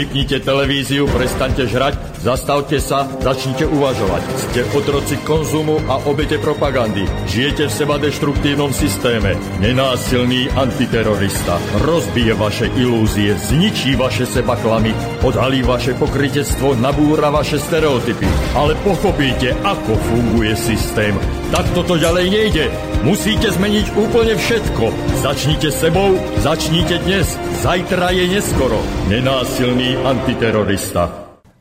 [0.00, 4.22] Vypnite televíziu, prestaňte žrať, zastavte sa, začnite uvažovať.
[4.48, 7.04] Ste otroci konzumu a obete propagandy.
[7.28, 9.36] Žijete v seba deštruktívnom systéme.
[9.60, 18.24] Nenásilný antiterorista rozbije vaše ilúzie, zničí vaše seba klamy, odhalí vaše pokrytectvo, nabúra vaše stereotypy.
[18.56, 21.12] Ale pochopíte, ako funguje systém.
[21.50, 22.64] Tak toto ďalej nejde.
[23.02, 24.86] Musíte zmeniť úplne všetko.
[25.18, 26.14] Začnite sebou,
[26.46, 27.26] začnite dnes.
[27.66, 28.78] Zajtra je neskoro.
[29.10, 31.10] Nenásilný antiterorista.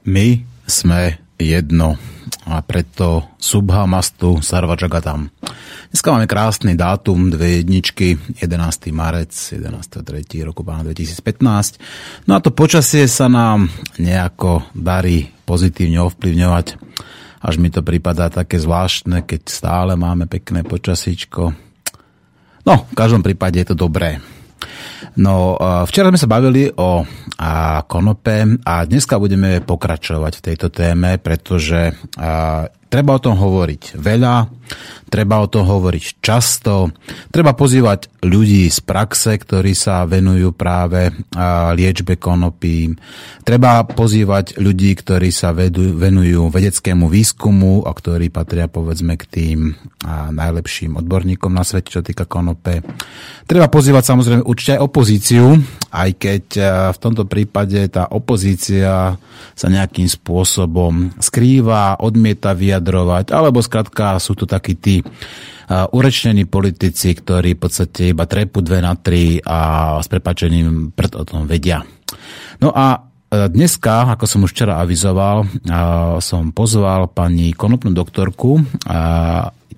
[0.05, 1.97] My sme jedno
[2.45, 5.33] a preto Subhamastu Sarvajagatam.
[5.89, 8.13] Dneska máme krásny dátum, dve jedničky,
[8.45, 8.93] 11.
[8.93, 10.05] marec, 11.3.
[10.45, 12.29] roku pána 2015.
[12.29, 16.77] No a to počasie sa nám nejako darí pozitívne ovplyvňovať
[17.39, 21.55] až mi to prípada také zvláštne, keď stále máme pekné počasíčko.
[22.67, 24.19] No, v každom prípade je to dobré.
[25.15, 25.55] No,
[25.87, 27.07] včera sme sa bavili o
[27.87, 31.95] konope a dneska budeme pokračovať v tejto téme, pretože
[32.89, 34.35] treba o tom hovoriť veľa,
[35.13, 36.89] treba o tom hovoriť často,
[37.29, 41.13] treba pozývať ľudí z praxe, ktorí sa venujú práve
[41.77, 42.91] liečbe konopí,
[43.45, 49.59] treba pozývať ľudí, ktorí sa venujú vedeckému výskumu a ktorí patria povedzme k tým
[50.33, 52.81] najlepším odborníkom na svete, čo týka konope.
[53.45, 55.45] Treba pozývať samozrejme určite aj opozíciu,
[55.89, 56.45] aj keď
[56.93, 59.17] v tomto prípade tá opozícia
[59.55, 65.03] sa nejakým spôsobom skrýva, odmieta vyjadrovať, alebo skrátka sú to takí tí
[65.69, 71.21] urečnení politici, ktorí v podstate iba trepu dve na tri a s prepačením pred o
[71.27, 71.85] tom vedia.
[72.57, 72.97] No a
[73.29, 75.45] e, dneska, ako som už včera avizoval,
[76.25, 78.65] som pozval pani konopnú doktorku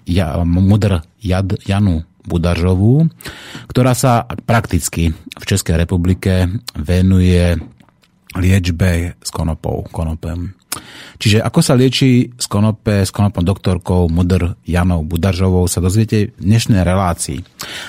[0.08, 3.12] ja, Mudr Jad, Janu Budažovú,
[3.68, 6.48] ktorá sa prakticky v Českej republike
[6.78, 7.58] venuje
[8.38, 10.56] liečbe s konopou, konopem.
[11.22, 16.42] Čiže ako sa lieči z konope s konopom doktorkou Mudr Janou Budaržovou sa dozviete v
[16.50, 17.38] dnešnej relácii.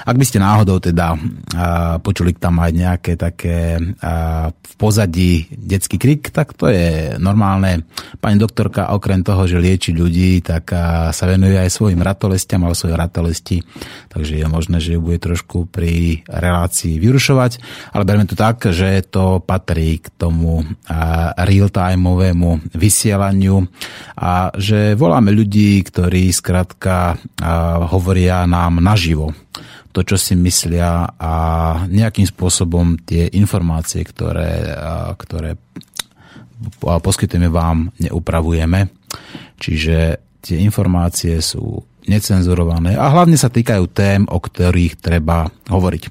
[0.04, 5.97] Ak by ste náhodou teda uh, počuli tam aj nejaké také uh, v pozadí detský
[5.97, 7.88] krik, tak to je normálne.
[8.20, 12.76] Pani doktorka okrem toho, že lieči ľudí, tak uh, sa venuje aj svojim ratolestiam a
[12.76, 13.64] svojej ratolesti,
[14.12, 17.53] takže je možné, že ju bude trošku pri relácii vyrušovať,
[17.97, 23.69] ale berme to tak, že to patrí k tomu uh, real-timeovému vysielaniu
[24.16, 27.21] a že voláme ľudí, ktorí skrátka
[27.93, 29.37] hovoria nám naživo
[29.93, 31.34] to, čo si myslia a
[31.84, 34.72] nejakým spôsobom tie informácie, ktoré,
[35.21, 35.61] ktoré
[36.81, 38.88] poskytujeme vám, neupravujeme.
[39.61, 39.97] Čiže
[40.41, 46.03] tie informácie sú necenzurované a hlavne sa týkajú tém, o ktorých treba hovoriť.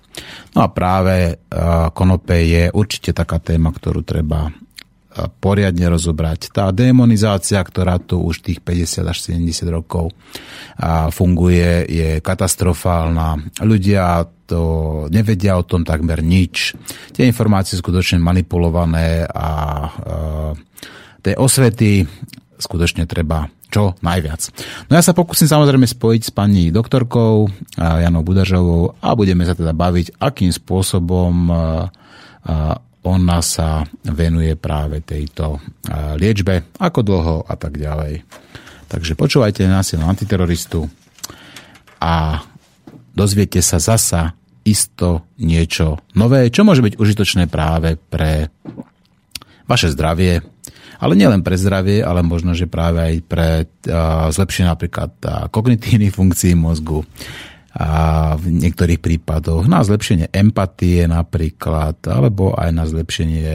[0.56, 1.42] No a práve
[1.92, 4.48] konope je určite taká téma, ktorú treba
[5.44, 6.56] poriadne rozobrať.
[6.56, 10.16] Tá demonizácia, ktorá tu už tých 50 až 70 rokov
[11.12, 13.60] funguje, je katastrofálna.
[13.60, 14.62] Ľudia to
[15.12, 16.76] nevedia o tom takmer nič.
[17.12, 19.48] Tie informácie skutočne manipulované a
[21.20, 22.08] tej osvety
[22.60, 24.52] skutočne treba čo najviac.
[24.92, 27.48] No ja sa pokúsim samozrejme spojiť s pani doktorkou
[27.80, 31.48] Janou Budažovou a budeme sa teda baviť, akým spôsobom
[33.02, 35.58] ona sa venuje práve tejto
[36.22, 38.22] liečbe, ako dlho a tak ďalej.
[38.86, 40.86] Takže počúvajte násilnú antiteroristu
[41.98, 42.44] a
[43.16, 48.54] dozviete sa zasa isto niečo nové, čo môže byť užitočné práve pre
[49.66, 50.44] vaše zdravie,
[51.02, 56.14] ale nielen pre zdravie, ale možno, že práve aj pre uh, zlepšenie napríklad uh, kognitívnych
[56.14, 57.02] funkcií mozgu,
[57.72, 63.52] a v niektorých prípadoch na zlepšenie empatie napríklad, alebo aj na zlepšenie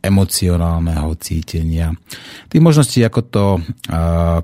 [0.00, 1.92] emocionálneho cítenia.
[2.48, 3.44] Tých možností, ako to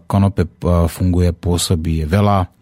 [0.04, 0.44] konope
[0.92, 2.52] funguje, pôsobí je veľa.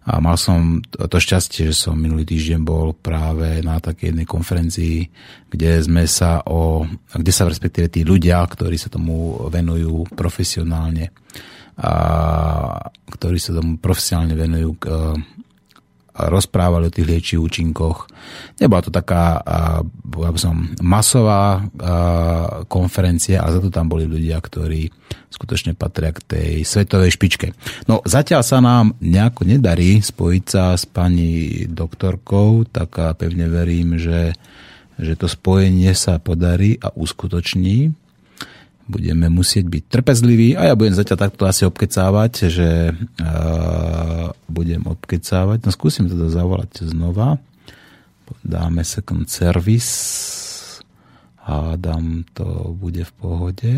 [0.00, 4.96] A mal som to šťastie, že som minulý týždeň bol práve na takej jednej konferencii,
[5.48, 11.12] kde sme sa o, kde sa respektíve tí ľudia, ktorí sa tomu venujú profesionálne,
[11.80, 11.92] a
[13.12, 14.84] ktorí sa tomu profesionálne venujú k
[16.28, 17.98] rozprávali o tých liečivých účinkoch.
[18.60, 19.40] Nebola to taká
[20.10, 21.64] ja som, masová
[22.68, 24.92] konferencia, ale za to tam boli ľudia, ktorí
[25.30, 27.54] skutočne patria k tej svetovej špičke.
[27.86, 34.34] No zatiaľ sa nám nejako nedarí spojiť sa s pani doktorkou, tak pevne verím, že,
[34.98, 37.94] že to spojenie sa podarí a uskutoční
[38.90, 45.62] budeme musieť byť trpezliví a ja budem zatiaľ takto asi obkecávať, že uh, budem obkecávať.
[45.62, 47.38] No skúsim teda zavolať znova.
[48.42, 49.94] Dáme second service.
[51.46, 53.72] A hádam to bude v pohode.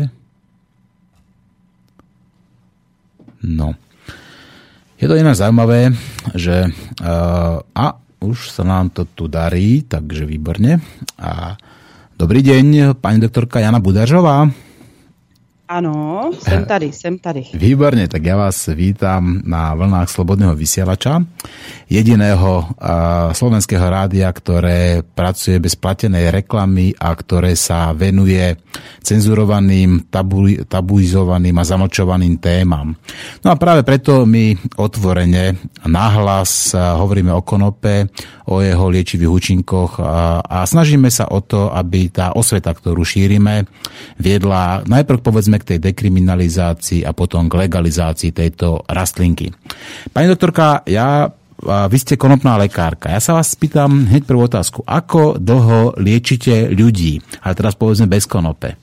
[3.43, 3.73] No.
[5.01, 5.91] Je to iné zaujímavé,
[6.37, 6.69] že
[7.01, 7.85] uh, a
[8.23, 10.79] už sa nám to tu darí, takže výborne.
[11.19, 11.59] A
[12.15, 14.47] dobrý deň, pani doktorka Jana Budařová.
[15.69, 17.43] Ano, jsem tady, jsem tady.
[17.53, 21.23] Výborně, tak já vás vítám na vlnách Slobodného vysielača,
[21.87, 28.59] jediného uh, slovenského rádia, ktoré pracuje bez platenej reklamy a ktoré sa venuje
[29.07, 32.99] cenzurovaným, tabu, tabuizovaným a zamlčovaným témam.
[33.45, 35.55] No a práve preto my otvorene
[35.87, 38.11] nahlas uh, hovoríme o konope,
[38.51, 43.63] o jeho liečivých účinkoch a, a snažíme sa o to, aby tá osveta, ktorú šírime,
[44.19, 49.55] viedla najprv povedzme k tej dekriminalizácii a potom k legalizácii tejto rastlinky.
[50.11, 51.31] Pani doktorka, ja
[51.63, 53.07] vy ste konopná lekárka.
[53.07, 54.83] Ja sa vás spýtam hneď prvú otázku.
[54.83, 57.23] Ako dlho liečite ľudí?
[57.39, 58.75] Ale teraz povedzme bez konope.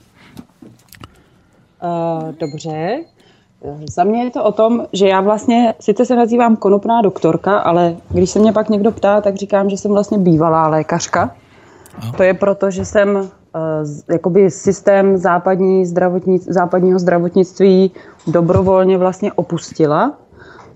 [1.76, 3.04] Uh, dobře.
[3.84, 7.96] Za mě je to o tom, že já vlastně, sice se nazývám konopná doktorka, ale
[8.08, 11.36] když se mě pak někdo ptá, tak říkám, že jsem vlastně bývalá lékařka.
[12.16, 13.28] To je proto, že jsem
[14.12, 17.90] jakoby systém západní zdravotní, západního zdravotnictví
[18.26, 20.18] dobrovolně vlastně opustila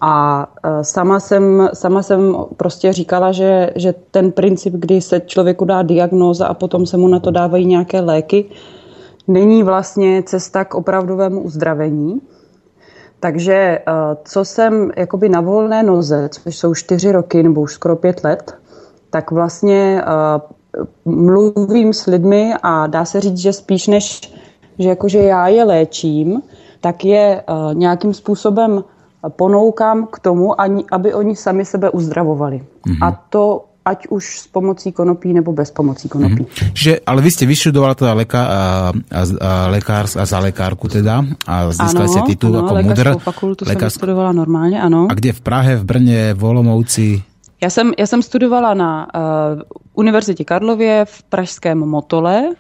[0.01, 5.65] a uh, sama jsem, sama jsem prostě říkala, že, že ten princip, kdy se člověku
[5.65, 8.45] dá diagnóza a potom se mu na to dávají nějaké léky,
[9.29, 12.21] není vlastně cesta k opravdovému uzdravení.
[13.21, 13.83] Takže eh,
[14.25, 18.55] co jsem jakoby na volné noze, což jsou čtyři roky nebo už skoro pět let,
[19.11, 20.41] tak vlastně eh,
[21.05, 24.33] mluvím s lidmi a dá se říct, že spíš než,
[24.79, 26.43] že jakože já je léčím,
[26.81, 28.85] tak je eh, nějakým způsobem
[29.29, 30.61] ponoukám k tomu,
[30.93, 32.61] aby oni sami sebe uzdravovali.
[32.61, 32.99] Mm-hmm.
[33.01, 36.49] A to ať už s pomocí konopí nebo bez pomocí konopí.
[36.49, 36.73] Mm-hmm.
[36.73, 41.21] Že, ale vy ste vyštudovala teda leka, a, a, a, lekár, a za lekárku teda
[41.45, 43.07] a získali ste titul ano, ako mudr.
[43.21, 43.81] fakultu lekársk...
[43.81, 45.07] jsem studovala normálně, ano.
[45.11, 47.23] A kde v Prahe, v Brně, v Olomouci?
[47.63, 49.61] Já jsem, já jsem studovala na uh,
[49.95, 52.51] Univerzitě Karlově v pražském Motole,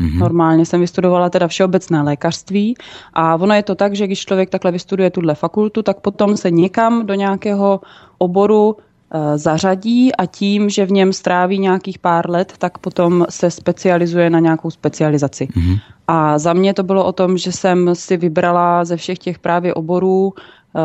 [0.00, 0.18] Mm-hmm.
[0.18, 2.74] Normálně jsem vystudovala teda všeobecné lékařství
[3.14, 6.50] a ono je to tak, že když člověk takhle vystuduje tuhle fakultu, tak potom se
[6.50, 7.80] někam do nějakého
[8.18, 8.76] oboru
[9.14, 14.30] Eh, zařadí a tím, že v něm stráví nějakých pár let, tak potom se specializuje
[14.30, 15.46] na nějakou specializaci.
[15.46, 15.78] Mm-hmm.
[16.08, 19.74] A za mě to bylo o tom, že jsem si vybrala ze všech těch právě
[19.74, 20.32] oborů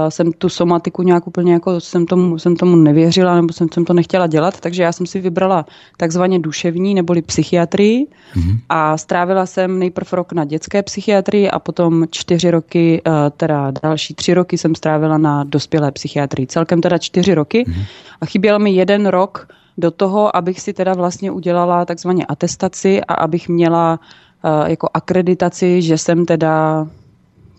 [0.09, 3.93] jsem tu somatiku nějak úplně jako jsem tomu, jsem tomu nevěřila nebo jsem, jsem to
[3.93, 5.65] nechtěla dělat, takže já jsem si vybrala
[5.97, 8.59] takzvaně duševní neboli psychiatrii mm-hmm.
[8.69, 14.13] a strávila jsem nejprv rok na dětské psychiatrii a potom čtyři roky, eh, teda další
[14.13, 16.47] tři roky jsem strávila na dospělé psychiatrii.
[16.47, 17.85] Celkem teda čtyři roky mm-hmm.
[18.21, 19.47] a chyběl mi jeden rok
[19.77, 23.99] do toho, abych si teda vlastně udělala takzvaně atestaci a abych měla
[24.43, 26.87] uh, jako akreditaci, že jsem teda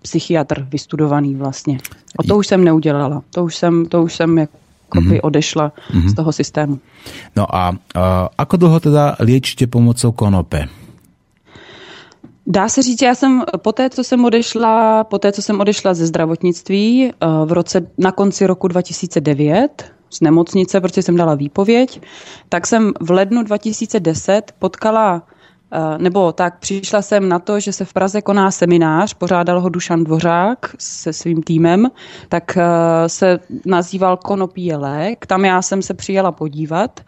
[0.06, 1.78] psychiatr vystudovaný vlastně.
[2.18, 3.22] A to už jsem neudělala.
[3.34, 4.56] To už jsem, to už jsem jako
[4.94, 5.20] mm-hmm.
[5.22, 6.08] odešla mm-hmm.
[6.08, 6.78] z toho systému.
[7.36, 10.70] No a uh, ako dlouho teda liečíte pomocou konope?
[12.46, 15.94] Dá se říct, já jsem po té, co jsem odešla, po té, co jsem odešla
[15.94, 17.10] ze zdravotnictví
[17.44, 22.00] v roce, na konci roku 2009 z nemocnice, protože jsem dala výpověď,
[22.48, 25.36] tak jsem v lednu 2010 potkala Eh,
[25.99, 30.04] nebo tak přišla jsem na to, že se v Praze koná seminář, pořádal ho Dušan
[30.04, 31.90] Dvořák se svým týmem,
[32.28, 32.62] tak eh,
[33.09, 35.26] se nazýval Konopí je lék.
[35.26, 37.00] Tam já jsem se přijela podívat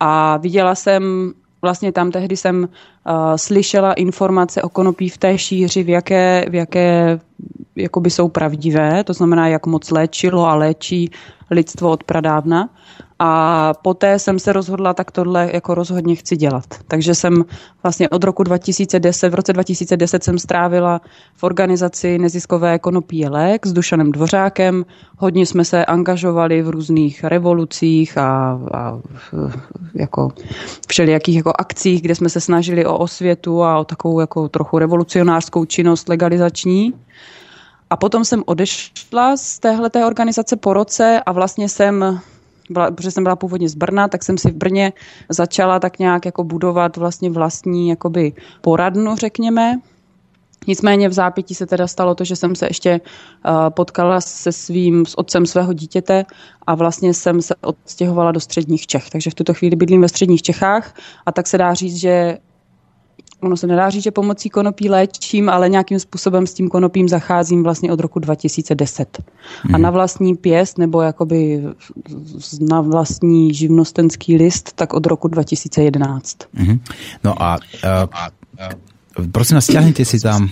[0.00, 5.82] a viděla jsem vlastně tam tehdy jsem uh, slyšela informace o konopí v té šíři,
[5.82, 7.20] v jaké, v jaké
[7.76, 11.10] jakoby jsou pravdivé, to znamená, jak moc léčilo a léčí
[11.50, 12.68] lidstvo od pradávna.
[13.22, 16.64] A poté jsem se rozhodla, tak tohle jako rozhodně chci dělat.
[16.88, 17.44] Takže jsem
[17.82, 21.00] vlastně od roku 2010, v roce 2010 jsem strávila
[21.34, 24.84] v organizaci neziskové konopí lék s Dušanem Dvořákem.
[25.18, 28.98] Hodně jsme se angažovali v různých revolucích a, a
[29.94, 30.28] jako
[30.88, 35.64] všelijakých jako akcích, kde jsme se snažili o osvětu a o takovou jako trochu revolucionářskou
[35.64, 36.94] činnost legalizační.
[37.90, 42.20] A potom jsem odešla z téhleté organizace po roce a vlastně jsem
[42.70, 44.92] byla, protože jsem byla původně z Brna, tak jsem si v Brně
[45.28, 49.78] začala tak nějak jako budovat vlastně vlastní jakoby poradnu, řekněme.
[50.66, 55.06] Nicméně v zápětí se teda stalo to, že jsem se ještě uh, potkala se svým,
[55.06, 56.24] s otcem svého dítěte
[56.66, 59.10] a vlastně jsem se odstěhovala do středních Čech.
[59.10, 60.94] Takže v tuto chvíli bydlím ve středních Čechách
[61.26, 62.38] a tak se dá říct, že
[63.40, 67.62] ono se nedá říct, že pomocí konopí léčím, ale nějakým způsobem s tím konopím zacházím
[67.62, 69.22] vlastně od roku 2010.
[69.68, 69.74] Mm.
[69.74, 71.62] A na vlastní pěst nebo jakoby
[72.70, 76.36] na vlastní živnostenský list, tak od roku 2011.
[76.52, 76.80] Mm.
[77.24, 77.58] No a,
[78.12, 78.28] a
[79.32, 80.50] prosím vás, stiahnite si tam uh,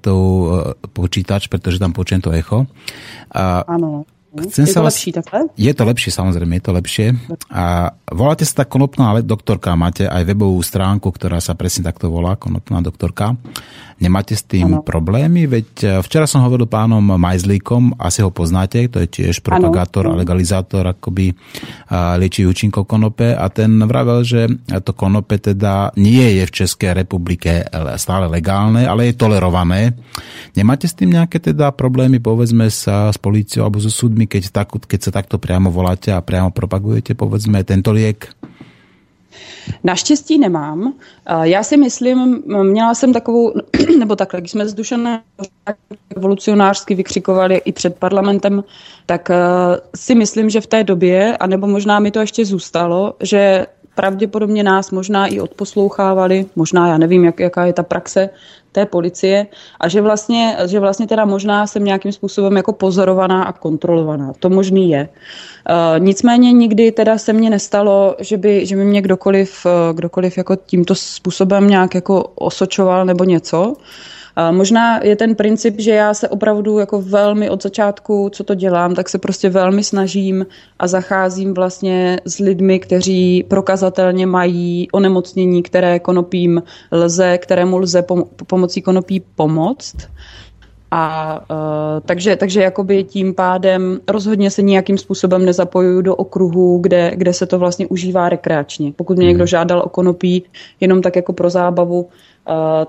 [0.00, 2.58] tu uh, počítač, pretože tam počujem to echo.
[2.58, 2.66] Uh,
[3.66, 4.04] Áno.
[4.34, 4.94] Chcem je to vás...
[4.94, 5.40] lepší takhle?
[5.54, 7.06] Je to lepšie, samozrejme, je to lepšie.
[7.54, 12.34] A voláte sa tak konopná doktorka, máte aj webovú stránku, ktorá sa presne takto volá,
[12.34, 13.38] konopná doktorka.
[14.02, 14.82] Nemáte s tým ano.
[14.82, 15.46] problémy?
[15.46, 20.18] Veď e, včera som hovoril pánom Majzlíkom, asi ho poznáte, to je tiež propagátor ano.
[20.18, 21.32] a legalizátor akoby
[22.18, 24.50] liečí účinkov konope a ten vravel, že
[24.82, 27.62] to konope teda nie je v Českej republike
[27.96, 29.94] stále legálne, ale je tolerované.
[30.58, 34.74] Nemáte s tým nejaké teda problémy, povedzme sa s políciou alebo so súdmi, keď, tak,
[34.74, 38.30] keď sa takto priamo voláte a priamo propagujete, povedzme, tento liek?
[39.84, 40.94] Naštěstí nemám.
[41.42, 43.52] Já si myslím, měla jsem takovou,
[43.98, 44.74] nebo takhle, když jsme z
[46.14, 48.64] revolucionářsky vykřikovali i před parlamentem,
[49.06, 49.36] tak eh,
[49.96, 54.90] si myslím, že v té době, anebo možná mi to ještě zůstalo, že pravděpodobně nás
[54.90, 58.30] možná i odposlouchávali, možná já nevím, jak, jaká je ta praxe
[58.74, 59.46] té policie
[59.80, 64.32] a že vlastně, že vlastně teda možná jsem nějakým způsobem jako pozorovaná a kontrolovaná.
[64.38, 65.08] To možný je.
[65.08, 70.38] Uh, nicméně nikdy teda se mně nestalo, že by, že by mě kdokoliv, uh, kdokoliv
[70.38, 73.62] jako tímto způsobem nějak jako osočoval nebo něco.
[73.62, 73.74] Uh,
[74.50, 78.94] Možná je ten princip, že já se opravdu jako velmi od začátku, co to dělám,
[78.94, 80.46] tak se prostě velmi snažím
[80.78, 86.62] a zacházím vlastně s lidmi, kteří prokazatelně mají onemocnění, které konopím
[86.92, 89.96] lze, kterému lze pom- pomocí konopí pomoct.
[90.96, 97.12] A uh, takže, takže jakoby tím pádem rozhodně se nějakým způsobem nezapojuju do okruhu, kde,
[97.14, 98.92] kde se to vlastně užívá rekreačně.
[98.96, 99.46] Pokud mě někdo mhm.
[99.46, 100.44] žádal o konopí
[100.80, 102.08] jenom tak jako pro zábavu,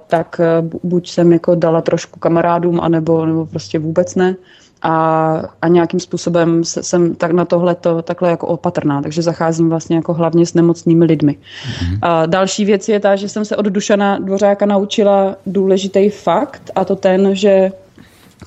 [0.07, 4.35] tak e, buď jsem jako dala trošku kamarádům, anebo, nebo prostě vůbec ne.
[4.81, 9.95] A, a nějakým způsobem jsem tak na tohle to takhle jako opatrná, takže zacházím vlastně
[9.95, 11.37] jako hlavně s nemocnými lidmi.
[11.37, 11.99] Mm-hmm.
[12.01, 16.85] A další věc je ta, že jsem se od Dušana Dvořáka naučila důležitý fakt a
[16.85, 17.71] to ten, že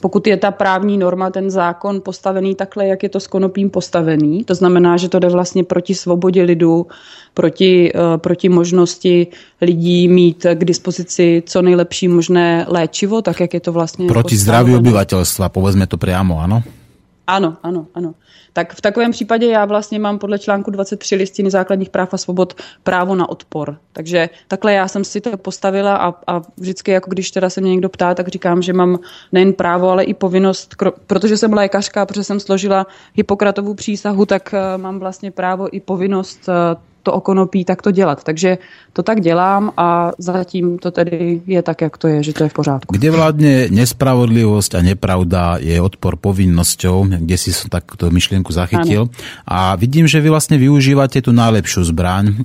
[0.00, 4.44] pokud je ta právní norma, ten zákon postavený takhle, jak je to s konopím postavený,
[4.44, 6.86] to znamená, že to jde vlastně proti svobodě lidu,
[7.34, 9.26] proti, uh, proti možnosti
[9.60, 14.06] lidí mít k dispozici co nejlepší možné léčivo, tak jak je to vlastně...
[14.08, 16.62] Proti zdraví obyvatelstva, povedzme to priamo, ano?
[17.28, 18.14] Ano, ano, ano
[18.58, 22.54] tak v takovém případě já vlastně mám podle článku 23 listiny základních práv a svobod
[22.82, 23.78] právo na odpor.
[23.92, 27.70] Takže takhle já jsem si to postavila a, a vždycky, jako když teda se mě
[27.70, 28.99] někdo ptá, tak říkám, že mám
[29.32, 30.75] nejen právo, ale i povinnost,
[31.06, 36.49] protože jsem lékařka, protože jsem složila Hippokratovou přísahu, tak eh, mám vlastně právo i povinnost
[36.49, 36.76] eh,
[37.08, 38.20] to okonopí tak to dělat.
[38.20, 38.60] Takže
[38.92, 42.52] to tak dělám a zatím to tedy je tak, jak to je, že to je
[42.52, 42.92] v pořádku.
[42.92, 49.08] Kde vládne nespravodlivosť a nepravda je odpor povinnosťou, kde si som takto myšlienku zachytil.
[49.08, 49.48] Ano.
[49.48, 52.44] A vidím, že vy vlastne využívate tú najlepšiu zbraň,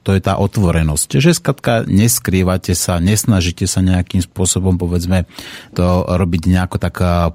[0.00, 1.20] to je tá otvorenosť.
[1.20, 5.28] Že skatka neskrývate sa, nesnažíte sa nejakým spôsobom, povedzme,
[5.76, 7.30] to robiť nejako tak uh,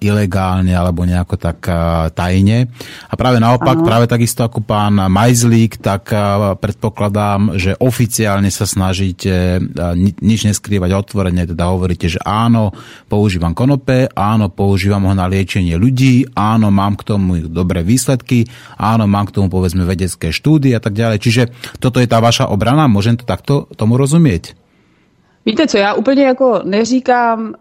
[0.00, 2.72] ilegálne alebo nejako tak uh, tajne.
[3.08, 3.86] A práve naopak, ano.
[3.86, 9.60] práve takisto ako pán Majzlík, tak uh, predpokladám, že oficiálne sa snažíte
[10.20, 12.72] nič neskrývať otvorene, teda hovoríte, že áno,
[13.06, 18.48] používam konope, áno, používam ho na liečenie ľudí, áno, mám k tomu dobré výsledky,
[18.80, 21.18] áno, mám k tomu povedzme vedecké štúdie a tak ďalej.
[21.20, 21.42] Čiže
[21.78, 22.86] toto je je ta vaša obrana?
[22.86, 24.54] Můžem to takto tomu rozumět?
[25.46, 27.52] Víte co, já úplně jako neříkám uh,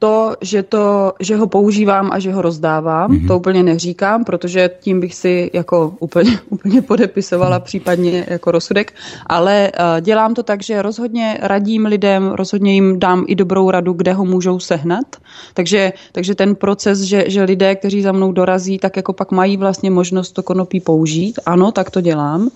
[0.00, 3.26] to, že, to, že ho používám a že ho rozdávám, mm-hmm.
[3.26, 7.64] to úplně neříkám, protože tím bych si jako úplně, úplně podepisovala mm.
[7.64, 8.94] případně jako rozsudek,
[9.26, 13.92] ale uh, dělám to tak, že rozhodně radím lidem, rozhodně jim dám i dobrou radu,
[13.92, 15.06] kde ho můžou sehnat,
[15.54, 19.56] takže, takže ten proces, že, že lidé, kteří za mnou dorazí, tak jako pak mají
[19.56, 22.50] vlastně možnost to konopí použít, ano, tak to dělám,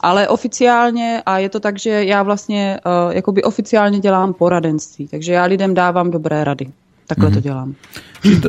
[0.00, 5.32] ale oficiálně, a je to tak, že já vlastně uh, jakoby oficiálně dělám poradenství, takže
[5.32, 6.66] já lidem dávám dobré rady.
[7.08, 7.32] Takhle mm-hmm.
[7.32, 7.42] to mhm.
[7.42, 7.74] dělám.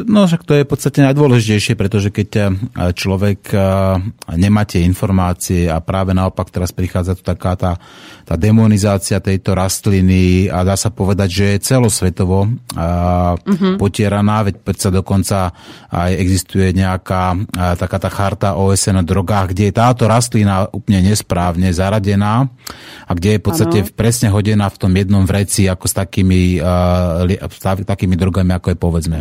[0.09, 2.47] No však to je v podstate najdôležitejšie, pretože keď eh,
[2.93, 3.61] človek eh,
[4.33, 7.77] nemá tie informácie a práve naopak teraz prichádza tu taká tá,
[8.25, 13.77] tá demonizácia tejto rastliny a dá sa povedať, že je celosvetovo mm-hmm.
[13.77, 15.53] potieraná, veď predsa dokonca
[15.89, 17.37] aj existuje nejaká
[17.77, 22.47] taká tá charta OSN o drogách, kde je táto rastlina úplne nesprávne zaradená
[23.05, 23.91] a kde je v podstate ano.
[23.93, 27.25] presne hodená v tom jednom vreci ako s takými, uh,
[27.85, 29.17] takými drogami, ako je povedzme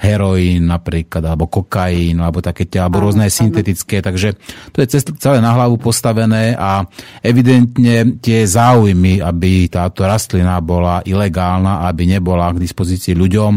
[0.00, 4.36] heroín napríklad, alebo kokain, alebo také alebo rôzne syntetické, takže
[4.72, 6.84] to je celé na hlavu postavené a
[7.20, 13.52] evidentne tie záujmy, aby táto rastlina bola ilegálna, aby nebola k dispozícii ľuďom,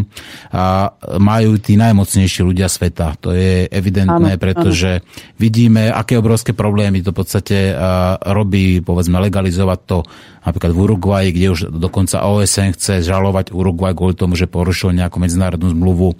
[0.53, 0.89] a
[1.19, 3.15] majú tí najmocnejší ľudia sveta.
[3.21, 5.03] To je evidentné, pretože
[5.37, 7.57] vidíme, aké obrovské problémy to v podstate
[8.27, 9.97] robí, povedzme, legalizovať to
[10.43, 15.15] napríklad v Uruguaji, kde už dokonca OSN chce žalovať Uruguay kvôli tomu, že porušil nejakú
[15.15, 16.12] medzinárodnú zmluvu.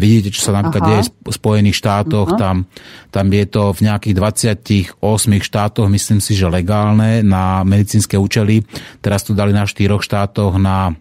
[0.00, 2.64] Vidíte, čo sa napríklad deje v Spojených štátoch, tam,
[3.10, 4.96] tam je to v nejakých 28
[5.44, 8.64] štátoch, myslím si, že legálne na medicínske účely.
[9.04, 10.94] Teraz to dali na štyroch štátoch na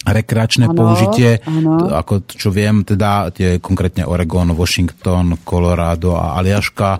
[0.00, 1.92] rekreačné ano, použitie, ano.
[1.92, 6.90] ako čo viem, teda tie konkrétne Oregon, Washington, Colorado a Aliaška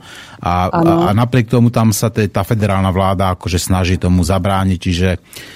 [0.40, 4.78] a, a, a napriek tomu tam sa te, tá federálna vláda akože snaží tomu zabrániť,
[4.78, 5.08] čiže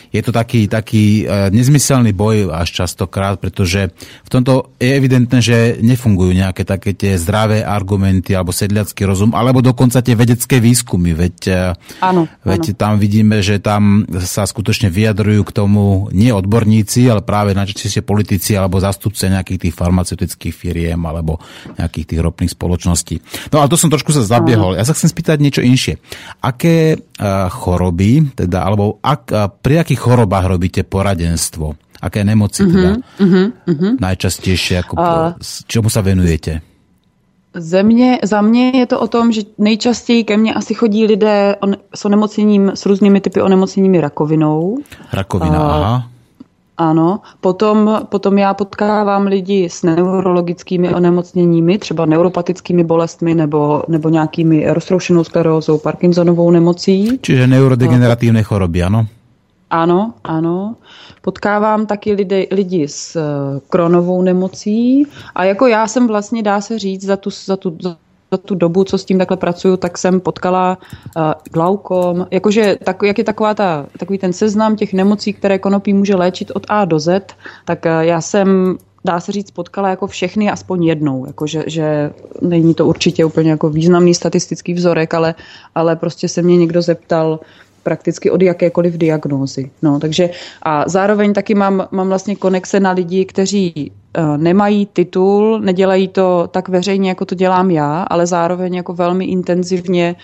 [0.09, 3.93] je to taký, taký e, nezmyselný boj až častokrát, pretože
[4.25, 9.61] v tomto je evidentné, že nefungujú nejaké také tie zdravé argumenty alebo sedliacký rozum, alebo
[9.61, 11.37] dokonca tie vedecké výskumy, veď,
[12.01, 12.79] ano, veď ano.
[12.79, 18.55] tam vidíme, že tam sa skutočne vyjadrujú k tomu nie odborníci, ale práve najčastejšie politici
[18.55, 21.43] alebo zastupce nejakých tých farmaceutických firiem alebo
[21.75, 23.19] nejakých tých ropných spoločností.
[23.50, 24.79] No a to som trošku sa zabiehol.
[24.79, 25.99] Ja sa chcem spýtať niečo inšie.
[26.38, 31.75] Aké uh, choroby, teda, alebo ak, uh, pri akých chorobách robíte poradenstvo?
[31.99, 33.93] Aké nemoci teda uh-huh, uh-huh.
[33.99, 35.35] najčastejšie, ako, uh,
[35.67, 36.62] čomu sa venujete?
[37.55, 41.76] Země, za mě je to o tom, že nejčastěji ke mně asi chodí lidé on,
[41.95, 44.79] s onemocněním, s různými typy onemocněními rakovinou.
[45.12, 46.11] Rakovina, uh, aha.
[46.76, 54.66] Ano, potom, potom já potkávám lidi s neurologickými onemocněními, třeba neuropatickými bolestmi nebo, nebo nějakými
[54.73, 57.19] roztroušenou sklerózou, Parkinsonovou nemocí.
[57.23, 59.07] Čiže neurodegenerativní choroby, ano?
[59.71, 60.76] Ano, ano.
[61.23, 63.16] Potkávám taky lidi, lidi s
[63.69, 67.76] kronovou eh, nemocí a jako já jsem vlastně, dá se říct, za tu, za tu,
[67.83, 67.97] za
[68.33, 70.78] za tu dobu, co s tím takhle pracuju, tak jsem potkala
[71.16, 75.93] uh, glaukom, jakože tak, jak je taková ta, takový ten seznam těch nemocí, které konopí
[75.93, 77.26] může léčit od A do Z,
[77.64, 81.26] tak uh, já jsem dá se říct, potkala jako všechny aspoň jednou.
[81.26, 82.11] Jako že, že
[82.42, 85.35] není to určitě úplně jako významný statistický vzorek, ale,
[85.75, 87.40] ale prostě se mě někdo zeptal,
[87.85, 89.70] prakticky od jakékoliv diagnózy.
[89.83, 90.31] No, takže
[90.62, 96.49] a zároveň taky mám, mám vlastně konexe na lidi, kteří uh, nemají titul, nedělají to
[96.51, 100.16] tak veřejně, jako to dělám já, ale zároveň jako velmi intenzivně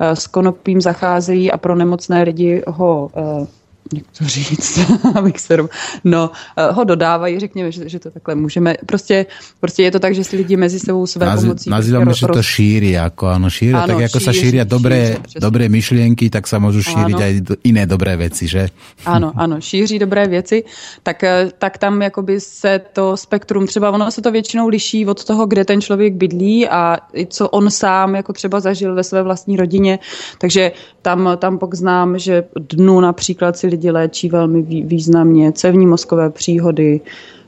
[0.00, 3.46] uh, s konopím zacházejí a pro nemocné lidi ho uh,
[3.94, 4.80] jak to říct,
[5.14, 5.56] abych se
[6.04, 8.74] no, eh, ho dodávají, řekněme, že, že to takhle můžeme.
[8.86, 9.26] Prostě,
[9.60, 11.70] prostě je to tak, že si lidi mezi sebou své Nazi, pomocí...
[11.70, 16.30] Nazýváme, že to šíří, jako ano, šíří, ano, tak jako se šíří dobré, dobré myšlienky,
[16.30, 18.68] tak se můžu šířit i jiné dobré věci, že?
[19.06, 20.64] Ano, ano, šíří dobré věci,
[21.02, 25.24] tak, eh, tak tam jakoby se to spektrum, třeba ono se to většinou liší od
[25.24, 26.96] toho, kde ten člověk bydlí a
[27.28, 29.98] co on sám jako třeba zažil ve své vlastní rodině,
[30.38, 30.72] takže
[31.02, 36.30] tam, tam pak znám, že dnu například si lidi lidi léčí velmi významně, cevní mozkové
[36.30, 37.00] příhody,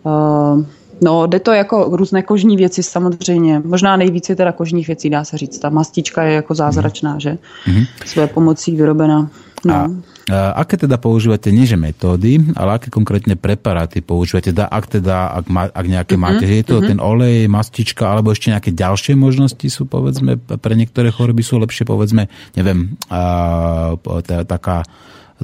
[0.02, 0.64] uh,
[1.02, 3.62] No, jde to jako různé kožní věci samozřejmě.
[3.64, 5.58] Možná nejvíce teda kožních věcí, dá se říct.
[5.58, 7.38] Ta mastička je jako zázračná, že?
[7.66, 7.86] Mm-hmm.
[8.06, 9.30] Své pomocí vyrobená.
[9.64, 9.74] No.
[9.74, 9.90] A,
[10.30, 14.54] a aké teda používate, nie že metódy, ale aké konkrétne preparáty používate?
[14.54, 16.38] Teda, ak teda, ak, má, ak nejaké mm-hmm.
[16.38, 16.90] máte, je to mm-hmm.
[16.94, 21.82] ten olej, mastička, alebo ešte nejaké ďalšie možnosti sú, povedzme, pre niektoré choroby sú lepšie,
[21.82, 23.98] povedzme, neviem, a,
[24.46, 24.86] taká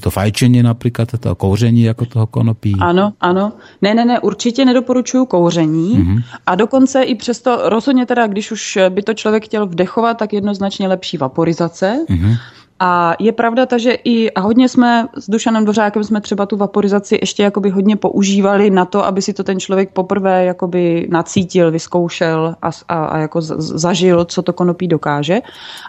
[0.01, 2.77] to fajčení například, to kouření jako toho konopí?
[2.81, 3.53] Ano, ano.
[3.83, 6.23] Ne, ne, ne, určitě nedoporučuju kouření mm-hmm.
[6.47, 10.89] a dokonce i přesto, rozhodně teda, když už by to člověk chtěl vdechovat, tak jednoznačně
[10.89, 12.05] lepší vaporizace.
[12.09, 12.37] Mm-hmm.
[12.81, 16.57] A je pravda ta, že i a hodně jsme s Dušanem Dvořákem jsme třeba tu
[16.57, 21.71] vaporizaci ještě jakoby hodně používali na to, aby si to ten člověk poprvé jakoby nacítil,
[21.71, 25.41] vyzkoušel a, a, a jako zažil, co to konopí dokáže.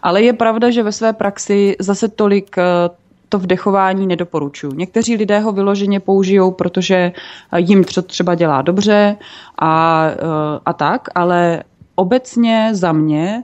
[0.04, 2.64] Ale je pravda, že ve své praxi zase tolik eh,
[3.30, 4.74] to vdechování nedoporučuji.
[4.76, 7.12] Někteří lidé ho vyloženě použijou, protože
[7.58, 9.16] jim to třeba dělá dobře
[9.60, 10.16] a, eh,
[10.66, 11.64] a tak, ale
[11.96, 13.44] obecně za mě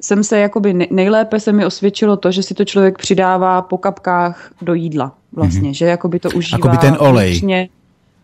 [0.00, 4.50] jsem se jakoby nejlépe se mi osvědčilo to, že si to člověk přidává po kapkách
[4.62, 5.76] do jídla vlastně, mm-hmm.
[5.76, 6.56] že jakoby to užívá.
[6.56, 7.30] Jakoby ten olej.
[7.30, 7.68] Vnitřně,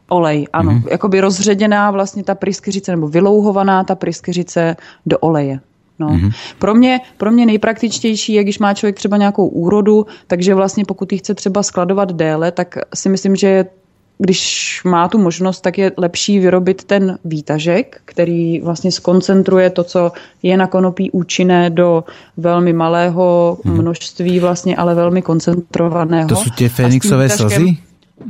[0.09, 0.73] olej, ano.
[0.73, 0.91] Mm-hmm.
[0.91, 5.61] Jakoby rozředěná vlastně ta pryskyřice nebo vylouhovaná ta pryskyřice do oleje.
[5.99, 6.09] No.
[6.09, 6.33] Mm-hmm.
[6.59, 11.13] Pro, mě, pro mě nejpraktičtější je, když má člověk třeba nějakou úrodu, takže vlastně pokud
[11.13, 13.65] ji chce třeba skladovat déle, tak si myslím, že
[14.19, 20.13] když má tu možnost, tak je lepší vyrobit ten výtažek, který vlastně skoncentruje to, co
[20.43, 22.05] je na konopí účinné do
[22.37, 23.79] velmi malého mhm.
[23.79, 26.29] množství vlastně, ale velmi koncentrovaného.
[26.29, 27.77] To jsou tě Fénixové slzy?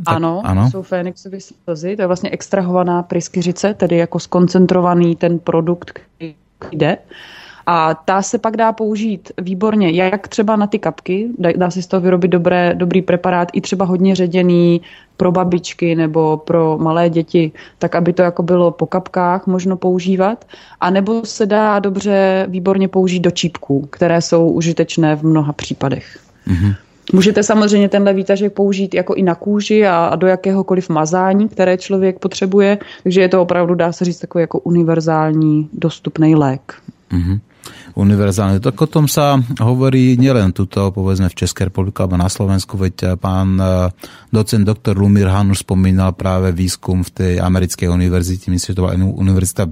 [0.06, 5.90] Ano, ano, jsou Fénixové slzy, to je vlastně extrahovaná pryskyřice, tedy jako skoncentrovaný ten produkt,
[5.90, 6.34] který
[6.72, 6.98] jde.
[7.66, 11.86] A ta se pak dá použít výborně, jak třeba na ty kapky, dá se z
[11.86, 14.80] toho vyrobit dobré, dobrý preparát, i třeba hodně ředěný
[15.16, 20.44] pro babičky nebo pro malé děti, tak aby to jako bylo po kapkách možno používat.
[20.80, 26.18] A nebo se dá dobře výborně použít do čípků, které jsou užitečné v mnoha případech.
[26.48, 26.74] Mm-hmm.
[27.12, 31.76] Můžete samozřejmě tenhle výtažek použít jako i na kůži a, a do jakéhokoliv mazání, které
[31.76, 36.74] člověk potřebuje, takže je to opravdu, dá se říct, takový jako univerzální dostupný lék.
[37.12, 37.40] Mm-hmm
[37.92, 38.58] univerzálne.
[38.58, 43.20] Tak o tom sa hovorí nielen tuto, povedzme v Českej republike alebo na Slovensku, veď
[43.20, 43.92] pán e,
[44.32, 48.96] docent doktor Lumír Hanuš spomínal práve výskum v tej americkej univerzite, myslím, že to bola
[48.96, 49.68] univerzita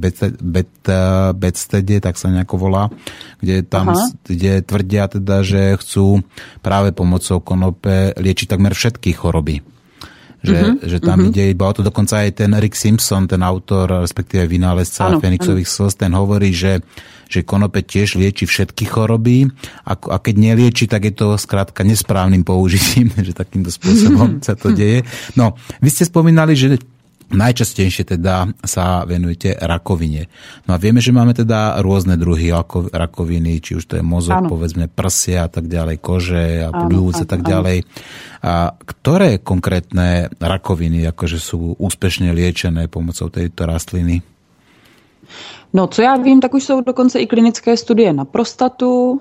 [1.33, 2.93] Bedstede, tak sa nejako volá,
[3.41, 6.21] kde, tam, kde tvrdia teda, že chcú
[6.61, 9.80] práve pomocou konope liečiť takmer všetky choroby
[10.41, 10.77] že, mm-hmm.
[10.89, 11.33] že tam mm-hmm.
[11.37, 11.85] ide iba o to.
[11.85, 16.81] Dokonca aj ten Rick Simpson, ten autor, respektíve vynálezca Fenixových slz, ten hovorí, že
[17.31, 19.47] že konope tiež lieči všetky choroby
[19.87, 24.75] a, a keď nelieči, tak je to skrátka nesprávnym použitím, že takýmto spôsobom sa to
[24.75, 25.07] deje.
[25.39, 26.83] No, vy ste spomínali, že
[27.31, 30.27] Najčastejšie teda sa venujete rakovine.
[30.67, 32.51] No a vieme, že máme teda rôzne druhy
[32.91, 34.51] rakoviny, či už to je mozog, ano.
[34.51, 37.87] povedzme prsia a tak ďalej, kože a pľúc a tak ďalej.
[38.43, 44.27] A ktoré konkrétne rakoviny akože sú úspešne liečené pomocou tejto rastliny?
[45.73, 49.21] No, co já vím, tak už jsou dokonce i klinické studie na prostatu.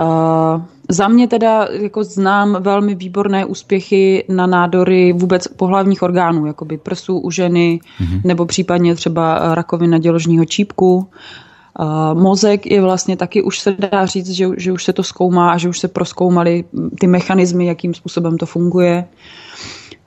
[0.00, 6.64] Uh, za mě teda jako znám velmi výborné úspěchy na nádory vůbec pohlavních orgánů, jako
[6.64, 8.20] by prsů u ženy, mm-hmm.
[8.24, 11.08] nebo případně třeba rakovina děložního čípku.
[11.80, 15.50] Uh, mozek je vlastně taky, už se dá říct, že, že už se to zkoumá
[15.50, 16.64] a že už se proskoumaly
[17.00, 19.04] ty mechanismy, jakým způsobem to funguje.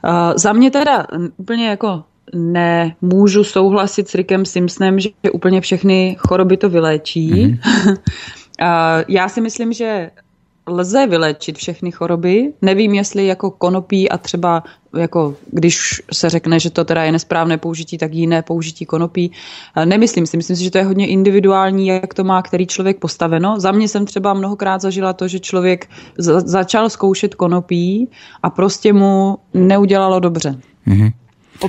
[0.03, 2.03] Uh, za mě teda úplně jako
[2.35, 7.31] nemůžu souhlasit s Rickem Simpsonem, že úplně všechny choroby to vyléčí.
[7.33, 7.97] Mm-hmm.
[9.07, 10.11] Já si myslím, že
[10.67, 12.53] lze vylečit všechny choroby.
[12.61, 14.63] Nevím, jestli jako konopí a třeba
[14.97, 19.31] jako když se řekne, že to teda je nesprávné použití, tak jiné použití konopí.
[19.85, 23.59] Nemyslím si, myslím si, že to je hodně individuální, jak to má který člověk postaveno.
[23.59, 25.89] Za mě jsem třeba mnohokrát zažila to, že člověk
[26.45, 28.09] začal zkoušet konopí
[28.43, 30.59] a prostě mu neudělalo dobře.
[30.87, 31.11] Mm-hmm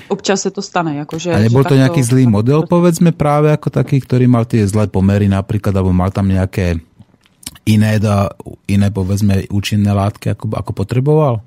[0.08, 0.96] občas se to stane.
[0.96, 4.62] Jako, že, a nebol to nejaký zlý model, povedzme, práve ako taký, ktorý mal tie
[4.66, 6.78] zlé pomery napríklad, alebo mal tam nejaké
[7.66, 7.98] iné,
[8.70, 11.42] iné povedzme, účinné látky, ako, ako potreboval?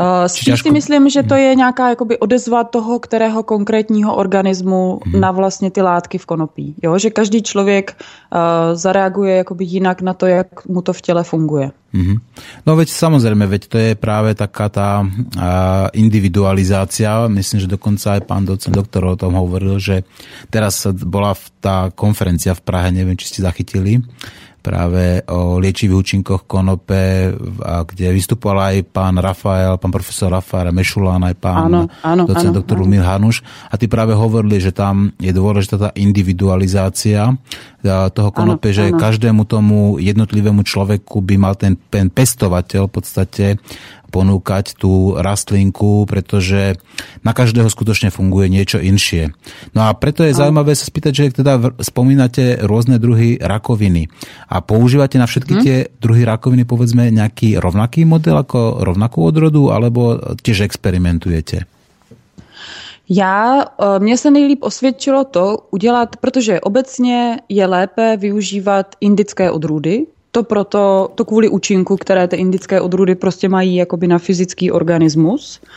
[0.00, 5.20] Uh, spíš si myslím, že to je nějaká jakoby odezva toho, kterého konkrétního organismu hmm.
[5.20, 6.74] na vlastně ty látky v konopí.
[6.82, 6.98] Jo?
[6.98, 8.38] Že každý člověk uh,
[8.74, 11.70] zareaguje jakoby jinak na to, jak mu to v těle funguje.
[11.94, 12.18] Mm-hmm.
[12.66, 17.30] No veď samozrejme, veď to je práve taká tá uh, individualizácia.
[17.30, 20.02] Myslím, že dokonca aj pán docent doktor o tom hovoril, že
[20.50, 24.02] teraz bola tá konferencia v Prahe, neviem, či ste zachytili,
[24.64, 31.20] práve o liečivých účinkoch konope, a kde vystupoval aj pán Rafael, pán profesor Rafael Mešulán,
[31.20, 33.44] aj pán áno, áno, docent doktor Lumír Hanuš.
[33.68, 37.36] A ty práve hovorili, že tam je dôležitá tá individualizácia
[37.84, 38.96] toho konope, áno, že áno.
[38.96, 43.46] každému tomu jednotlivému človeku by mal ten, ten pestovateľ v podstate
[44.14, 46.78] ponúkať tú rastlinku, pretože
[47.26, 49.34] na každého skutočne funguje niečo inšie.
[49.74, 54.06] No a preto je zaujímavé sa spýtať, že teda spomínate rôzne druhy rakoviny
[54.46, 55.62] a používate na všetky hmm.
[55.66, 61.73] tie druhy rakoviny povedzme nejaký rovnaký model ako rovnakú odrodu alebo tiež experimentujete?
[63.08, 70.06] Já, e, mně se nejlíp osvědčilo to udělat, protože obecně je lépe využívat indické odrůdy,
[70.30, 75.60] to proto, to kvůli účinku, které ty indické odrůdy prostě mají jakoby na fyzický organismus.
[75.62, 75.68] Uh,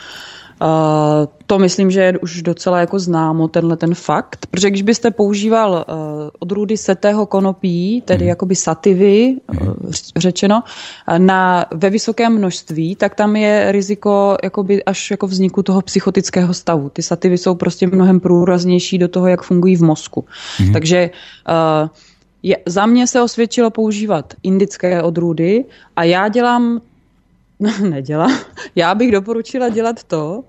[1.46, 5.72] to myslím, že je už docela jako známo, tenhle ten fakt, protože když byste používal
[5.72, 5.96] uh,
[6.39, 8.30] odrůdy setého konopí, tedy mm.
[8.30, 9.67] jakoby sativy, uh,
[10.17, 10.63] řečeno,
[11.17, 16.89] na, ve vysokém množství, tak tam je riziko jakoby až jako vzniku toho psychotického stavu.
[16.89, 20.26] Ty sativy jsou prostě mnohem průraznější do toho, jak fungují v mozku.
[20.60, 20.74] Mm.
[20.74, 21.10] Takže
[21.50, 21.89] uh,
[22.43, 25.65] je, za mě se osvědčilo používat indické odrůdy
[25.96, 26.82] a já dělám
[27.89, 28.32] Nedělám.
[28.76, 30.43] Já bych doporučila dělat to, uh,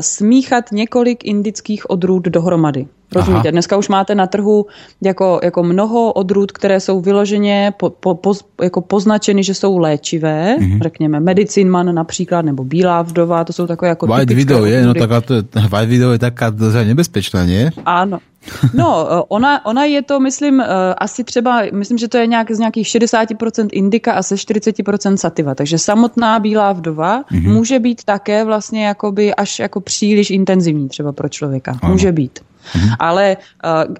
[0.00, 2.86] smíchat několik indických odrůd dohromady.
[3.14, 3.48] Rozumíte?
[3.48, 3.50] Aha.
[3.50, 4.66] Dneska už máte na trhu
[5.00, 10.56] jako, jako mnoho odrůd, které jsou vyloženě po, po, po, jako poznačeny, že jsou léčivé,
[10.58, 10.82] mm-hmm.
[10.82, 15.24] řekněme Medicinman například, nebo Bílá vdova, to jsou takové jako White video je, no tak
[15.24, 15.34] to,
[15.68, 16.52] White video je taká
[16.84, 17.70] nebezpečná, nie?
[17.84, 18.18] Ano,
[18.74, 20.66] No, eh, ona, ona je to, myslím, eh,
[20.98, 25.54] asi třeba, myslím, že to je nějak z nějakých 60% indika a se 40% sativa.
[25.54, 27.52] Takže samotná bílá vdova mm-hmm.
[27.52, 31.78] může být také vlastně jakoby až jako příliš intenzivní třeba pro člověka.
[31.82, 31.92] Ano.
[31.92, 32.40] Může být.
[32.62, 32.96] Mm-hmm.
[32.98, 33.36] Ale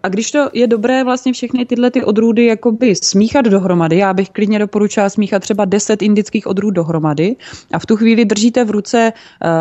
[0.02, 4.30] a když to je dobré vlastně všechny tyhle ty odrůdy jakoby smíchat dohromady, já bych
[4.30, 7.36] klidně doporučila smíchat třeba 10 indických odrůd dohromady
[7.72, 9.12] a v tu chvíli držíte v ruce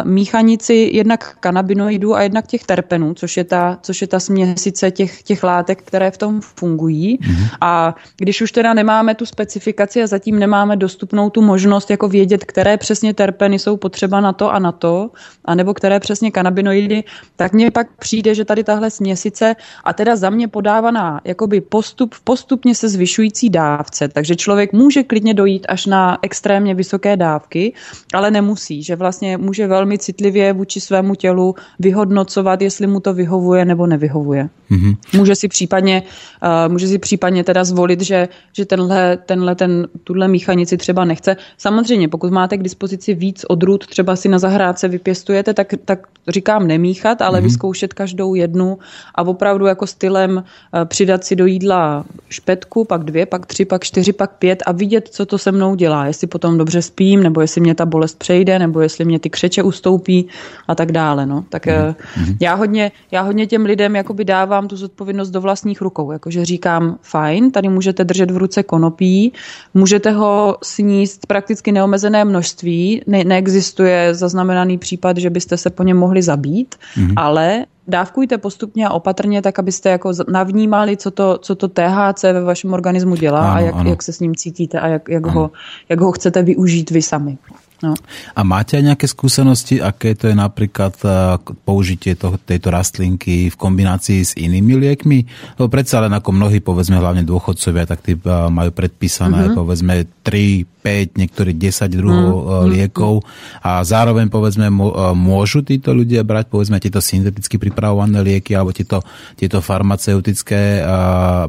[0.03, 4.91] míchanici jednak kanabinoidů a jednak těch terpenů, což je ta, což je ta směsice směsice
[4.91, 7.19] těch, těch látek, které v tom fungují.
[7.19, 7.49] Mm-hmm.
[7.61, 12.45] A když už teda nemáme tu specifikaci a zatím nemáme dostupnou tu možnost jako vědět,
[12.45, 15.09] které přesně terpeny jsou potřeba na to a na to,
[15.45, 17.03] anebo které přesně kanabinoidy,
[17.35, 22.15] tak mně pak přijde, že tady tahle směsice a teda za mě podávaná jakoby postup
[22.23, 27.73] postupně se zvyšující dávce, takže člověk může klidně dojít až na extrémně vysoké dávky,
[28.13, 33.65] ale nemusí, že vlastně může velmi citlivě vůči svému tělu vyhodnocovat, jestli mu to vyhovuje
[33.65, 34.49] nebo nevyhovuje.
[34.71, 34.97] Mm-hmm.
[35.17, 36.03] Může si případně,
[36.43, 41.37] uh, může si případně teda zvolit, že, že tenhle, tenhle, ten, tuhle míchanici třeba nechce.
[41.57, 46.67] Samozřejmě, pokud máte k dispozici víc odrůd, třeba si na zahrádce vypěstujete, tak, tak říkám
[46.67, 47.43] nemíchat, ale mm-hmm.
[47.43, 48.77] vyzkoušet každou jednu
[49.15, 50.43] a opravdu jako stylem uh,
[50.85, 55.07] přidat si do jídla špetku, pak dvě, pak tři, pak čtyři, pak pět a vidět,
[55.07, 56.05] co to se mnou dělá.
[56.05, 59.63] Jestli potom dobře spím, nebo jestli mě ta bolest přejde, nebo jestli mě ty křeče
[59.63, 60.27] ustoupí
[60.67, 61.25] a tak dále.
[61.25, 61.43] No.
[61.49, 62.37] Tak mm-hmm.
[62.39, 66.11] já, hodně, já hodně těm lidem jakoby dávám tu zodpovědnost do vlastních rukou.
[66.11, 69.33] Jakože říkám, fajn, tady můžete držet v ruce konopí,
[69.73, 75.97] můžete ho sníst prakticky neomezené množství, ne- neexistuje zaznamenaný případ, že byste se po něm
[75.97, 77.13] mohli zabít, mm-hmm.
[77.15, 82.43] ale dávkujte postupně a opatrně, tak abyste jako navnímali, co to, co to THC ve
[82.43, 85.51] vašem organismu dělá ano, a jak, jak se s ním cítíte a jak, jak, ho,
[85.89, 87.37] jak ho chcete využít vy sami.
[87.81, 87.97] No.
[88.37, 93.55] A máte aj nejaké skúsenosti, aké to je napríklad uh, použitie toho, tejto rastlinky v
[93.57, 95.25] kombinácii s inými liekmi?
[95.57, 99.57] Lebo predsa len ako mnohí, povedzme hlavne dôchodcovia, tak tí uh, majú predpísané mm-hmm.
[99.57, 102.69] povedzme 3, 5, niektorí 10 druhov mm-hmm.
[102.69, 103.25] liekov
[103.61, 104.69] a zároveň povedzme
[105.13, 109.05] môžu títo ľudia brať povedzme tieto synteticky pripravované lieky alebo tieto,
[109.37, 110.81] tieto farmaceutické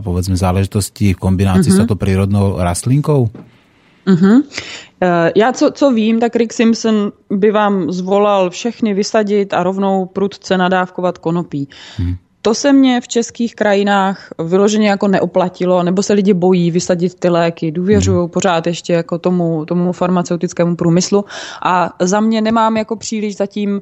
[0.04, 1.80] povedzme záležitosti v kombinácii mm-hmm.
[1.80, 3.51] s touto prírodnou rastlinkou?
[4.06, 4.42] Mm-hmm.
[5.36, 10.58] Já co, co vím, tak Rick Simpson by vám zvolal všechny vysadit a rovnou prudce
[10.58, 11.68] nadávkovat konopí.
[11.98, 12.16] Mm.
[12.44, 17.28] To se mně v českých krajinách vyloženě jako neoplatilo, nebo se lidi bojí vysadit ty
[17.28, 18.28] léky, důvěřují hmm.
[18.28, 21.24] pořád ještě jako tomu, tomu farmaceutickému průmyslu
[21.62, 23.80] a za mě nemám jako příliš zatím uh,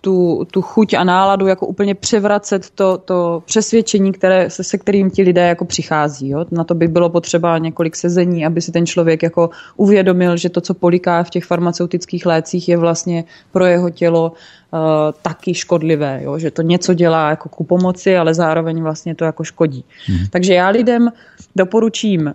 [0.00, 5.10] tu, tu chuť a náladu jako úplně převracet to, to přesvědčení, které, se, se kterým
[5.10, 6.28] ti lidé jako přichází.
[6.28, 6.44] Jo?
[6.50, 10.60] Na to by bylo potřeba několik sezení, aby si ten člověk jako uvědomil, že to,
[10.60, 14.38] co poliká v těch farmaceutických lécích, je vlastně pro jeho tělo uh,
[15.22, 16.38] taky škodlivé, jo?
[16.38, 19.84] že to něco dělá jako ku pomoci, ale zároveň vlastně to jako škodí.
[20.06, 20.26] Hmm.
[20.30, 21.12] Takže já lidem
[21.56, 22.32] doporučím uh,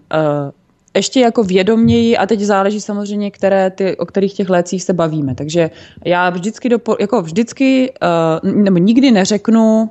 [0.96, 5.36] ještě jako vědoměji, a teď záleží samozřejmě, které ty, o kterých těch lécích se bavíme.
[5.36, 5.70] Takže
[6.06, 7.94] já vždycky, dopo, jako vždycky
[8.44, 9.90] uh, nebo nikdy neřeknu,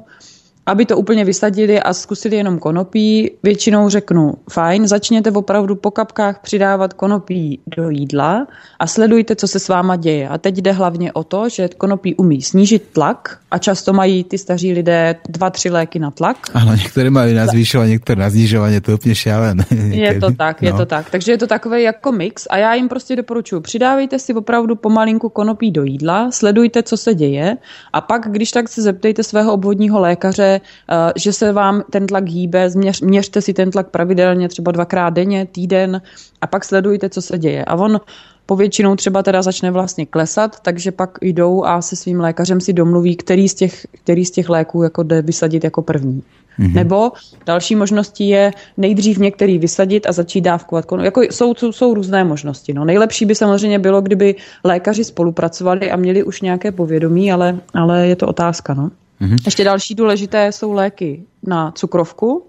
[0.67, 6.41] aby to úplně vysadili a zkusili jenom konopí, většinou řeknu, fajn, začněte opravdu po kapkách
[6.43, 8.47] přidávat konopí do jídla
[8.79, 10.29] a sledujte, co se s váma děje.
[10.29, 14.39] A teď jde hlavně o to, že konopí umí snížit tlak a často mají ty
[14.39, 16.37] staří lidé dva, tři léky na tlak.
[16.55, 19.65] Ano, některé mají na zvýšování, některé na znižování, to je úplně šialené.
[19.91, 20.69] Je to tak, no.
[20.69, 21.11] je to tak.
[21.11, 25.29] Takže je to takový jako mix a já jim prostě doporučuji, přidávejte si opravdu pomalinku
[25.29, 27.57] konopí do jídla, sledujte, co se děje
[27.93, 30.56] a pak, když tak se zeptejte svého obvodního lékaře,
[30.91, 35.11] Eh, že se vám ten tlak hýbe, změř, měřte si ten tlak pravidelně, třeba dvakrát
[35.11, 36.03] denně, týden
[36.41, 37.65] a pak sledujte, co se děje.
[37.65, 38.01] A on
[38.47, 43.17] povětšinou třeba teda začne vlastně klesat, takže pak jdou a se svým lékařem si domluví,
[43.17, 46.23] který z těch, který z těch léků jako jde vysadit jako první.
[46.59, 46.75] Mm-hmm.
[46.75, 47.13] Nebo
[47.47, 50.85] další možností je nejdřív některý vysadit a začít dávkovat.
[51.03, 52.75] Jako jsou, jsou, jsou různé možnosti.
[52.75, 52.85] No.
[52.85, 58.17] Nejlepší by samozřejmě bylo, kdyby lékaři spolupracovali a měli už nějaké povědomí, ale, ale je
[58.17, 58.75] to otázka.
[58.75, 58.91] No.
[59.21, 59.37] Mm-hmm.
[59.45, 62.47] Ještě další důležité jsou léky na cukrovku.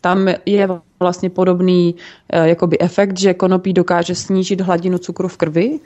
[0.00, 0.68] Tam je
[1.00, 1.94] vlastně podobný
[2.32, 5.80] eh, jakoby efekt, že konopí dokáže snížit hladinu cukru v krvi.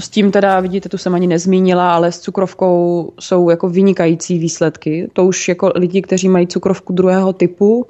[0.00, 5.10] S tím teda, vidíte, tu jsem ani nezmínila, ale s cukrovkou jsou jako vynikající výsledky.
[5.12, 7.86] To už jako lidi, kteří mají cukrovku druhého typu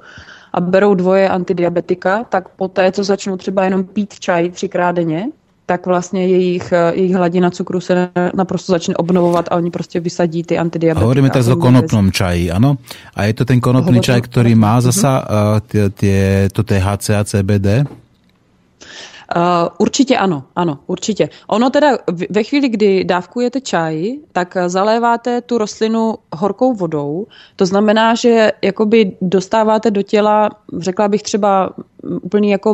[0.53, 5.27] a berou dvoje antidiabetika, tak poté, co začnou třeba jenom pít čaj třikrát denně,
[5.71, 10.43] tak vlastně jejich, eh, jejich hladina cukru se naprosto začne obnovovat a oni prostě vysadí
[10.43, 11.07] ty antidiabetika.
[11.07, 12.75] Hovoríme teraz o konopnom čaji, ano?
[13.15, 17.87] A je to ten konopný čaj, který má zasa uh, tie, to THC a CBD?
[17.87, 21.31] Uh, určitě ano, ano, určitě.
[21.47, 27.31] Ono teda ve chvíli, kdy dávkujete čaj, tak zaléváte tu rostlinu horkou vodou.
[27.55, 31.71] To znamená, že jakoby dostáváte do těla, řekla bych třeba
[32.03, 32.73] úplně jako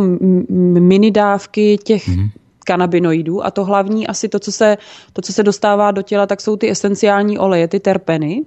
[0.81, 4.77] mini dávky těch mm-hmm kanabinoidů a to hlavní asi to, co se,
[5.13, 8.43] to, co se dostává do těla, tak jsou ty esenciální oleje, ty terpeny.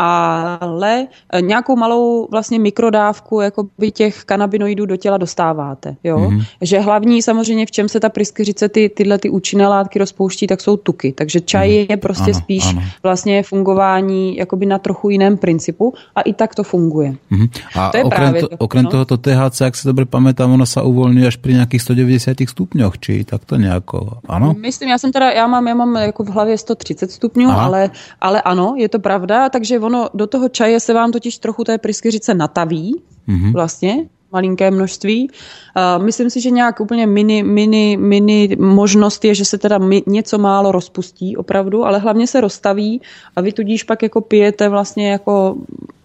[0.00, 5.96] Ale eh, nějakou malou vlastně mikrodávku jakoby těch kanabinoidů do těla dostáváte.
[6.04, 6.18] Jo?
[6.18, 6.44] Mm-hmm.
[6.62, 10.60] Že hlavní samozřejmě, v čem se ta pryskyřice ty, tyhle ty účinné látky rozpouští, tak
[10.60, 11.12] jsou tuky.
[11.12, 11.86] Takže čaj mm-hmm.
[11.90, 12.82] je prostě ano, spíš ano.
[13.02, 17.14] vlastně fungování jakoby na trochu jiném principu a i tak to funguje.
[17.32, 17.48] Mm-hmm.
[17.76, 18.90] A to je okrem, to, to, okrem no?
[18.90, 23.24] tohoto THC, jak se dobře pamätám, ono se uvolňuje až při nějakých 190 stupňoch, či
[23.24, 24.54] tak to nějako, ano?
[24.58, 28.42] Myslím, já jsem teda, já mám, já mám jako v hlavě 130 stupňů, ale, ale
[28.42, 32.34] ano, je to pravda, takže ono do toho čaje se vám totiž trochu té pryskyřice
[32.34, 33.52] nataví, mm-hmm.
[33.52, 35.26] vlastně, malinké množství.
[35.26, 40.02] Uh, myslím si, že nějak úplně mini, mini, mini možnost je, že se teda mi,
[40.06, 43.02] něco málo rozpustí opravdu, ale hlavně se rozstaví
[43.36, 45.56] a vy tudíž pak jako pijete vlastně jako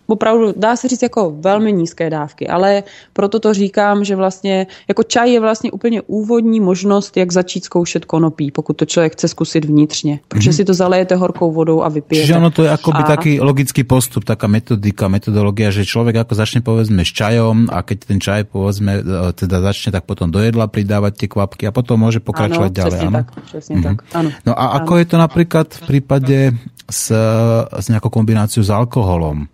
[0.08, 5.04] opravdu, dá se říct, jako velmi nízké dávky, ale proto to říkám, že vlastně jako
[5.04, 9.66] čaj je vlastně úplně úvodní možnost, jak začít zkoušet konopí, pokud to člověk chce zkusit
[9.66, 10.56] vnitřně, protože mm-hmm.
[10.56, 12.26] si to zalejete horkou vodou a vypijete.
[12.26, 13.08] Čiže ono to je akoby a...
[13.08, 17.98] taký logický postup, taká metodika, metodologia, že člověk jako začne povedzme s čajom a keď
[18.06, 22.02] ten čaj povedzme e, teda začne tak potom do jedla pridávať tie kvapky a potom
[22.02, 23.00] môže pokračovať ano, ďalej.
[23.00, 23.84] Ano, tak, přesně mm-hmm.
[23.84, 23.98] tak.
[24.14, 24.74] Ano, no a ano.
[24.82, 26.38] ako je to napríklad v prípade
[26.86, 27.10] s,
[27.66, 29.50] s nejakou kombináciou s alkoholom?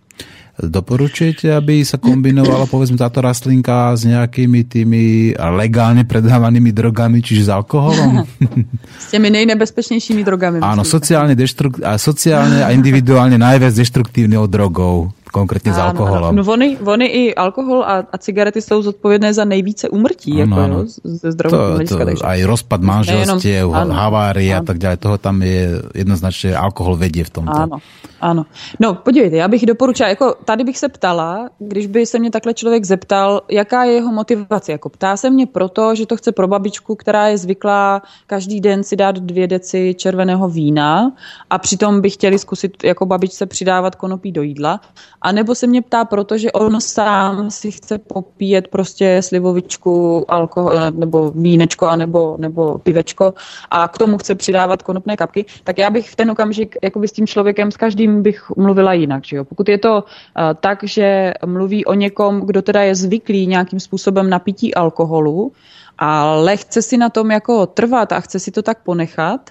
[0.52, 7.50] Doporučujete, aby sa kombinovala povedzme táto rastlinka s nejakými tými legálne predávanými drogami, čiže s
[7.50, 8.20] alkoholom?
[9.02, 10.60] S těmi nejnebezpečnějšími drogami.
[10.60, 16.36] Áno, sociálne, deštru- a sociálne a individuálne najviac deštruktívnou drogou konkrétně s alkoholem.
[16.36, 20.60] No, vony, vony i alkohol a, a cigarety jsou zodpovědné za nejvíce umrtí ano, jako,
[20.60, 20.84] ano.
[21.04, 22.04] ze zdravotního hlediska.
[22.04, 27.30] To, aj rozpad manželstiev, havárie a tak dále, toho tam je jednoznačně alkohol vedě v
[27.30, 27.56] tomto.
[27.56, 27.78] Ano,
[28.20, 28.46] ano.
[28.80, 32.54] No podívejte, já bych doporučila, jako tady bych se ptala, když by se mě takhle
[32.54, 34.72] člověk zeptal, jaká je jeho motivace.
[34.72, 38.84] Jako ptá se mě proto, že to chce pro babičku, která je zvyklá každý den
[38.84, 41.12] si dát dvě deci červeného vína
[41.50, 44.80] a přitom by chtěli zkusit jako babičce přidávat konopí do jídla.
[45.22, 50.72] A nebo se mě ptá proto, že on sám si chce popíjet prostě slivovičku, alkohol,
[50.90, 53.34] nebo vínečko, nebo, nebo pivečko
[53.70, 57.12] a k tomu chce přidávat konopné kapky, tak já bych v ten okamžik jakoby s
[57.12, 59.24] tím člověkem, s každým bych mluvila jinak.
[59.24, 59.44] Že jo?
[59.44, 64.30] Pokud je to uh, tak, že mluví o někom, kdo teda je zvyklý nějakým způsobem
[64.30, 65.52] na pití alkoholu,
[65.98, 69.50] ale chce si na tom jako trvat a chce si to tak ponechat,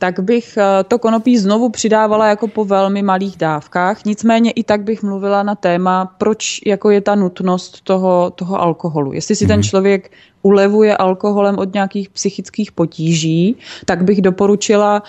[0.00, 4.04] tak bych eh, to konopí znovu přidávala jako po velmi malých dávkách.
[4.04, 9.12] Nicméně i tak bych mluvila na téma, proč jako je ta nutnost toho, toho alkoholu.
[9.12, 9.62] Jestli si ten mhm.
[9.62, 10.10] člověk
[10.42, 15.02] ulevuje alkoholem od nějakých psychických potíží, tak bych doporučila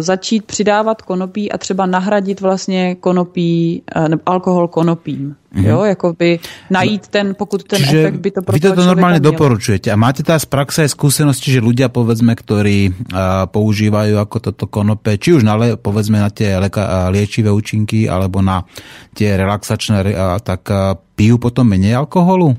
[0.00, 5.36] začít přidávat konopí a třeba nahradit vlastně konopí, eh, nebo alkohol konopím.
[5.54, 5.68] Mm-hmm.
[5.68, 6.38] Jo, jako by
[6.70, 9.92] najít ten, pokud ten Čiže efekt by to pro Vy to normálně doporučujete.
[9.92, 15.20] A máte teda z praxe zkušenosti, že ľudia, povedzme, ktorí uh, používajú ako toto konope,
[15.20, 18.64] či už na, povedzme, na tie leka, uh, liečivé účinky, alebo na
[19.12, 22.56] tie relaxačné, uh, tak uh, pijú potom menej alkoholu?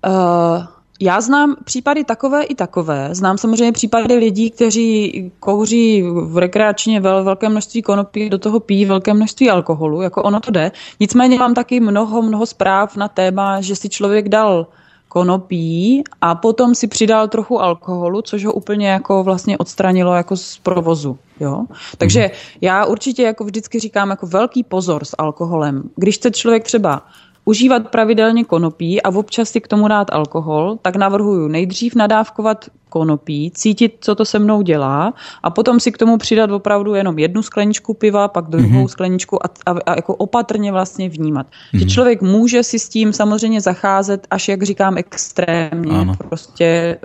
[0.00, 0.64] Uh,
[1.02, 3.08] já znám případy takové i takové.
[3.12, 8.84] Znám samozřejmě případy lidí, kteří kouří v rekreačně vel, velké množství konopí, do toho pijí
[8.84, 10.72] velké množství alkoholu, jako ono to jde.
[11.00, 14.66] Nicméně mám taky mnoho, mnoho zpráv na téma, že si člověk dal
[15.08, 20.58] konopí a potom si přidal trochu alkoholu, což ho úplně jako vlastně odstranilo jako z
[20.58, 21.18] provozu.
[21.40, 21.64] Jo?
[21.98, 22.30] Takže mhm.
[22.60, 25.82] já určitě jako vždycky říkám jako velký pozor s alkoholem.
[25.96, 27.02] Když chce člověk třeba
[27.44, 33.50] užívat pravidelně konopí a občas si k tomu dát alkohol, tak navrhuju nejdřív nadávkovat konopí,
[33.54, 37.42] cítit, co to se mnou dělá a potom si k tomu přidat opravdu jenom jednu
[37.42, 38.88] skleničku piva, pak druhou mm-hmm.
[38.88, 41.46] skleničku a, a, a jako opatrně vlastně vnímat.
[41.46, 41.78] Mm-hmm.
[41.78, 45.98] Že člověk může si s tím samozřejmě zacházet až, jak říkám, extrémně.
[45.98, 46.14] Ano.
[46.28, 46.98] Prostě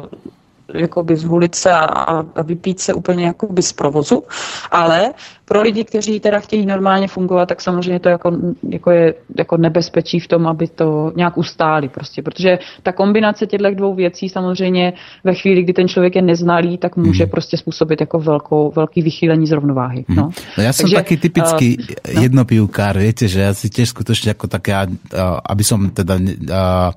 [0.00, 0.06] uh,
[0.74, 1.84] jakoby zhulit se a,
[2.34, 4.22] a vypít se úplně jakoby z provozu,
[4.70, 5.12] ale
[5.44, 8.32] pro lidi, kteří teda chtějí normálně fungovat, tak samozřejmě to jako,
[8.68, 13.74] jako je jako nebezpečí v tom, aby to nějak ustáli prostě, protože ta kombinace těchto
[13.74, 14.92] dvou věcí samozřejmě
[15.24, 17.30] ve chvíli, kdy ten člověk je neznalý, tak může mm.
[17.30, 20.04] prostě způsobit jako velkou, velký vychýlení z rovnováhy.
[20.08, 20.16] Mm.
[20.16, 20.30] No.
[20.58, 22.22] no já jsem Takže, taky typický uh, no.
[22.22, 26.92] jednopivkár, víte, že já si těž skutečně jako tak já, uh, aby som teda uh,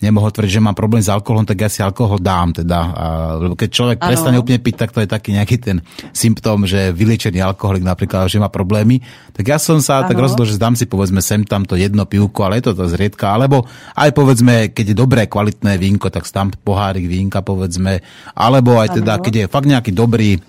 [0.00, 2.56] nemohol tvrdiť, že mám problém s alkoholom, tak ja si alkohol dám.
[2.56, 2.78] Teda.
[2.90, 3.06] A,
[3.36, 4.08] lebo keď človek ano.
[4.08, 8.40] prestane úplne piť, tak to je taký nejaký ten symptóm, že vyliečený alkoholik napríklad, že
[8.40, 9.04] má problémy.
[9.36, 10.08] Tak ja som sa ano.
[10.08, 12.84] tak rozhodol, že dám si povedzme sem tam to jedno pivko, ale je to to
[12.88, 13.36] zriedka.
[13.36, 18.00] Alebo aj povedzme, keď je dobré kvalitné vínko, tak tam pohárik vínka povedzme.
[18.32, 19.24] Alebo aj teda, ano.
[19.24, 20.40] keď je fakt nejaký dobrý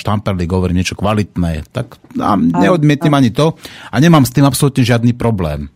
[0.00, 1.96] štamperlík, hovorí niečo kvalitné, tak
[2.60, 3.56] neodmietnem ani to
[3.88, 5.72] a nemám s tým absolútne žiadny problém.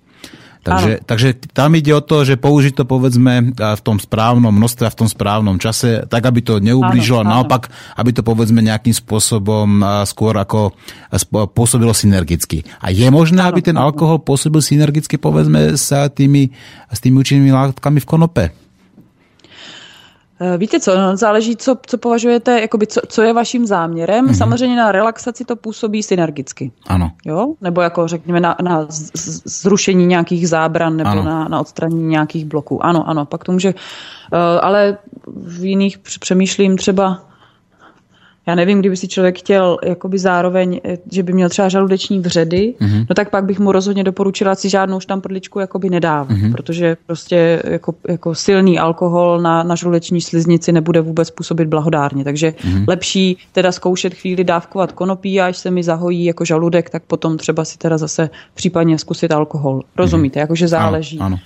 [0.59, 4.92] Takže, takže tam ide o to, že použiť to povedzme v tom správnom množstve a
[4.92, 9.80] v tom správnom čase, tak aby to neublížilo, áno, naopak, aby to povedzme nejakým spôsobom
[10.04, 10.76] skôr ako
[11.56, 12.68] pôsobilo synergicky.
[12.84, 16.52] A je možné, áno, aby ten alkohol pôsobil synergicky povedzme s tými,
[16.92, 18.44] s tými účinnými látkami v konope?
[20.41, 24.26] Eh, víte co, no, záleží, co, co považujete, jakoby co, co je vaším záměrem.
[24.26, 24.39] Mm-hmm.
[24.39, 26.72] Samozřejmě na relaxaci to působí synergicky.
[26.86, 27.11] Ano.
[27.26, 27.55] Jo?
[27.61, 28.86] Nebo jako řekněme na, na
[29.45, 32.84] zrušení nějakých zábran nebo na, na odstranění nějakých bloků.
[32.84, 33.74] Ano, ano, pak to může...
[33.74, 37.27] Uh, ale v jiných přemýšlím třeba
[38.49, 42.74] já nevím, kdyby si člověk chtěl jakoby zároveň, eh, že by měl třeba žaludeční vředy,
[42.80, 43.07] mm-hmm.
[43.09, 46.53] no tak pak bych mu rozhodně doporučila si žádnou štamprdličku jakoby nedávat, mm-hmm.
[46.53, 52.51] protože prostě jako, jako silný alkohol na, na žaludeční sliznici nebude vůbec působit blahodárně, takže
[52.51, 52.84] mm-hmm.
[52.88, 57.36] lepší teda zkoušet chvíli dávkovat konopí a až se mi zahojí jako žaludek, tak potom
[57.36, 59.82] třeba si teda zase případně zkusit alkohol.
[59.96, 60.42] Rozumíte, mm-hmm.
[60.42, 61.18] jakože záleží.
[61.18, 61.38] Ano, ano.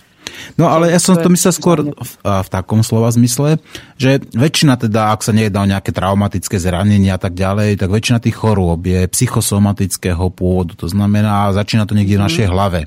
[0.57, 3.61] No ale ja som to myslel skôr v, v takom slova zmysle,
[3.97, 8.19] že väčšina teda, ak sa nejedná o nejaké traumatické zranenia a tak ďalej, tak väčšina
[8.21, 10.77] tých chorôb je psychosomatického pôvodu.
[10.81, 12.53] To znamená, začína to niekde v našej mhm.
[12.53, 12.81] hlave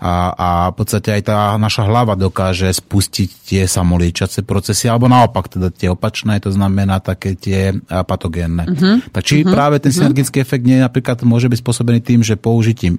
[0.00, 5.52] a, a v podstate aj tá naša hlava dokáže spustiť tie samoliečiace procesy, alebo naopak
[5.52, 8.64] teda tie opačné, to znamená také tie patogénne.
[8.66, 8.96] Uh-huh.
[9.10, 9.52] Tak či uh-huh.
[9.52, 9.96] práve ten mhm.
[9.98, 10.48] synergický uh-huh.
[10.48, 12.98] efekt nie napríklad môže byť spôsobený tým, že použitím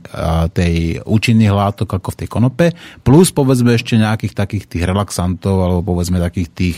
[0.56, 2.66] tej účinných látok ako v tej konope,
[3.04, 6.78] plus povedzme ešte nejakých takých tých relaxantov, alebo povedzme takých tých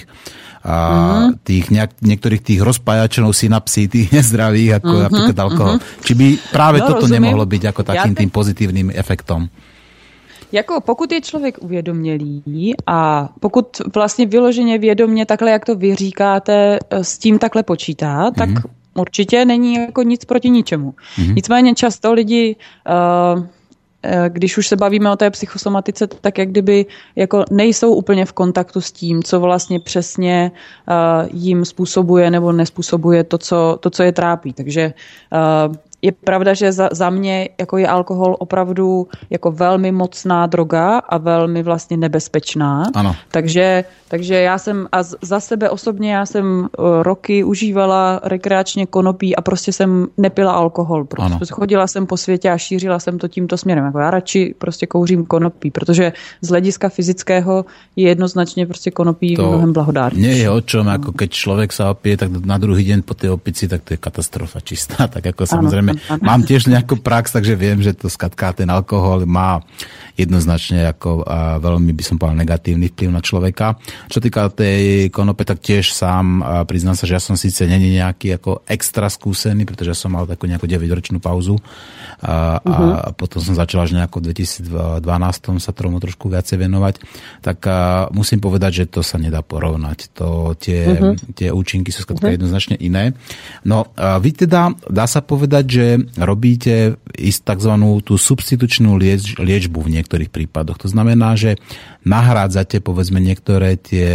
[0.68, 5.76] a tých nejak, niektorých tých rozpájačov synapsí, tých nezdravých, ako uh-huh, napríklad alkohol.
[5.80, 6.04] Uh-huh.
[6.04, 7.16] Či by práve no, toto rozumím.
[7.24, 9.48] nemohlo byť ako takým ja tým pozitívnym efektom?
[10.52, 16.80] Jako pokud je člověk uvědomělý a pokud vlastně vyloženě vědomě takhle, jak to vy říkáte,
[16.92, 18.70] s tím takhle počítá, tak mm-hmm.
[18.96, 20.92] určitě není jako nic proti ničemu.
[20.92, 21.36] Mm-hmm.
[21.36, 22.56] Nicméně často lidi
[23.36, 23.44] uh,
[24.30, 26.86] když už se bavíme o té psychosomatice, tak jak kdyby
[27.16, 33.24] jako nejsou úplně v kontaktu s tím, co vlastně přesně uh, jim způsobuje nebo nespůsobuje
[33.24, 34.54] to, co, to, co je trápí.
[34.54, 34.94] Takže
[35.68, 40.98] uh, je pravda, že za, za mě jako je alkohol opravdu jako velmi mocná droga
[40.98, 42.84] a velmi vlastně nebezpečná.
[42.96, 43.16] Ano.
[43.32, 46.68] Takže, takže já jsem, a za sebe osobně já jsem uh,
[47.02, 51.06] roky užívala rekreačně konopí a prostě jsem nepila alkohol.
[51.06, 51.40] Prostě ano.
[51.52, 53.86] chodila jsem po světě a šířila jsem to tímto směrem.
[53.86, 59.48] Jako já radši prostě kouřím konopí, protože z hlediska fyzického je jednoznačně prostě konopí to
[59.48, 60.30] mnohem blahodárnější.
[60.30, 63.32] Nie je o čom, jako keď člověk se opije, tak na druhý den po té
[63.32, 65.08] opici, tak to je katastrofa čistá.
[65.18, 65.87] Tak jako samozřejmě
[66.20, 69.62] mám tiež nejakú prax, takže viem, že to skatka ten alkohol má
[70.18, 73.78] jednoznačne ako a veľmi by som povedal negatívny vplyv na človeka.
[74.10, 78.42] Čo týka tej konope, tak tiež sám priznám sa, že ja som síce není nejaký
[78.42, 81.62] ako extra skúsený, pretože som mal takú nejakú 9-ročnú pauzu
[82.22, 83.14] a, uh-huh.
[83.14, 86.96] a potom som začal až nejako v 2012 sa tomu trošku viacej venovať,
[87.46, 90.18] tak a, musím povedať, že to sa nedá porovnať.
[90.18, 91.14] To, tie, uh-huh.
[91.38, 92.34] tie účinky sú uh-huh.
[92.34, 93.14] jednoznačne iné.
[93.62, 95.86] No, a vy teda, dá sa povedať, že
[96.18, 97.74] robíte ist tzv.
[98.02, 100.80] tú substitučnú lieč, liečbu v niektorých prípadoch.
[100.84, 101.60] To znamená, že
[102.08, 104.10] nahrádzate povedzme niektoré tie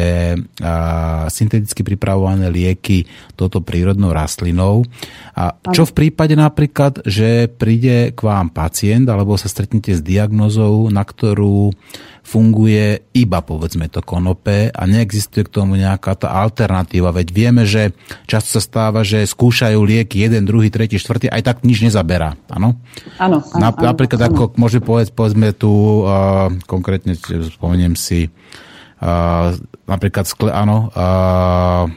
[0.59, 3.05] a, synteticky pripravované lieky
[3.37, 4.89] toto prírodnou rastlinou.
[5.37, 10.89] A čo v prípade napríklad, že príde k vám pacient alebo sa stretnete s diagnozou,
[10.89, 11.77] na ktorú
[12.23, 17.11] funguje iba povedzme to konope a neexistuje k tomu nejaká tá alternatíva.
[17.11, 17.91] Veď vieme, že
[18.31, 22.39] často sa stáva, že skúšajú lieky jeden, druhý, tretí, štvrtý, aj tak nič nezaberá.
[22.47, 22.79] Áno?
[23.19, 23.43] Áno.
[23.59, 24.27] Napríklad áno.
[24.31, 27.19] ako môže povedať, povedzme tu uh, konkrétne
[27.59, 29.51] spomeniem si uh,
[29.91, 31.91] napríklad skle, áno, uh,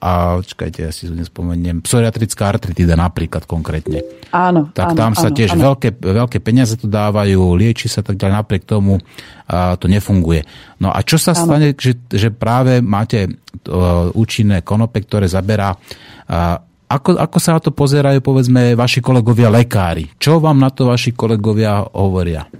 [0.00, 4.00] a čakajte, ja si nespomeniem, psoriatrická artritida napríklad konkrétne.
[4.32, 5.62] Áno, Tak áno, tam sa áno, tiež áno.
[5.72, 8.96] Veľké, veľké peniaze tu dávajú, lieči sa tak ďalej, napriek tomu
[9.44, 10.48] a to nefunguje.
[10.80, 11.44] No a čo sa áno.
[11.44, 16.56] stane, že, že práve máte uh, účinné konope, ktoré zaberá uh,
[16.90, 20.10] ako, ako sa na to pozerajú, povedzme, vaši kolegovia lekári?
[20.18, 22.50] Čo vám na to vaši kolegovia hovoria?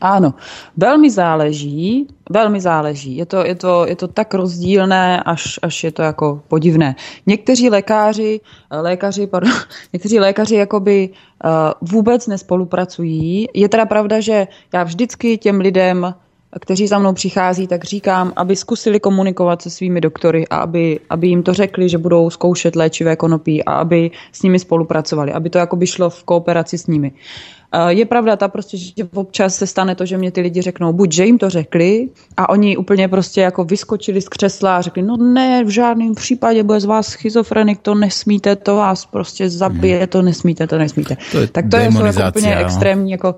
[0.00, 0.34] Ano,
[0.76, 3.16] velmi záleží, velmi záleží.
[3.16, 6.96] Je to, je to, je to tak rozdílné, až, až je to jako podivné.
[7.26, 8.40] Někteří lékaři,
[8.70, 9.52] lékaři, pardon,
[9.92, 11.10] někteří lékaři jakoby
[11.44, 11.50] uh,
[11.90, 13.46] vůbec nespolupracují.
[13.54, 16.14] Je teda pravda, že já vždycky těm lidem,
[16.60, 21.28] kteří za mnou přichází, tak říkám, aby zkusili komunikovat se svými doktory a aby, aby
[21.28, 25.58] jim to řekli, že budou zkoušet léčivé konopí a aby s nimi spolupracovali, aby to
[25.58, 27.10] jakoby šlo v kooperaci s nimi.
[27.10, 27.57] Uh,
[27.88, 31.12] je pravda ta prostě, že občas se stane to, že mě ty lidi řeknou, buď,
[31.12, 35.16] že jim to řekli a oni úplně prostě jako vyskočili z křesla a řekli, no
[35.16, 40.22] ne, v žádném případě bude z vás schizofrenik, to nesmíte, to vás prostě zabije, to
[40.22, 41.16] nesmíte, to nesmíte.
[41.32, 43.34] To je tak to je jako úplně extrémní jako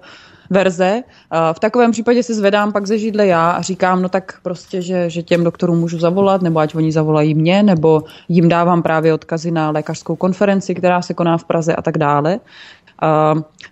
[0.51, 1.03] verze.
[1.53, 5.11] V takovém případě se zvedám pak ze židle já a říkám, no tak prostě, že,
[5.11, 9.51] že těm doktorům můžu zavolat, nebo ať oni zavolají mě, nebo jim dávám právě odkazy
[9.51, 12.41] na lékařskou konferenci, která se koná v Praze a tak dále.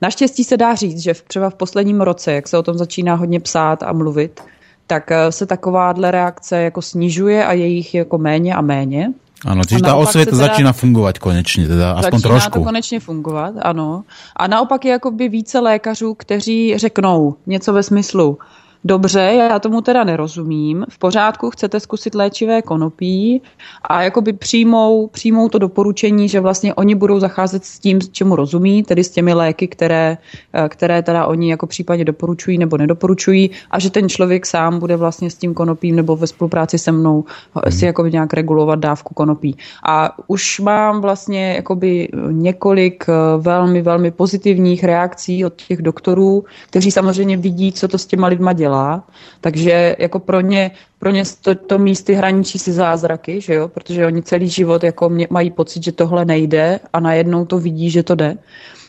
[0.03, 3.41] Naštěstí se dá říct, že třeba v posledním roce, jak se o tom začíná hodně
[3.41, 4.41] psát a mluvit,
[4.87, 9.13] tak eh, se takováhle reakce jako snižuje a je jich jako méně a méně.
[9.47, 12.59] Ano, čiže ta osvěta teda, začíná fungovat konečně, teda aspoň začíná trošku.
[12.59, 14.05] to konečně fungovat, ano.
[14.37, 18.39] A naopak je jakoby více lékařů, kteří řeknou něco ve smyslu,
[18.85, 23.43] dobře, já tomu teda nerozumím, v pořádku, chcete zkusit léčivé konopí
[23.83, 28.83] a jakoby přijmou, přijmou to doporučení, že vlastně oni budou zacházet s tím, čemu rozumí,
[28.83, 30.19] tedy s těmi léky, které,
[30.53, 34.97] eh, které teda oni jako případně doporučují nebo nedoporučují a že ten člověk sám bude
[34.97, 37.25] vlastně s tím konopím nebo ve spolupráci se mnou
[37.55, 37.73] hmm.
[37.73, 39.57] si jako nějak regulovat dávku konopí.
[39.89, 46.91] A už mám vlastně jakoby několik eh, velmi, velmi pozitivních reakcí od těch doktorů, kteří
[46.91, 49.05] samozřejmě vidí, co to s těma lidma dělá dělá,
[49.41, 53.69] takže jako pro ně, pro ně to, to místy hraničí si zázraky, že jo?
[53.69, 57.91] protože oni celý život jako mě, mají pocit, že tohle nejde a najednou to vidí,
[57.91, 58.37] že to jde.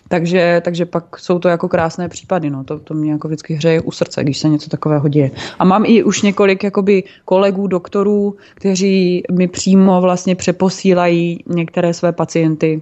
[0.10, 2.50] Takže, takže pak jsou to jako krásné případy.
[2.50, 2.64] No.
[2.64, 5.32] To, to mě jako vždycky hřeje u srdce, když se něco takového děje.
[5.60, 12.12] A mám i už několik jakoby, kolegů, doktorů, kteří mi přímo vlastně přeposílají některé své
[12.12, 12.82] pacienty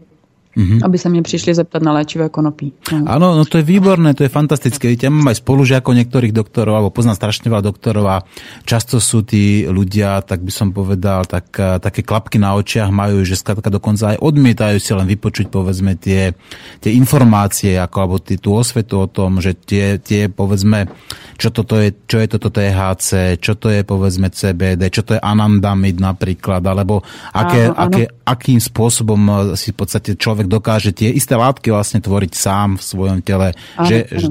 [0.57, 0.79] mm-hmm.
[0.81, 2.73] aby sa mne prišli zeptat na léčivé konopí.
[2.89, 3.05] No.
[3.05, 4.89] Áno, no to je výborné, to je fantastické.
[4.89, 8.17] Víte, ja mám aj spolužiakov niektorých doktorov, alebo poznám strašne veľa doktorov a
[8.65, 13.21] často sú tí ľudia, tak by som povedal, tak, eh, také klapky na očiach majú,
[13.21, 16.33] že skladka dokonca aj odmietajú si len vypočuť, povedzme, tie,
[16.81, 20.89] tie informácie, ako, alebo tí, tú osvetu o tom, že tie, tie povedzme,
[21.37, 25.21] čo, toto je, čo je toto THC, čo to je, povedzme, CBD, čo to je
[25.21, 27.83] anandamid napríklad, alebo aké, áno, áno.
[27.93, 32.31] aké, akým spôsobom eh, si v podstate človek človek dokáže tie isté látky vlastne tvoriť
[32.31, 33.51] sám v svojom tele.
[33.75, 34.27] Aha, že, že,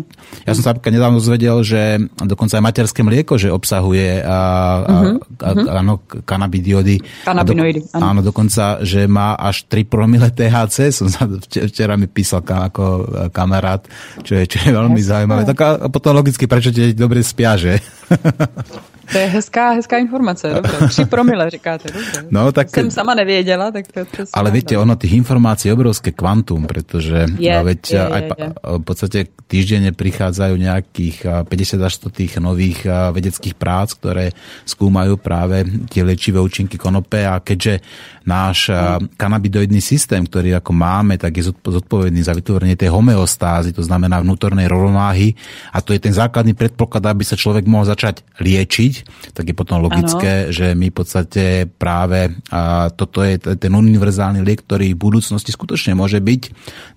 [0.48, 4.38] ja som sa napríklad nedávno zvedel, že dokonca aj materské mlieko, že obsahuje a,
[4.82, 5.78] uh-huh, a, uh-huh.
[5.84, 5.94] áno,
[6.24, 7.04] kanabidiody.
[7.28, 7.80] Kanabinoidy.
[7.92, 11.28] Do, áno, dokonca, že má až 3 promile THC, som sa
[11.70, 12.84] včera mi písal ako
[13.30, 13.84] kamarát,
[14.24, 15.44] čo je, čo je veľmi zaujímavé.
[15.44, 17.78] Tak a potom logicky, prečo ti dobre spia, že?
[19.12, 20.88] To je hezká, hezká informace, dobře.
[20.88, 22.26] Tři promile říkáte, dobře.
[22.30, 22.70] No, tak...
[22.70, 25.74] Jsem sama nevěděla, tak to, to Ale viete, ono tých informácií je
[26.06, 28.48] obrovské kvantum, pretože je, veď je, aj je, je.
[28.62, 34.34] v podstate týždenne prichádzajú nejakých 50 až 100 tých nových vedeckých prác, ktoré
[34.66, 37.82] skúmajú práve tie liečivé účinky konope a keďže
[38.26, 38.74] náš
[39.14, 44.66] kanabidoidný systém, ktorý ako máme, tak je zodpovedný za vytvorenie tej homeostázy, to znamená vnútornej
[44.66, 45.38] rovnováhy
[45.70, 48.92] a to je ten základný predpoklad, aby sa človek mohol začať liečiť,
[49.30, 50.54] tak je potom logické, ano.
[50.54, 55.85] že my v podstate práve a toto je ten univerzálny liek, ktorý v budúcnosti skutočne
[55.92, 56.42] môže byť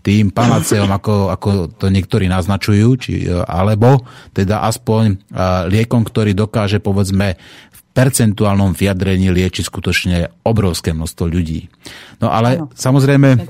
[0.02, 5.20] tým panaceom, ako, ako to niektorí naznačujú, či, alebo teda aspoň
[5.70, 7.36] liekom, ktorý dokáže povedzme
[7.92, 11.68] percentuálnom vyjadrení lieči skutočne obrovské množstvo ľudí.
[12.24, 12.72] No ale ano.
[12.72, 13.44] samozrejme,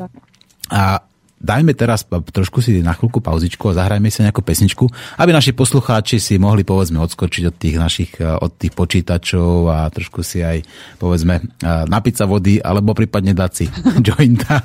[0.74, 1.02] a
[1.40, 4.86] dajme teraz trošku si na chvíľku pauzičku a zahrajme si nejakú pesničku,
[5.18, 10.20] aby naši poslucháči si mohli povedzme odskočiť od tých našich, od tých počítačov a trošku
[10.22, 10.62] si aj
[11.00, 13.66] povedzme napiť sa vody alebo prípadne dať si
[14.08, 14.62] jointa.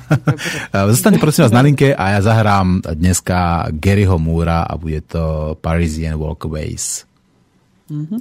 [0.71, 6.19] Zostaňte prosím vás na linke a ja zahrám dneska Garyho Múra a bude to Parisian
[6.19, 7.07] Walkaways.
[7.87, 8.19] Mm-hmm.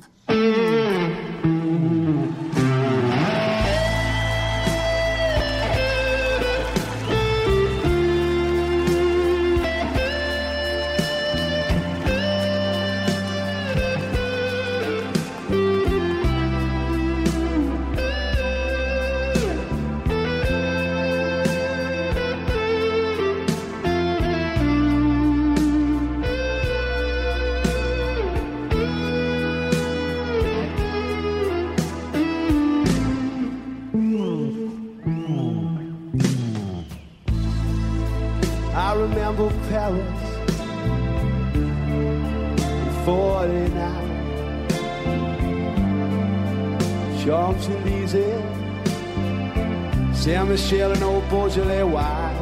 [50.57, 52.37] Saint-Michel and old Beaujolais wine.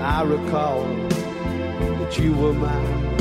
[0.00, 3.16] I recall that you were mine.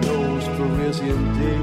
[0.00, 1.62] Those Parisian days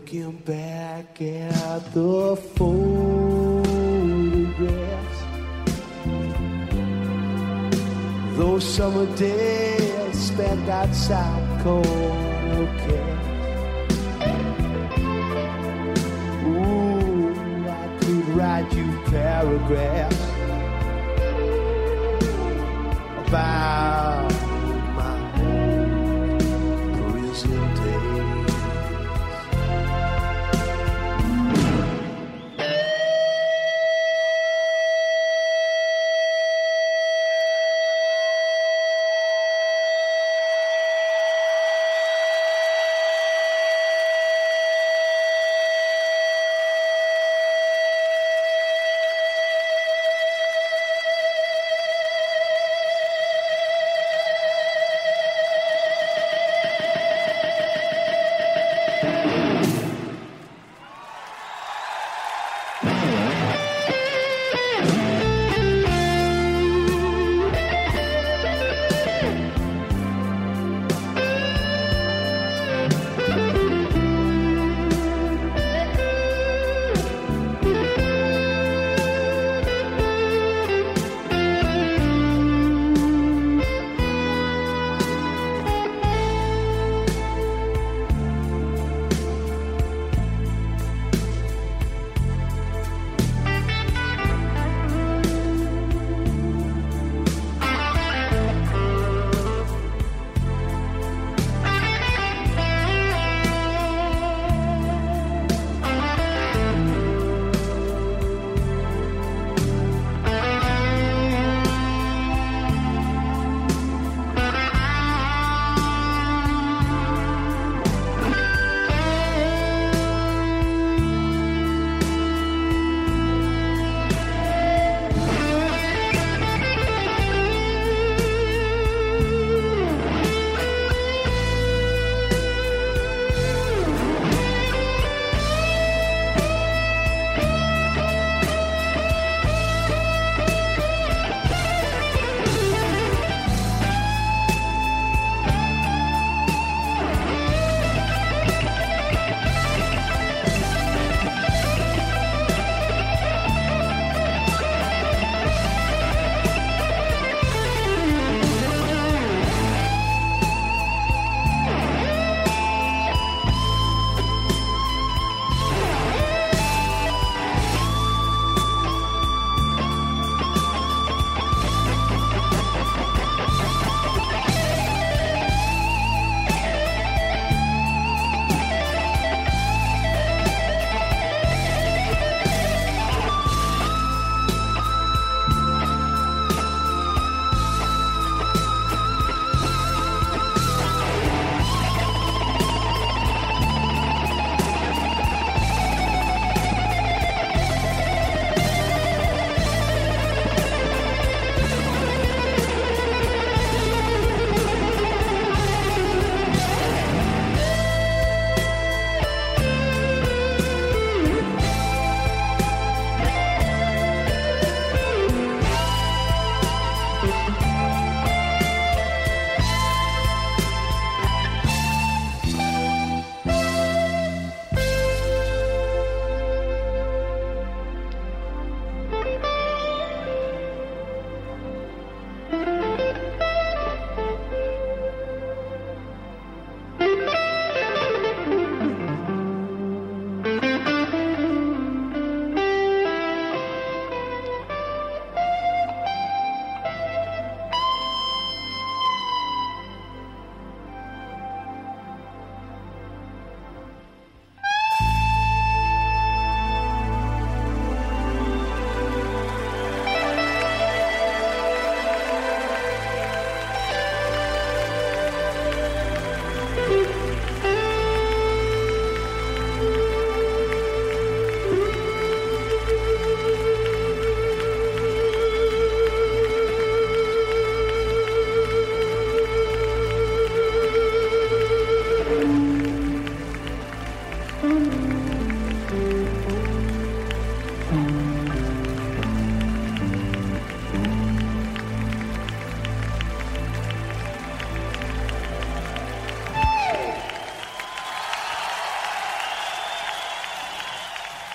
[0.00, 3.60] Looking back at the photographs.
[8.38, 11.84] Those summer days spent outside cold
[12.82, 13.20] corner
[16.46, 20.22] Ooh, I could write you paragraphs
[23.26, 24.49] about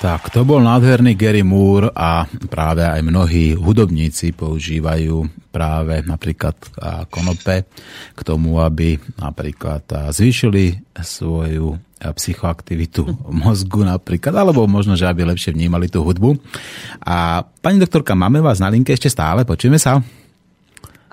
[0.05, 6.53] Tak, to bol nádherný Gary Moore a práve aj mnohí hudobníci používajú práve napríklad
[7.09, 7.65] konope
[8.13, 13.01] k tomu, aby napríklad zvýšili svoju psychoaktivitu
[13.33, 16.37] mozgu napríklad, alebo možno, že aby lepšie vnímali tú hudbu.
[17.01, 20.05] A pani doktorka, máme vás na linke ešte stále, počujeme sa?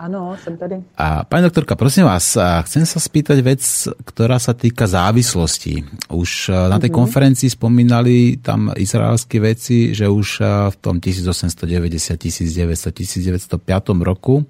[0.03, 0.83] Ano, jsem tady.
[0.99, 2.35] A pani doktorka, prosím vás,
[2.67, 3.63] chcem sa spýtať vec,
[4.03, 5.87] ktorá sa týka závislosti.
[6.11, 6.99] Už na tej mm-hmm.
[6.99, 10.43] konferencii spomínali tam izraelské veci, že už
[10.75, 14.43] v tom 1890, 1900, 1905 roku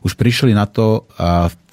[0.00, 1.04] už prišli na to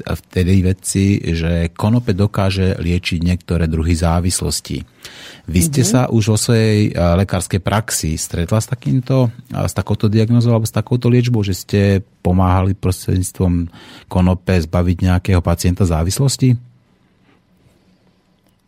[0.03, 4.83] vtedy veci, že konope dokáže liečiť niektoré druhy závislosti.
[5.47, 6.05] Vy ste mm-hmm.
[6.05, 11.09] sa už vo svojej lekárskej praxi stretla s, takýmto, s takouto diagnozou alebo s takouto
[11.09, 11.79] liečbou, že ste
[12.21, 13.67] pomáhali prostredníctvom
[14.05, 16.57] konope zbaviť nejakého pacienta závislosti?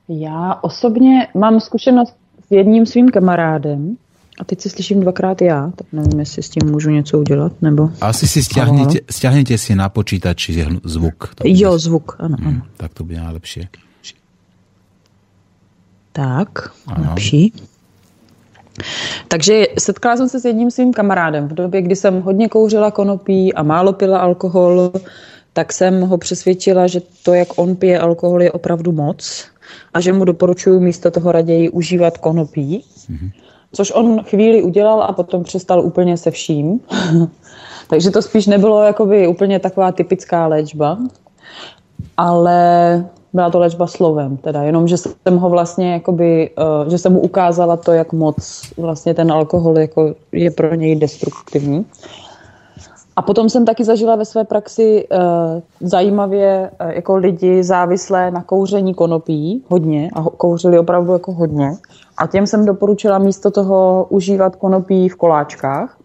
[0.10, 2.16] Já osobně mám zkušenost
[2.48, 3.98] s jedním svým kamarádem,
[4.40, 7.90] a teď si slyším dvakrát já, tak nevím, jestli s tím můžu něco udělat, nebo...
[8.02, 11.38] Asi si stiahnete, stiahnete si na počítači zvuk.
[11.46, 12.50] Jo, zvuk, ano, ano.
[12.50, 13.68] Hmm, tak to bude najlepšie.
[16.14, 16.50] Tak,
[16.88, 17.06] ano.
[17.10, 17.54] lepší.
[19.28, 23.54] Takže setkala jsem se s jedním svým kamarádem v době, kdy jsem hodně kouřila konopí
[23.54, 24.92] a málo pila alkohol,
[25.54, 29.46] tak jsem ho přesvědčila, že to, jak on pije alkohol, je opravdu moc
[29.94, 32.86] a že mu doporučuji místo toho raději užívat konopí.
[33.12, 33.32] Mm-hmm.
[33.74, 36.80] Což on chvíli udělal a potom přestal úplně se vším.
[37.88, 40.98] Takže to spíš nebylo jakoby úplně taková typická léčba.
[42.18, 46.50] Ale byla to léčba slovem, teda jenom, že jsem ho vlastně, jakoby,
[46.84, 50.96] uh, že jsem mu ukázala to, jak moc vlastně ten alkohol jako je pro něj
[50.96, 51.86] destruktivní.
[53.16, 58.44] A potom jsem taky zažila ve své praxi uh, zajímavě uh, jako lidi závislé na
[58.44, 61.72] kouření konopí, hodně, a kouřili opravdu jako hodně.
[62.18, 65.98] A těm jsem doporučila místo toho užívat konopí v koláčkách.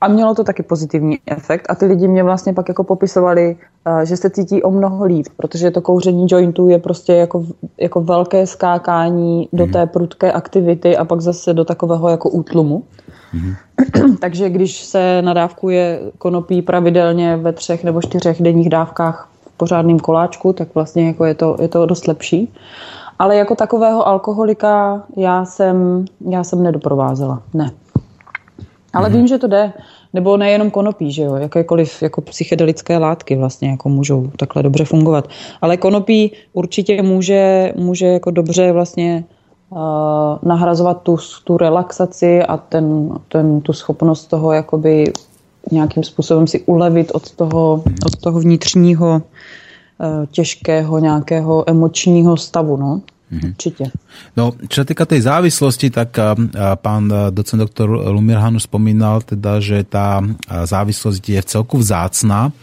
[0.00, 4.06] A mělo to taky pozitivní efekt a ty lidi mě vlastně pak jako popisovali, eh,
[4.06, 7.44] že se cítí o mnoho líp, protože to kouření jointů je prostě jako,
[7.80, 9.72] jako velké skákání do mhm.
[9.72, 12.84] té prudké aktivity a pak zase do takového jako útlumu.
[13.32, 13.54] Mm.
[14.20, 20.52] Takže když se nadávkuje konopí pravidelně ve třech nebo čtyřech denních dávkách v pořádném koláčku,
[20.52, 22.52] tak vlastně jako je, to, je to dost lepší.
[23.18, 27.70] Ale jako takového alkoholika já jsem, já jsem nedoprovázela, ne.
[28.92, 29.12] Ale mm-hmm.
[29.12, 29.72] vím, že to jde.
[30.12, 35.28] Nebo nejenom konopí, že jo, jakékoliv jako psychedelické látky vlastně jako můžou takhle dobře fungovat.
[35.60, 39.24] Ale konopí určitě může, může jako dobře vlastně
[39.70, 39.78] uh,
[40.42, 45.12] nahrazovat tu, tu relaxaci a ten, ten, tu schopnost toho jakoby
[45.72, 53.00] nějakým způsobem si ulevit od toho, od toho vnitřního uh, těžkého nějakého emočního stavu, no.
[53.32, 53.48] Mm-hmm.
[53.48, 53.84] Určite.
[54.38, 56.14] No, čo týka tej závislosti, tak
[56.82, 57.04] pán
[57.34, 62.54] docent doktor Lumir Hanu spomínal teda, že tá závislosť je v celku vzácná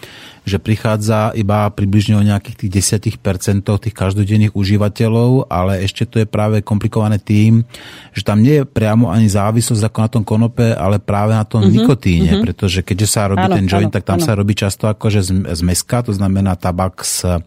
[0.45, 2.71] že prichádza iba približne o nejakých tých
[3.17, 7.65] 10% tých každodenných užívateľov, ale ešte to je práve komplikované tým,
[8.13, 11.65] že tam nie je priamo ani závislosť ako na tom konope, ale práve na tom
[11.65, 11.75] mm-hmm.
[11.81, 12.45] nikotíne, mm-hmm.
[12.45, 14.25] pretože keďže sa robí áno, ten joint, áno, tak tam áno.
[14.29, 17.41] sa robí často akože z, z meska, to znamená tabak z,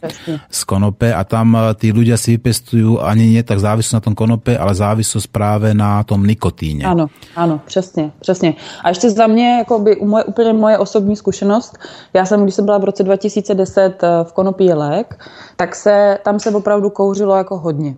[0.50, 4.54] z konope a tam tí ľudia si vypestujú ani nie tak závislosť na tom konope,
[4.54, 6.86] ale závislosť práve na tom nikotíne.
[6.86, 8.54] Áno, áno, přesně, přesně.
[8.84, 11.78] A ještě za mě, jako by moje, úplně moje osobní zkušenost,
[12.14, 15.18] já jsem, když jsem byla v roce 2010 eh, v Konopí lék,
[15.56, 17.94] tak se, tam se opravdu kouřilo jako hodně.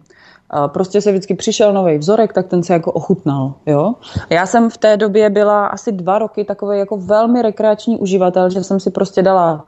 [0.67, 3.55] Prostě se vždycky přišel nový vzorek, tak ten se jako ochutnal.
[3.67, 3.95] Jo?
[4.31, 8.65] Já jsem v té době byla asi dva roky takový jako velmi rekreační uživatel, že
[8.65, 9.65] jsem si prostě dala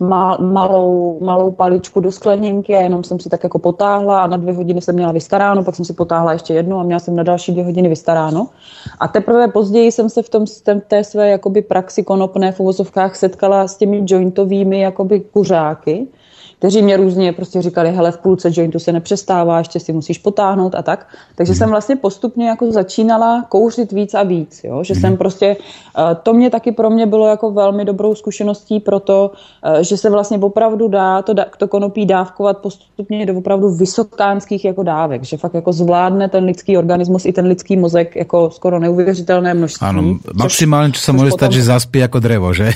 [0.00, 4.36] mal, malou, malou paličku do skleněnky a jenom jsem si tak jako potáhla a na
[4.36, 7.22] dvě hodiny jsem měla vystaráno, pak jsem si potáhla ještě jednu a měla jsem na
[7.22, 8.48] další dvě hodiny vystaráno.
[9.00, 10.44] A teprve později jsem se v tom,
[10.88, 16.06] té své jakoby praxi konopné v uvozovkách setkala s těmi jointovými jakoby kuřáky,
[16.58, 20.74] kteří mě různě prostě říkali, hele, v půlce jointu se nepřestává, ještě si musíš potáhnout
[20.74, 21.06] a tak.
[21.34, 21.58] Takže hmm.
[21.58, 24.84] jsem vlastně postupně jako začínala kouřit víc a víc, jo?
[24.84, 25.00] že hmm.
[25.00, 25.56] jsem prostě,
[25.98, 29.30] eh, to mě taky pro mě bylo jako velmi dobrou zkušeností pro to,
[29.64, 34.82] eh, že se vlastně opravdu dá to, to konopí dávkovat postupně do opravdu vysokánských jako
[34.82, 39.54] dávek, že fakt jako zvládne ten lidský organismus i ten lidský mozek jako skoro neuvěřitelné
[39.54, 39.86] množství.
[39.86, 42.70] Ano, maximálně, co se může stát, že zaspí jako drevo, že?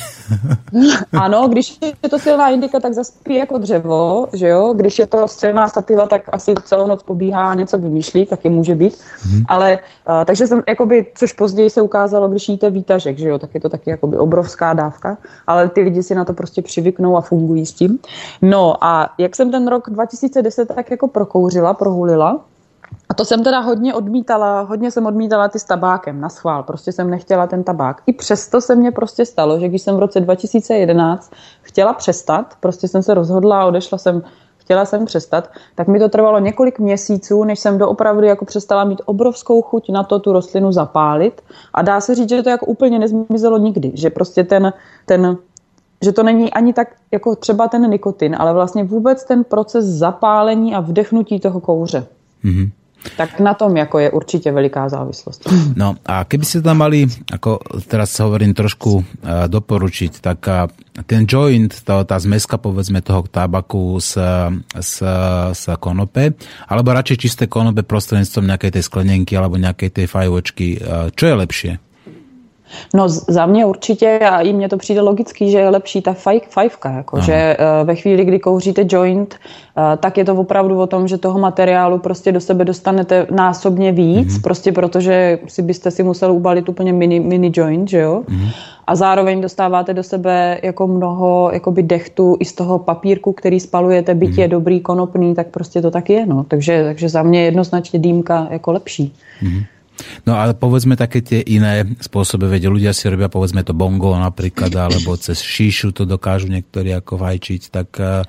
[1.12, 5.06] ano, když je to silná indika, tak zaspí jako dřevo dřevo, že jo, když je
[5.06, 9.44] to střelná stativa, tak asi celou noc pobíhá a něco vymýšlí, taky může být, hmm.
[9.48, 13.54] ale uh, takže jsem, jakoby, což později se ukázalo, když jíte výtažek, že jo, tak
[13.54, 17.20] je to taky jakoby obrovská dávka, ale ty lidi si na to prostě přivyknou a
[17.20, 17.98] fungují s tím.
[18.42, 22.40] No a jak jsem ten rok 2010 tak jako prokouřila, prohulila,
[23.18, 27.10] to jsem teda hodně odmítala, hodně jsem odmítala ty s tabákem na schvál, prostě jsem
[27.10, 28.02] nechtěla ten tabák.
[28.06, 32.88] I přesto se mně prostě stalo, že když jsem v roce 2011 chtěla přestat, prostě
[32.88, 34.22] jsem se rozhodla a odešla jsem
[34.56, 39.02] chtěla jsem přestat, tak mi to trvalo několik měsíců, než jsem doopravdy jako přestala mít
[39.04, 41.42] obrovskou chuť na to tu rostlinu zapálit.
[41.74, 44.72] A dá se říct, že to jako úplně nezmizelo nikdy, že prostě ten,
[45.06, 45.36] ten
[46.04, 50.74] že to není ani tak jako třeba ten nikotin, ale vlastně vůbec ten proces zapálení
[50.74, 52.06] a vdechnutí toho kouře.
[52.44, 52.70] Mm-hmm.
[53.16, 55.48] Tak na tom jako je určitě veliká závislost.
[55.76, 60.66] No a keby ste tam mali, ako teraz sa hovorím, trošku uh, doporučiť, tak uh,
[61.06, 64.18] ten joint, to, tá zmeska povedzme toho tabaku z,
[64.74, 64.94] z,
[65.54, 66.34] z konope,
[66.66, 71.34] alebo radšej čisté konope prostredníctvom nejakej tej sklenenky alebo nejakej tej fajvočky, uh, čo je
[71.38, 71.72] lepšie?
[72.94, 76.14] No za mě určitě a i mně to přijde logický, že je lepší ta
[76.48, 80.86] fajfka, jako, že uh, ve chvíli, kdy kouříte joint, uh, tak je to opravdu o
[80.86, 84.42] tom, že toho materiálu prostě do sebe dostanete násobně víc, mm-hmm.
[84.42, 88.22] prostě protože si byste si museli ubalit úplně mini, mini joint, že jo?
[88.28, 88.50] Mm-hmm.
[88.86, 94.14] A zároveň dostáváte do sebe jako mnoho jakoby dechtu i z toho papírku, který spalujete,
[94.14, 94.40] byť mm-hmm.
[94.40, 96.44] je dobrý, konopný, tak prostě to tak je, no.
[96.48, 99.14] Takže, takže za mě jednoznačně dýmka jako lepší.
[99.42, 99.64] Mm-hmm.
[100.26, 104.70] No ale povedzme také tie iné spôsoby, veď ľudia si robia povedzme to bongo napríklad,
[104.70, 108.22] alebo cez šíšu to dokážu niektorí ako vajčiť, tak uh,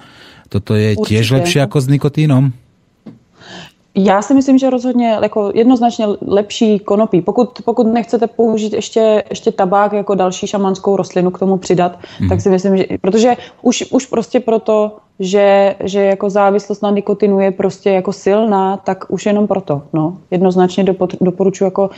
[0.49, 1.15] toto je Určitě.
[1.15, 2.43] tiež lepšie ako s nikotínom?
[3.95, 7.21] Já si myslím, že rozhodně jako jednoznačně lepší konopí.
[7.21, 12.29] Pokud, pokud nechcete použít ještě, ještě tabák jako další šamanskou rostlinu k tomu přidat, mm.
[12.29, 17.39] tak si myslím, že protože už, už prostě proto že, že jako závislost na nikotinu
[17.39, 19.81] je prostě jako silná, tak už jenom proto.
[19.93, 20.17] No.
[20.31, 20.85] Jednoznačně
[21.21, 21.89] doporučuji jako,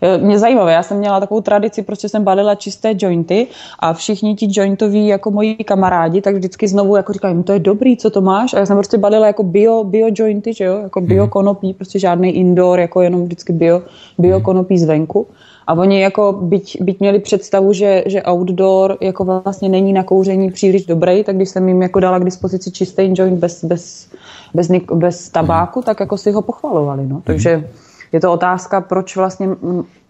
[0.00, 3.46] eh, mě zajímavé, já jsem měla takovou tradici, prostě jsem balila čisté jointy
[3.78, 7.58] a všichni ti jointoví jako moji kamarádi, tak vždycky znovu jako říkají, no to je
[7.58, 8.54] dobrý, co to máš?
[8.54, 11.30] A já jsem prostě balila jako bio, bio jointy, že jo, jako bio mhm.
[11.30, 13.82] konopí, prostě žádný indoor, jako jenom vždycky bio,
[14.18, 15.26] bio konopí zvenku.
[15.68, 20.50] A oni jako byť, byť měli představu, že, že outdoor jako vlastně není na kouření
[20.50, 24.08] příliš dobrý, tak když jsem jim jako dala k dispozici čistý joint bez, bez,
[24.54, 27.06] bez, bez tabáku, tak jako si ho pochvalovali.
[27.06, 27.22] No.
[27.24, 27.68] Takže
[28.12, 29.48] je to otázka, proč vlastně,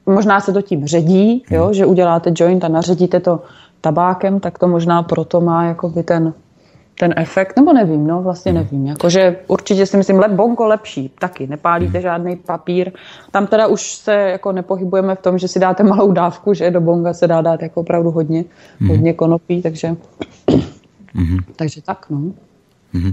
[0.07, 3.41] možná se to tím ředí, jo, že uděláte joint a naředíte to
[3.81, 6.35] tabákem, tak to možná proto má jakoby ten,
[6.99, 8.61] ten efekt, nebo nevím, no vlastně hmm.
[8.61, 8.87] nevím.
[8.87, 12.03] Jakože určitě si myslím, lep bonko lepší, taky, nepálíte hmm.
[12.03, 12.93] žádný papír.
[13.31, 16.81] Tam teda už se jako nepohybujeme v tom, že si dáte malou dávku, že do
[16.81, 18.45] bonga se dá dát jako opravdu hodně,
[18.81, 18.91] hmm.
[18.91, 19.97] hodně konopí, takže,
[21.15, 21.39] hmm.
[21.57, 22.19] takže tak, no.
[22.93, 23.13] Hmm.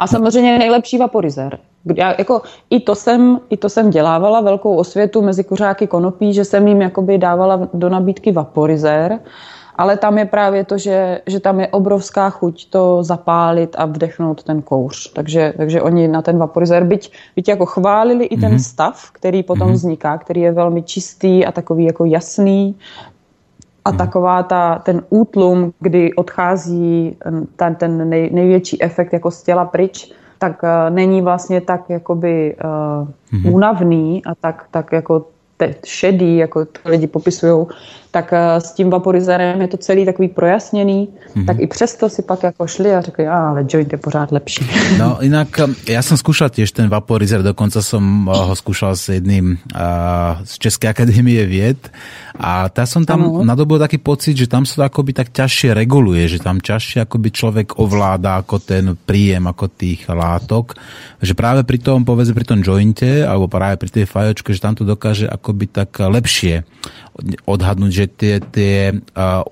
[0.00, 1.58] A samozřejmě nejlepší vaporizér.
[1.96, 6.44] Já, jako, i, to jsem, I to jsem dělávala velkou osvětu mezi kuřáky konopí, že
[6.44, 9.18] jsem jim jakoby dávala do nabídky vaporizér,
[9.80, 14.42] ale tam je právě to, že, že tam je obrovská chuť to zapálit a vdechnout
[14.42, 15.12] ten kouř.
[15.12, 18.68] Takže, takže oni na ten vaporizér, byť, byť jako chválili i ten mm-hmm.
[18.68, 19.80] stav, který potom mm-hmm.
[19.80, 22.76] vzniká, který je velmi čistý a takový jako jasný,
[23.84, 23.96] a mm.
[23.98, 27.16] taková ta, ten útlum, kdy odchází
[27.56, 32.56] ten, ten nej, největší efekt jako z těla pryč, tak uh, není vlastně tak jakoby
[32.56, 33.54] uh, mm-hmm.
[33.54, 35.24] únavný a tak, tak jako
[35.84, 37.66] šedý, jako to lidi popisují,
[38.10, 41.46] tak eh, s tím vaporizérem je to celý takový projasněný, mm-hmm.
[41.46, 44.66] tak i přesto si pak jako šli a řekli, a, ale joint je pořád lepší.
[44.98, 49.08] No inak, eh, ja som skúšal tiež ten vaporizer, dokonca som eh, ho skúšal s
[49.08, 51.78] jedným uh, z Českej akadémie vied
[52.34, 53.46] a tá som tam ano.
[53.46, 57.28] nadobil taký pocit, že tam sa to akoby tak ťažšie reguluje, že tam ťažšie akoby
[57.30, 60.74] človek ovláda ako ten príjem ako tých látok,
[61.22, 64.74] že práve pri tom, povedzme pri tom jointe, alebo práve pri tej fajočke, že tam
[64.74, 66.66] to dokáže akoby tak lepšie
[67.44, 69.44] odhadnúť, že tie, tie uh,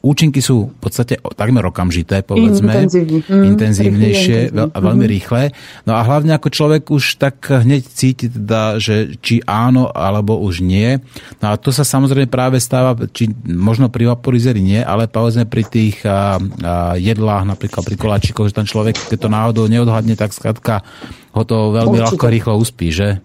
[0.00, 5.12] účinky sú v podstate takmer okamžité, povedzme, mm, intenzívnejšie a veľmi mhm.
[5.12, 5.42] rýchle.
[5.84, 10.64] No a hlavne ako človek už tak hneď cíti teda, že či áno alebo už
[10.64, 10.96] nie.
[11.44, 15.68] No a to sa samozrejme práve stáva, či možno pri vaporizeri nie, ale povedzme pri
[15.68, 20.32] tých a, a jedlách, napríklad pri koláčikoch, že ten človek, keď to náhodou neodhadne, tak
[20.32, 20.80] skladka
[21.36, 22.04] ho to veľmi určite.
[22.08, 23.20] ľahko rýchlo uspí, že?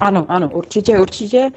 [0.00, 1.50] Ano, ano, určitě, určitě.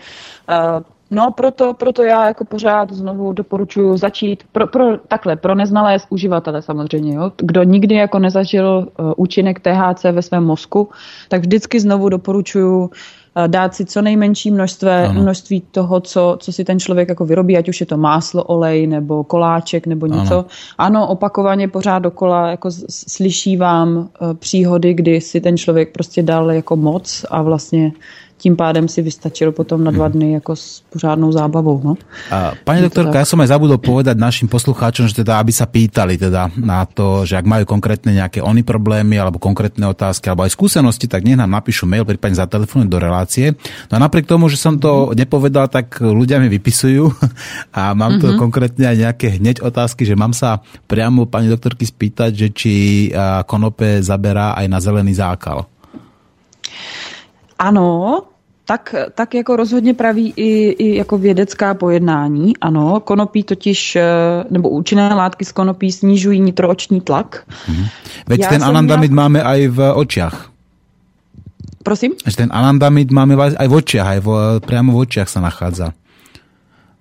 [0.50, 0.82] Uh,
[1.12, 6.62] No, proto, proto já jako pořád znovu doporučuji začít, pro, pro, takhle, pro neznalé uživatele
[6.62, 7.32] samozřejmě, jo?
[7.38, 10.90] kdo nikdy jako nezažil uh, účinek THC ve svém mozku,
[11.30, 12.90] tak vždycky znovu doporučuji uh,
[13.48, 17.70] dát si co nejmenší množství, množství toho, co, co si ten člověk jako vyrobí, ať
[17.70, 20.36] už je to máslo, olej nebo koláček nebo něco.
[20.36, 20.46] Ano,
[20.78, 26.52] ano opakovaně pořád dokola jako slyší vám uh, příhody, kdy si ten člověk prostě dal
[26.52, 27.92] jako moc a vlastně
[28.42, 30.14] tím pádem si vystačil potom na dva mhm.
[30.18, 31.78] dny jako s pořádnou zábavou.
[31.84, 31.94] No.
[32.34, 36.18] A, pani doktorka, ja som aj zabudol povedať našim poslucháčom, že teda, aby sa pýtali
[36.18, 40.58] teda na to, že ak majú konkrétne nejaké oni problémy alebo konkrétne otázky alebo aj
[40.58, 43.54] skúsenosti, tak nech nám napíšu mail, prípadne za telefón do relácie.
[43.94, 47.14] No a napriek tomu, že som to nepovedal, tak ľudia mi vypisujú
[47.78, 48.42] a mám tu mm-hmm.
[48.42, 52.74] konkrétne aj nejaké hneď otázky, že mám sa priamo pani doktorky spýtať, že či
[53.46, 55.70] konope zaberá aj na zelený zákal.
[57.62, 58.31] Ano,
[58.72, 60.50] tak, tak jako rozhodně praví i,
[60.80, 62.58] i jako vědecká pojednání.
[62.58, 64.04] Ano, konopí totiž, eh,
[64.50, 67.44] nebo účinné látky z konopí snižují nitrooční tlak.
[67.68, 67.86] Mhm.
[68.28, 69.24] Veď Já ten anandamid měla...
[69.24, 70.38] máme aj v očiach.
[71.84, 72.12] Prosím?
[72.24, 74.30] Že ten anandamid máme aj v očiach, aj v,
[74.62, 75.98] priamo v očiach sa nachádza.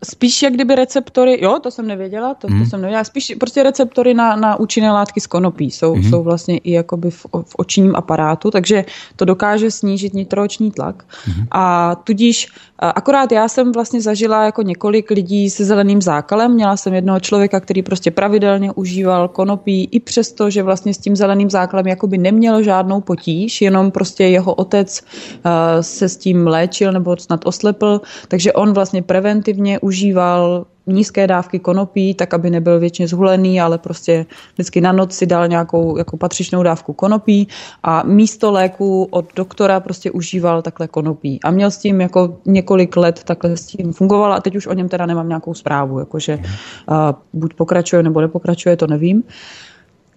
[0.05, 2.59] Spíš jak kdyby receptory, jo, to jsem nevěděla, to, mm.
[2.59, 6.03] to jsem nevěděla, spíš prostě receptory na, na účinné látky z konopí jsou, mm.
[6.03, 8.85] jsou vlastně i jakoby v, v očním aparátu, takže
[9.17, 11.47] to dokáže snížit nitrooční tlak mm.
[11.51, 12.49] a tudíž
[12.83, 16.53] Akorát já jsem vlastně zažila jako několik lidí se zeleným zákalem.
[16.53, 21.17] Měla jsem jednoho člověka, který prostě pravidelně užíval konopí, i přesto, že vlastně s tím
[21.17, 25.51] zeleným zákalem jakoby neměl žádnou potíž, jenom prostě jeho otec uh,
[25.81, 32.15] se s tím léčil nebo snad oslepl, takže on vlastně preventivně užíval nízké dávky konopí,
[32.15, 36.63] tak aby nebyl většině zhulený, ale prostě vždycky na noc si dal nějakou jako patřičnou
[36.63, 37.49] dávku konopí
[37.83, 41.41] a místo léku od doktora prostě užíval takhle konopí.
[41.45, 44.73] A měl s tím jako několik let takhle s tím fungoval a teď už o
[44.73, 46.97] něm teda nemám nějakou zprávu, jakože uh,
[47.33, 49.23] buď pokračuje nebo nepokračuje, to nevím.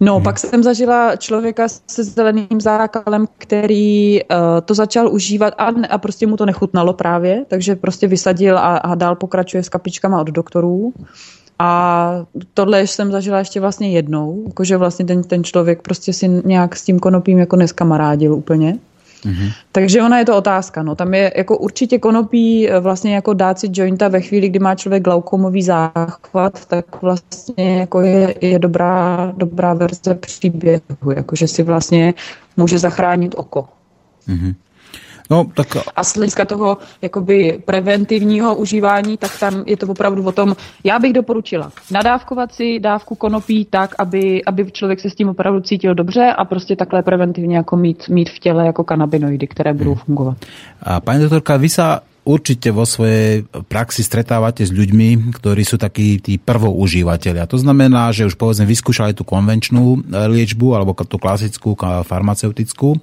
[0.00, 0.24] No, hmm.
[0.24, 6.26] pak jsem zažila člověka se zeleným zákalem, který uh, to začal užívat a, a prostě
[6.26, 10.92] mu to nechutnalo právě, takže prostě vysadil a, a dál pokračuje s kapičkama od doktorů.
[11.58, 16.76] A tohle jsem zažila ještě vlastně jednou, jakože vlastně ten, ten člověk prostě si nějak
[16.76, 18.78] s tím konopím jako neskamarádil úplně.
[19.24, 19.52] Mm-hmm.
[19.72, 20.82] Takže ona je to otázka.
[20.82, 20.94] No.
[20.94, 24.74] Tam je jako určitě konopí eh, vlastně jako dát si jointa ve chvíli, kdy má
[24.74, 32.14] člověk glaukomový záchvat, tak vlastně jako je, je dobrá, dobrá verze příběhu, jakože si vlastně
[32.56, 33.68] může zachránit oko.
[34.28, 34.54] Mm-hmm.
[35.30, 35.66] No, tak...
[35.96, 40.98] A z hlediska toho jakoby preventivního užívání, tak tam je to opravdu o tom, já
[40.98, 45.94] bych doporučila nadávkovat si dávku konopí tak, aby, aby člověk se s tím opravdu cítil
[45.94, 50.00] dobře a prostě takhle preventivně jako mít, mít v těle jako kanabinoidy, které budou hmm.
[50.04, 50.36] fungovat.
[50.82, 56.18] A paní doktorka, vy sa určite vo svojej praxi stretávate s ľuďmi, ktorí sú takí
[56.18, 57.44] tí prvoužívateľia.
[57.52, 62.96] To znamená, že už povedzme vyskúšali tú konvenčnú e, liečbu alebo tú klasickú farmaceutickú,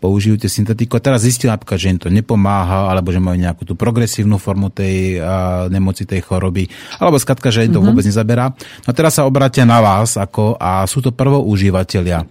[0.00, 3.62] použijú tie syntetiku a teraz zistili napríklad, že im to nepomáha alebo že majú nejakú
[3.68, 6.66] tú progresívnu formu tej a, nemoci, tej choroby
[6.96, 7.92] alebo skratka, že im to mm-hmm.
[7.92, 8.56] vôbec nezaberá.
[8.88, 12.24] No teraz sa obrátia na vás ako, a sú to prvoužívateľia.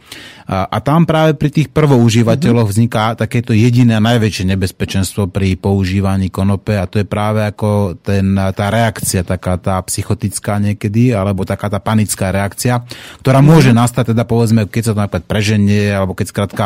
[0.51, 2.75] A, a tam práve pri tých prvoužívateľoch mm-hmm.
[2.75, 8.35] vzniká takéto jediné a najväčšie nebezpečenstvo pri používaní konope a to je práve ako ten,
[8.35, 12.83] tá reakcia, taká tá psychotická niekedy, alebo taká tá panická reakcia,
[13.23, 16.65] ktorá môže nastať teda povedzme, keď sa to napríklad preženie, alebo keď skrátka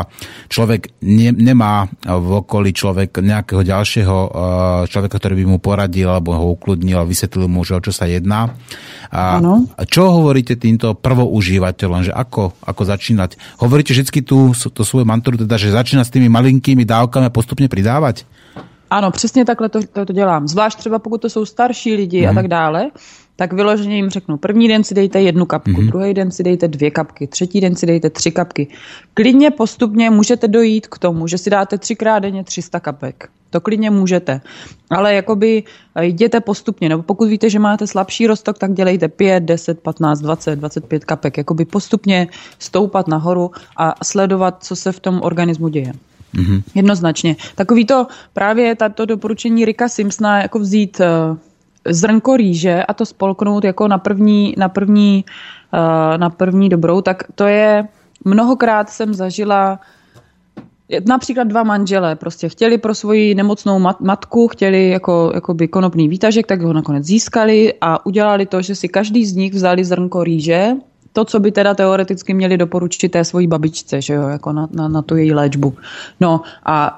[0.50, 4.30] človek ne, nemá v okolí človek nejakého ďalšieho eh,
[4.90, 8.10] človeka, ktorý by mu poradil, alebo ho ukludnil a vysvetlil mu, že o čo sa
[8.10, 8.50] jedná.
[9.14, 9.70] A ano.
[9.86, 13.38] čo hovoríte týmto prvoužívateľom, že ako, ako začínať?
[13.76, 17.68] Hovoríte vždy tú, tú svoju mantru, teda, že začínať s tými malinkými dávkami a postupne
[17.68, 18.24] pridávať?
[18.88, 20.48] Ano, přesně takhle to, to, to dělám.
[20.48, 22.28] Zvlášť třeba pokud to jsou starší lidi hmm.
[22.28, 22.36] a mhm.
[22.36, 22.92] tak dále,
[23.36, 25.88] tak vyloženě jim řeknu, první den si dejte jednu kapku, mm-hmm.
[25.88, 28.68] druhý den si dejte dvě kapky, třetí den si dejte tři kapky.
[29.14, 33.30] Klidně postupně můžete dojít k tomu, že si dáte třikrát denně 300 kapek.
[33.56, 34.42] To klidně můžete.
[34.90, 35.64] Ale jakoby
[35.96, 40.20] eh, jděte postupně, nebo pokud víte, že máte slabší roztok, tak dělejte 5, 10, 15,
[40.20, 41.38] 20, 25 kapek.
[41.38, 42.28] Jakoby postupně
[42.60, 45.94] stoupat nahoru a sledovat, co se v tom organismu děje.
[46.36, 46.64] Mm-hmm.
[46.76, 47.36] Jednoznačně.
[47.56, 51.38] Takový to právě tato doporučení Rika Simpsona jako vzít uh,
[51.88, 55.26] zrnko rýže a to spolknout jako na první, na první,
[55.74, 57.88] uh, na první dobrou, tak to je,
[58.26, 59.80] mnohokrát jsem zažila
[61.08, 66.48] Například dva manželé prostě chtěli pro svoji nemocnou mat- matku, chtěli jako, jakoby konopný výtažek,
[66.48, 70.72] tak ho nakonec získali a udělali to, že si každý z nich vzali zrnko rýže,
[71.14, 74.88] to, co by teda teoreticky měli doporučit té svojí babičce, že jo, jako na, na,
[74.88, 75.74] na tu její léčbu.
[76.20, 76.98] No a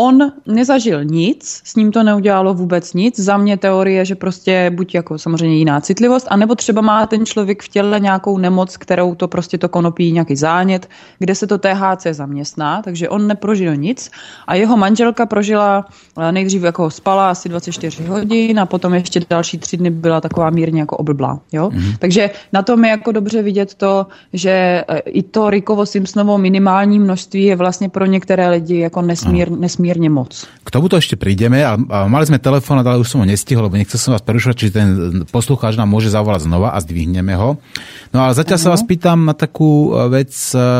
[0.00, 3.20] On nezažil nic, s ním to neudělalo vůbec nic.
[3.20, 7.62] Za mě teorie, že prostě buď jako samozřejmě jiná citlivost, anebo třeba má ten člověk
[7.62, 10.88] v těle nějakou nemoc, kterou to prostě to konopí nějaký zánět,
[11.18, 14.10] kde se to THC zaměstná, takže on neprožil nic
[14.46, 15.86] a jeho manželka prožila
[16.18, 20.50] eh, nejdřív jako spala asi 24 hodin a potom ještě další tři dny byla taková
[20.50, 21.40] mírně jako oblblá.
[21.52, 21.68] Jo?
[21.68, 21.96] Mm-hmm.
[21.98, 26.98] Takže na tom je jako dobře vidět to, že eh, i to Rikovo Simpsonovo minimální
[26.98, 30.46] množství je vlastně pro některé lidi jako nesmír, nesmír nesmírně moc.
[30.64, 33.80] K tomuto ešte prídeme, a, a mali sme telefón, ale už som ho nestihol, lebo
[33.80, 34.88] nechcel som vás prerušovať, či ten
[35.32, 37.56] poslucháč nám môže zavolať znova a zdvihneme ho.
[38.12, 38.68] No ale zatiaľ uh-huh.
[38.68, 40.32] sa vás pýtam na takú e, vec,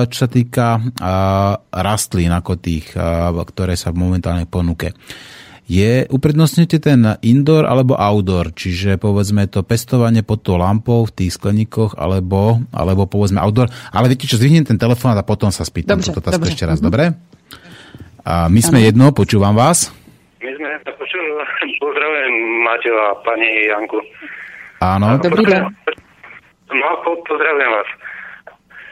[0.09, 4.93] čo sa týka uh, rastlín ako tých, ktoré sa momentálne ponuke.
[5.69, 11.37] Je, uprednostňujete ten indoor alebo outdoor, čiže povedzme to pestovanie pod tou lampou v tých
[11.37, 13.69] skleníkoch, alebo, alebo povedzme outdoor.
[13.93, 16.81] Ale viete čo, zdvihnem ten telefón a potom sa spýtam Dobře, túto otázku ešte raz,
[16.81, 16.87] Mhm.
[16.89, 17.05] dobre?
[18.29, 19.89] A my sme jedno, počúvam vás.
[20.45, 20.69] My sme
[21.83, 24.05] pozdravujem Maťo a pani Janku.
[24.85, 25.17] Áno.
[25.17, 25.65] Dobrý den.
[26.69, 27.89] No, po, pozdravujem vás.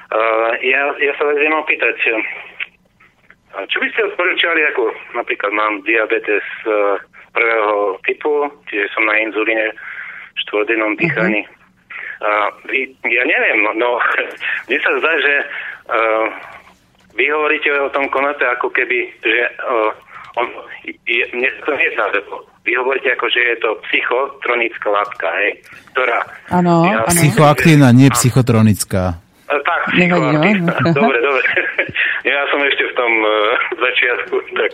[0.08, 5.84] Uh, ja, ja sa vás idem opýtať, uh, čo by ste odporúčali, ako napríklad mám
[5.84, 6.96] diabetes uh,
[7.36, 9.68] prvého typu, čiže som na inzulíne
[10.32, 11.44] v štvordennom dýchaní.
[12.24, 14.00] Uh, vy, ja neviem, no, no
[14.72, 15.34] mne sa zdá, že
[15.92, 16.24] uh,
[17.16, 19.90] vy hovoríte o tom konope ako keby, že uh,
[20.36, 20.46] on,
[20.84, 25.50] je, mne to nezdá, lebo vy hovoríte ako, že je to psychotronická látka, hej,
[25.94, 26.18] ktorá...
[26.52, 27.16] Ano, Ja- ano.
[27.16, 29.16] Psychoaktívna, nie psychotronická.
[29.48, 30.72] E, Tak, Nevadí, psychoaktívna.
[30.98, 31.46] Dobre, dobre.
[32.26, 33.30] Ja som ešte v tom uh,
[33.78, 34.72] začiatku, tak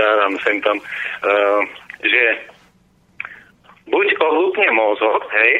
[0.00, 1.60] dávam sem tam, uh,
[2.00, 2.22] že
[3.84, 5.52] buď ohlúpne mozog, hej,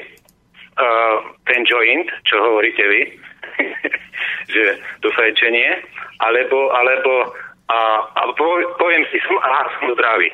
[0.80, 3.00] uh, ten joint, čo hovoríte vy,
[4.48, 4.64] že
[5.04, 5.76] to fajčenie,
[6.20, 7.12] alebo, alebo
[7.68, 7.78] a,
[8.12, 10.28] a po- poviem si, som, aha, som zdravý.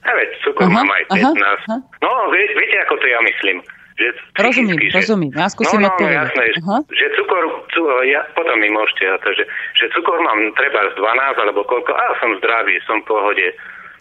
[0.00, 1.44] Veď, cukor Aha, mám aj aha, 15.
[1.68, 1.76] aha.
[2.00, 3.60] No, vie, viete, ako to ja myslím.
[4.00, 4.06] Že
[4.40, 5.32] Rozumím, že- rozumím.
[5.36, 6.78] Ja skúsim no, no, jasné, že- Aha.
[6.88, 9.44] že cukor, cu, ja, potom mi môžete, ja, takže,
[9.76, 13.46] že cukor mám treba z 12 alebo koľko, a som zdravý, som v pohode,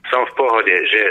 [0.07, 1.03] som v pohode, že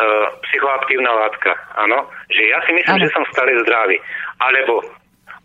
[0.00, 3.04] uh, psychoaktívna látka, áno, že ja si myslím, Áno.
[3.04, 4.00] že som stále zdravý,
[4.40, 4.80] alebo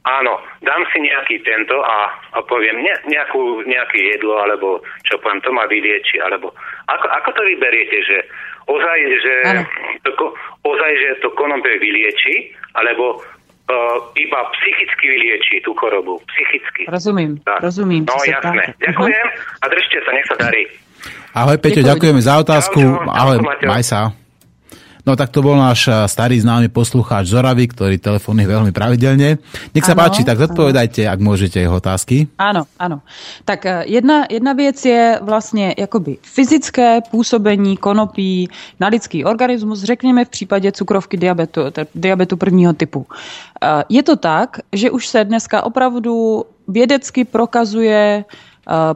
[0.02, 5.42] áno, dám si nejaký tento a, a poviem ne, nejakú, nejaké jedlo, alebo čo poviem,
[5.42, 6.52] to ma vylieči, alebo
[6.88, 8.18] ako, ako to vyberiete, že
[8.66, 9.34] ozaj, že
[10.04, 10.26] to,
[10.64, 16.18] ozaj, že to konope vylieči, alebo uh, iba psychicky vylieči tú chorobu.
[16.26, 16.88] Psychicky.
[16.88, 17.62] Rozumím, Tak.
[17.62, 18.06] rozumím.
[18.06, 18.40] No jasné.
[18.42, 18.64] ptáte.
[18.82, 19.28] Ďakujem
[19.60, 20.64] a držte sa, nech sa darí.
[21.32, 21.90] Ahoj Peťo, Ďakujem.
[21.90, 22.80] ďakujeme za otázku.
[22.80, 23.12] Čau, čau.
[23.12, 23.66] Ahoj, Čau, Maťo.
[23.66, 24.00] maj sa.
[25.06, 29.42] No tak to bol náš eh, starý známy poslucháč Zoravy, ktorý telefonuje veľmi pravidelne.
[29.74, 32.30] Nech sa Áno, páči, tak zodpovedajte, ak môžete jeho otázky.
[32.38, 33.02] Ano, ano.
[33.46, 38.50] Tak eh, jedna, jedna věc je vlastně jakoby fyzické působení konopí
[38.80, 41.62] na lidský organismus, řekněme v případě cukrovky diabetu,
[41.96, 43.08] diabetu prvního typu.
[43.62, 48.26] Eh, Je to tak, že už se dneska opravdu vědecky prokazuje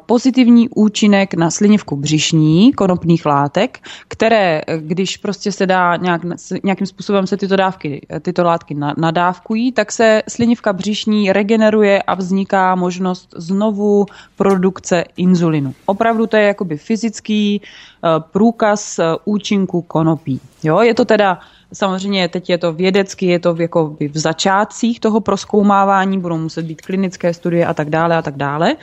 [0.06, 6.22] pozitivní účinek na slinivku břišní konopných látek, které, eh, když prostě se dá nějak,
[6.64, 12.02] nějakým způsobem se tyto dávky, eh, tyto látky na- nadávkují, tak se slinivka břišní regeneruje
[12.02, 14.06] a vzniká možnost znovu
[14.36, 15.74] produkce inzulinu.
[15.86, 20.40] Opravdu to je jakoby fyzický eh, průkaz eh, účinku konopí.
[20.64, 21.40] Jo, je to teda
[21.74, 26.66] Samozřejmě teď je to vědecky, je to v, jako v začátcích toho proskoumávání, budou muset
[26.66, 28.76] být klinické studie a tak dále a tak dále.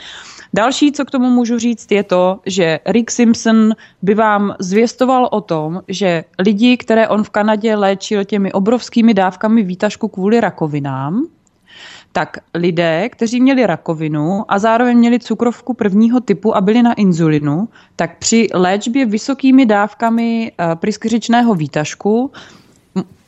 [0.54, 3.72] Další, co k tomu můžu říct, je to, že Rick Simpson
[4.02, 9.62] by vám zvěstoval o tom, že lidi, které on v Kanadě léčil těmi obrovskými dávkami
[9.62, 11.26] výtažku kvůli rakovinám,
[12.12, 17.68] tak lidé, kteří měli rakovinu a zároveň měli cukrovku prvního typu a byli na inzulinu,
[17.96, 22.30] tak při léčbě vysokými dávkami eh, pryskyřičného výtažku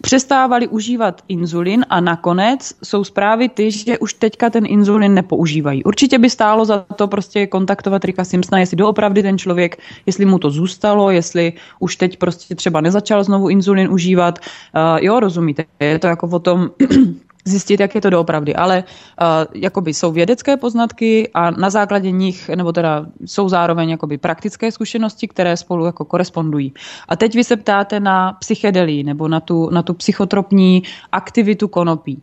[0.05, 5.85] přestávali užívat inzulin a nakonec jsou zprávy ty, že už teďka ten inzulin nepoužívají.
[5.85, 9.77] Určitě by stálo za to prostě kontaktovat Rika Simpsona, jestli doopravdy ten člověk,
[10.07, 14.39] jestli mu to zůstalo, jestli už teď prostě třeba nezačal znovu inzulin užívat.
[14.39, 16.71] Uh, jo, rozumíte, je to jako o tom
[17.45, 18.55] zjistit, jak je to doopravdy.
[18.55, 24.19] Ale uh, jakoby jsou vědecké poznatky a na základě nich, nebo teda jsou zároveň jakoby
[24.19, 26.73] praktické zkušenosti, které spolu jako korespondují.
[27.09, 32.23] A teď vy se ptáte na psychedelii nebo na tu, na tu psychotropní aktivitu konopí.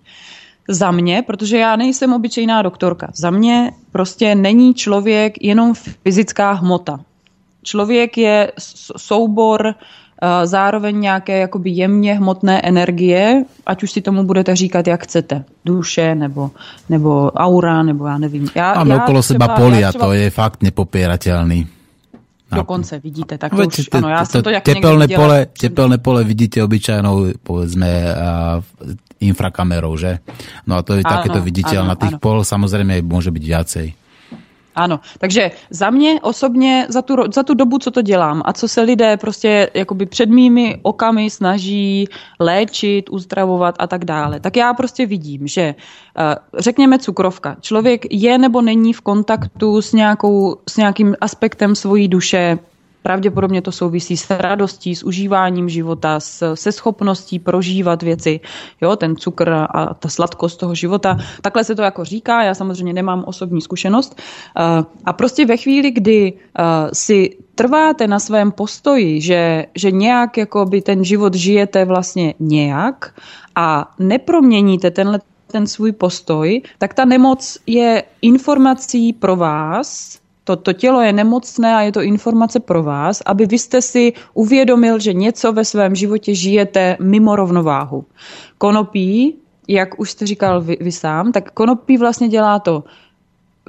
[0.69, 5.73] Za mě, protože já nejsem obyčejná doktorka, za mě prostě není člověk jenom
[6.03, 6.99] fyzická hmota.
[7.63, 8.51] Člověk je
[8.97, 9.73] soubor eh,
[10.43, 15.43] zároveň nějaké jakoby jemně hmotné energie, ať už si tomu budete říkat, jak chcete.
[15.65, 16.51] Duše, nebo,
[16.89, 18.49] nebo aura, nebo já nevím.
[18.55, 21.67] Já, Máme já okolo seba polia, třeba to je fakt nepopierateľný.
[22.51, 26.63] Dokonce, vidíte, tak to už, ano, já jsem to jak tepelné pole, tepelné pole vidíte
[26.63, 28.61] obyčajnou, povedzme, a,
[29.21, 30.19] infrakamerou, že?
[30.67, 31.85] No a to je takéto viditeľ.
[31.85, 33.87] Na tých pol samozrejme môže byť viacej.
[34.75, 38.67] Ano, takže za mě osobně, za tu, za tu dobu, co to dělám a co
[38.67, 42.07] se lidé prostě jakoby před mými okamy snaží
[42.39, 47.55] léčit, uzdravovat a tak dále, tak já prostě vidím, že eh, řekněme cukrovka.
[47.61, 52.59] Člověk je nebo není v kontaktu s, nějakou, s nějakým aspektem svojí duše
[53.03, 58.39] Pravděpodobně to souvisí s radostí, s užíváním života, s, se schopností prožívat věci,
[58.81, 61.17] jo, ten cukr a ta sladkost toho života.
[61.41, 64.21] Takhle se to jako říká, já samozřejmě nemám osobní zkušenost.
[64.59, 70.37] Uh, a prostě ve chvíli, kdy uh, si trváte na svém postoji, že, že nějak
[70.37, 73.13] jako by ten život žijete vlastně nějak
[73.55, 80.73] a neproměníte tenhle ten svůj postoj, tak ta nemoc je informací pro vás, to, to
[80.73, 85.13] tělo je nemocné a je to informace pro vás, aby vy jste si uvědomil, že
[85.13, 88.05] něco ve svém životě žijete mimo rovnováhu.
[88.57, 89.37] Konopí,
[89.67, 92.83] jak už jste říkal vy, vy sám, tak konopí vlastně dělá to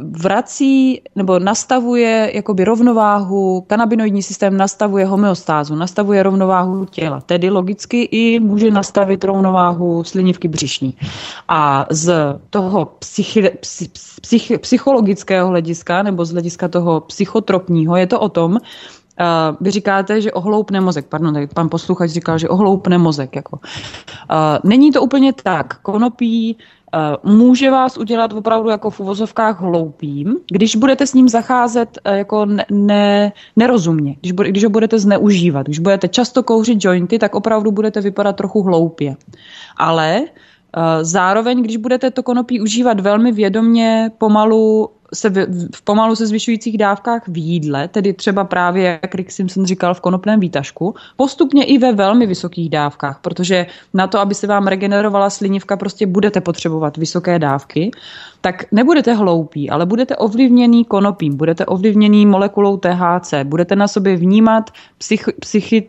[0.01, 8.41] vrací nebo nastavuje jakoby rovnováhu, kanabinoidní systém nastavuje homeostázu, nastavuje rovnováhu těla, tedy logicky i
[8.41, 10.95] může nastavit rovnováhu slinivky břišní.
[11.49, 12.15] A z
[12.51, 13.51] toho psychi,
[14.21, 18.59] psych, psychologického hlediska nebo z hlediska toho psychotropního je to o tom,
[19.21, 23.37] Uh, vy říkáte, že ohloupne mozek, pardon, tak pan posluchač říkal, že ohloupne mozek.
[23.37, 23.57] Jako.
[23.61, 25.79] Uh, není to úplně tak.
[25.83, 26.57] Konopí
[27.23, 32.47] může vás udělat opravdu jako v uvozovkách hloupým, když budete s ním zacházet eh, jako
[32.47, 35.67] ne, ne, nerozumně, když, bude, když ho budete zneužívat.
[35.67, 39.17] Když budete často kouřit jointy, tak opravdu budete vypadat trochu hloupě.
[39.77, 46.17] Ale eh, zároveň, když budete to konopí užívat velmi vědomně, pomalu se v, v pomalu
[46.17, 50.95] se zvyšujících dávkách v jídle, tedy třeba právě, jak Rick Simpson říkal, v konopném výtažku,
[51.17, 56.07] postupně i ve velmi vysokých dávkách, protože na to, aby se vám regenerovala slinivka, prostě
[56.07, 57.91] budete potřebovat vysoké dávky,
[58.41, 64.71] tak nebudete hloupí, ale budete ovlivněný konopím, budete ovlivněný molekulou THC, budete na sobě vnímat
[64.99, 65.89] psych, psychi,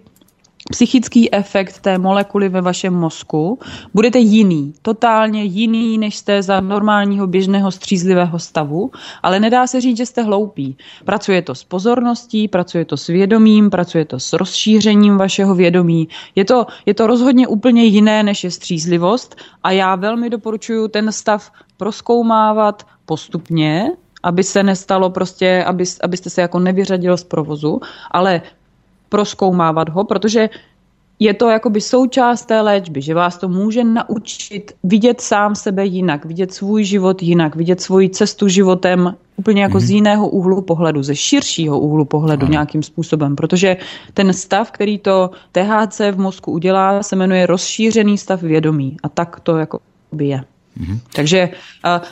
[0.72, 3.60] psychický efekt té molekuly ve vašem mozku,
[3.94, 8.91] budete jiný, totálně jiný, než jste za normálního běžného střízlivého stavu,
[9.23, 10.77] ale nedá se říct, že jste hloupí.
[11.06, 16.07] Pracuje to s pozorností, pracuje to s vědomím, pracuje to s rozšířením vašeho vědomí.
[16.35, 21.11] Je to, je to rozhodně úplně jiné, než je střízlivost a já velmi doporučuji ten
[21.11, 23.91] stav proskoumávat postupně,
[24.23, 27.80] aby se nestalo prostě, aby, abyste se jako nevyřadil z provozu,
[28.11, 28.41] ale
[29.14, 30.49] proskoumávat ho, protože
[31.19, 36.26] je to jakoby součást té léčby, že vás to může naučit vidět sám sebe jinak,
[36.26, 39.85] vidět svůj život jinak, vidět svoji cestu životem úplně jako mm-hmm.
[39.85, 42.52] z jiného úhlu pohledu, ze širšího úhlu pohledu Aha.
[42.52, 43.77] nějakým způsobem, protože
[44.14, 49.40] ten stav, který to THC v mozku udělá, se jmenuje rozšířený stav vědomí a tak
[49.45, 49.80] to jako
[50.11, 50.40] by je.
[50.41, 50.99] Mm-hmm.
[51.15, 51.49] Takže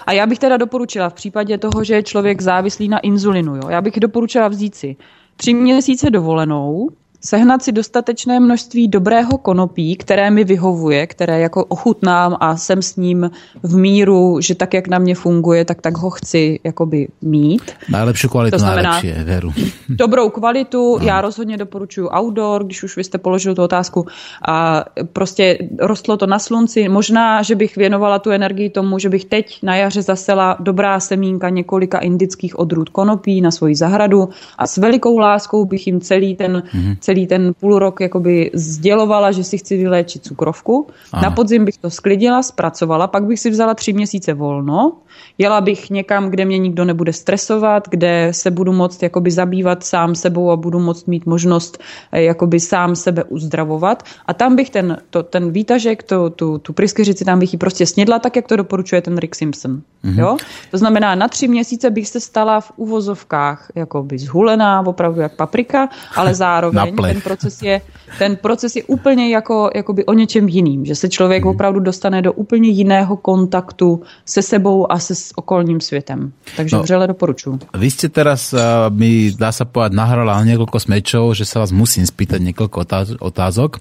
[0.05, 3.69] a já bych teda doporučila v případě toho, že je člověk závislý na inzulinu, jo,
[3.69, 4.95] já bych doporučila vzít si
[5.35, 6.89] tři měsíce dovolenou,
[7.23, 12.95] sehnat si dostatečné množství dobrého konopí, které mi vyhovuje, které jako ochutnám a jsem s
[12.95, 13.31] ním
[13.64, 17.72] v míru, že tak, jak na mě funguje, tak tak ho chci jakoby mít.
[17.89, 19.53] Najlepší kvalitu, to znamená, najlepší, veru.
[19.89, 21.06] Dobrou kvalitu, no.
[21.06, 24.06] já rozhodně doporučuji outdoor, když už vy jste položil tu otázku.
[24.48, 26.89] A prostě rostlo to na slunci.
[26.89, 31.49] Možná, že bych věnovala tu energii tomu, že bych teď na jaře zasela dobrá semínka
[31.49, 36.64] několika indických odrůd konopí na svoji zahradu a s velikou láskou bych jim celý ten,
[36.73, 36.95] mm-hmm.
[37.11, 40.88] Celý ten půl rok jakoby sdělovala, že si chci vyléčit cukrovku.
[41.11, 41.23] Aha.
[41.23, 44.91] Na podzim bych to sklidila, zpracovala, pak bych si vzala tři měsíce volno,
[45.38, 50.15] jela bych někam, kde mě nikdo nebude stresovat, kde se budu moct jakoby zabývat sám
[50.15, 54.03] sebou a budu moct mít možnost eh, jakoby sám sebe uzdravovat.
[54.25, 57.85] A tam bych ten, to, ten výtažek, to, tu, tu pryskyřici, tam bych ji prostě
[57.85, 59.81] snědla tak, jak to doporučuje ten Rick Simpson.
[60.05, 60.19] Mm-hmm.
[60.19, 60.38] Jo?
[60.71, 65.89] To znamená, na tři měsíce bych se stala v uvozovkách jakoby zhulená, opravdu jak paprika,
[66.15, 67.81] ale zároveň ten proces je,
[68.19, 71.49] ten proces je úplně jako, jakoby o něčem jiným, že se člověk mm-hmm.
[71.49, 76.31] opravdu dostane do úplně jiného kontaktu se sebou a se s okolním světem.
[76.57, 77.59] Takže no, vřele doporučuji.
[77.77, 78.59] Vy jste teraz, uh,
[78.89, 82.77] mi dá se povedať, nahrala několik smečov, že se vás musím spýtať několik
[83.19, 83.79] otázok.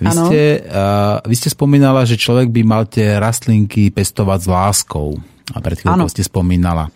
[0.00, 0.66] Vy jste, uh,
[1.26, 6.08] vy jste spomínala, že člověk by mal tie rastlinky pestovať s láskou a pred chvíľkou
[6.08, 6.88] ste spomínala.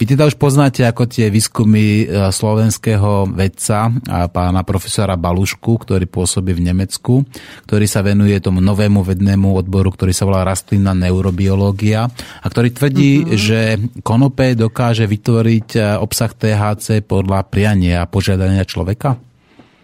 [0.00, 6.08] Vy teda už poznáte ako tie výskumy e, slovenského vedca a pána profesora Balušku, ktorý
[6.08, 7.28] pôsobí v Nemecku,
[7.68, 12.08] ktorý sa venuje tomu novému vednému odboru, ktorý sa volá rastlinná neurobiológia
[12.40, 13.36] a ktorý tvrdí, uh-huh.
[13.36, 13.60] že
[14.00, 19.20] konope dokáže vytvoriť e, obsah THC podľa priania a požiadania človeka?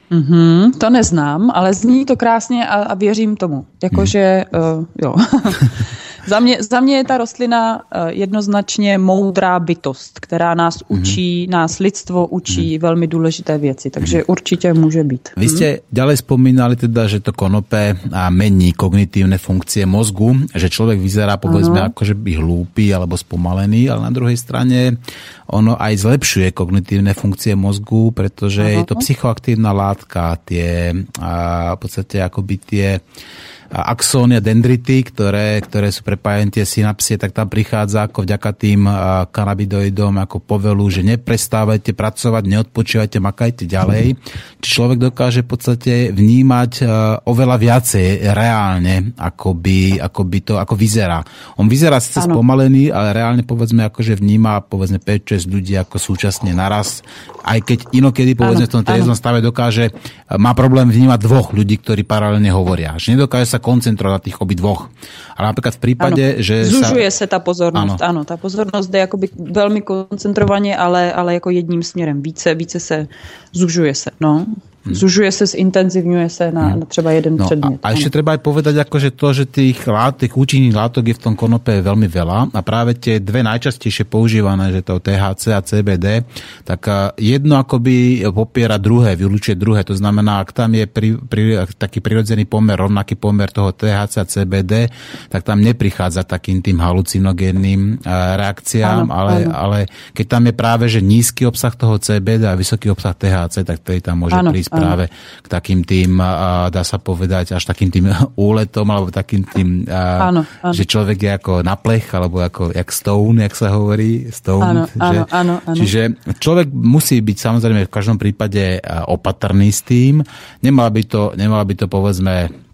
[0.06, 3.66] Mm-hmm, to neznám, ale zní to krásně a, a věřím tomu.
[3.82, 4.62] Jakože, hmm.
[4.62, 5.14] uh, jo.
[6.26, 11.00] Za mě, za mě je ta rostlina eh, jednoznačně moudrá bytost, která nás Mhm.
[11.00, 15.28] učí, nás lidstvo učí velmi důležité věci, takže určitě může být.
[15.36, 20.98] Vy ste ďalej spomínali teda, že to konope a mení kognitívne funkcie mozgu, že človek
[20.98, 24.98] vyzerá povedzme ako, že by hlúpy alebo spomalený, ale na druhej strane
[25.46, 30.90] ono aj zlepšuje kognitívne funkcie mozgu, pretože je to psychoaktívna látka, tie
[31.22, 31.32] a,
[31.74, 37.34] v podstate akoby tie a axóny a dendrity, ktoré, ktoré sú prepájené tie synapsie, tak
[37.34, 38.86] tam prichádza ako vďaka tým
[39.30, 44.14] kanabidoidom ako povelu, že neprestávajte pracovať, neodpočívajte, makajte ďalej.
[44.62, 46.86] Či človek dokáže v podstate vnímať
[47.26, 51.20] oveľa viacej reálne, ako by, ako by to ako vyzerá.
[51.58, 52.36] On vyzerá Áno.
[52.36, 57.02] spomalený, ale reálne povedzme akože vníma povedzme 5-6 ľudí ako súčasne naraz,
[57.46, 59.94] aj keď inokedy povedzme Áno, v tom triezvom stave dokáže,
[60.38, 62.98] má problém vnímať dvoch ľudí, ktorí paralelne hovoria.
[62.98, 64.86] Že nedokáže sa koncentrovať na tých obidvoch.
[65.34, 66.42] Ale napríklad v prípade, Ano.
[66.46, 67.18] že Zužuje sa...
[67.18, 68.22] se ta pozornost, Ano.
[68.22, 68.22] ano.
[68.22, 72.22] ta pozornost jde jakoby velmi koncentrovaně, ale, ale jako jedním směrem.
[72.22, 73.10] Více, více se
[73.50, 74.46] zužuje se, no.
[74.90, 77.40] Zužuje se, zintenzivňuje se na, na třeba jeden Hmm.
[77.40, 77.80] No, předmět.
[77.82, 78.16] a, a ešte ano.
[78.16, 81.68] treba aj povedať, akože to, že tých látok, tých účinných látok je v tom konope
[81.68, 86.24] veľmi veľa a práve tie dve najčastejšie používané, že to THC a CBD,
[86.64, 89.84] tak a, jedno akoby popiera druhé, vylúčuje druhé.
[89.84, 91.42] To znamená, ak tam je pri, pri,
[91.76, 94.88] taký prirodzený pomer, rovnaký pomer toho THC a CBD,
[95.28, 99.52] tak tam neprichádza takým tým halucinogénnym a, reakciám, Áno, ale, áno.
[99.52, 99.78] ale
[100.14, 104.00] keď tam je práve, že nízky obsah toho CBD a vysoký obsah THC, tak tedy
[104.00, 104.70] tam môže Áno, prísť.
[104.76, 105.04] Práve
[105.40, 106.20] k takým tým,
[106.68, 108.12] dá sa povedať, až takým tým
[108.50, 110.74] úletom, alebo takým tým, a, Áno, áno.
[110.76, 114.28] že človek je ako na plech, alebo ako jak stone, jak sa hovorí.
[114.28, 115.76] Stone, Áno, že, áno, áno, áno.
[115.78, 116.00] Čiže
[116.36, 120.20] človek musí byť samozrejme v každom prípade opatrný s tým.
[120.60, 122.65] Nemala by to, nemala by to povedzme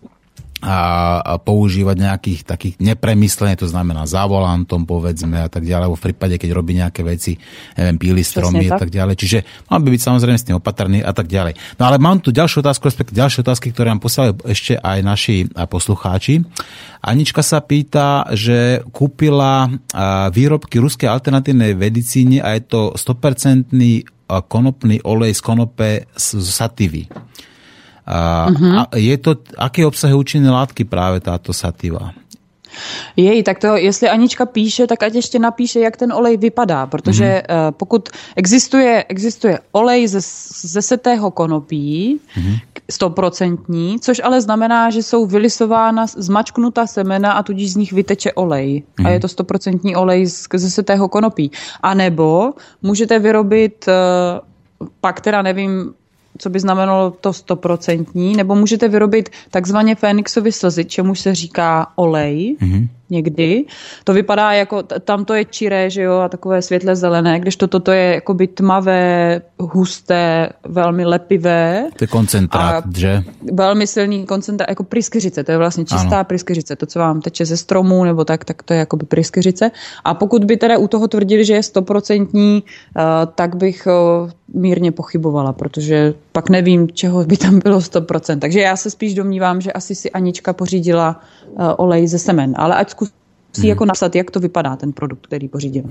[0.63, 6.07] a, používať nejakých takých nepremyslených, to znamená za volantom, povedzme, a tak ďalej, alebo v
[6.11, 7.35] prípade, keď robí nejaké veci,
[7.75, 8.87] neviem, píli stromy a tak.
[8.87, 9.15] tak ďalej.
[9.19, 11.59] Čiže mal by byť samozrejme s tým opatrný a tak ďalej.
[11.83, 15.37] No ale mám tu ďalšiu otázku, respektíve ďalšie otázky, ktoré nám poslali ešte aj naši
[15.51, 16.47] poslucháči.
[17.03, 24.39] Anička sa pýta, že kúpila a, výrobky ruskej alternatívnej medicíny a je to 100% a,
[24.47, 27.11] konopný olej z konope z sativy.
[28.07, 28.47] A,
[28.79, 32.11] a je to, aké obsahuje účinné látky práve táto sativa?
[33.17, 37.25] Jej, tak to, jestli Anička píše, tak ať ještě napíše, jak ten olej vypadá, protože
[37.25, 37.59] Mhm.
[37.59, 37.73] mm-hmm.
[37.73, 40.21] pokud existuje, existuje olej ze,
[40.65, 42.55] ze setého konopí, Mhm.
[42.91, 48.83] stoprocentní, což ale znamená, že jsou vylisována, zmačknuta semena a tudíž z nich vyteče olej.
[48.99, 49.11] A Mhm.
[49.13, 51.51] je to stoprocentní olej z, ze setého konopí.
[51.83, 52.53] A nebo
[52.83, 53.93] můžete vyrobit, eh,
[55.01, 55.93] pak teda nevím,
[56.43, 62.57] co by znamenalo to stoprocentní, nebo můžete vyrobit takzvaně Fénixovy slzy, čemuž se říká olej
[62.61, 62.89] mm-hmm.
[63.13, 63.65] Někdy.
[64.05, 67.69] To vypadá jako, tam to je čiré, že jo, a takové světle zelené, když to
[67.69, 71.89] toto je jakoby tmavé, husté, velmi lepivé.
[71.97, 73.23] To je koncentrát, že?
[73.53, 76.25] Velmi silný koncentrát, jako pryskyřice, to je vlastně čistá Ano.
[76.25, 79.71] pryskyřice, to, co vám teče ze stromů nebo tak, tak to je jakoby pryskyřice.
[80.05, 83.03] A pokud by teda u toho tvrdili, že je stoprocentní, uh,
[83.35, 88.39] tak bych uh, mírně pochybovala, protože pak nevím, čeho by tam bylo 100%.
[88.39, 92.77] Takže já se spíš domnívám, že asi si Anička pořídila uh, olej ze semen, ale
[92.77, 92.91] ať
[93.53, 93.69] zkusí Mhm.
[93.69, 95.85] jako napsat, jak to vypadá, ten produkt, který pořídila.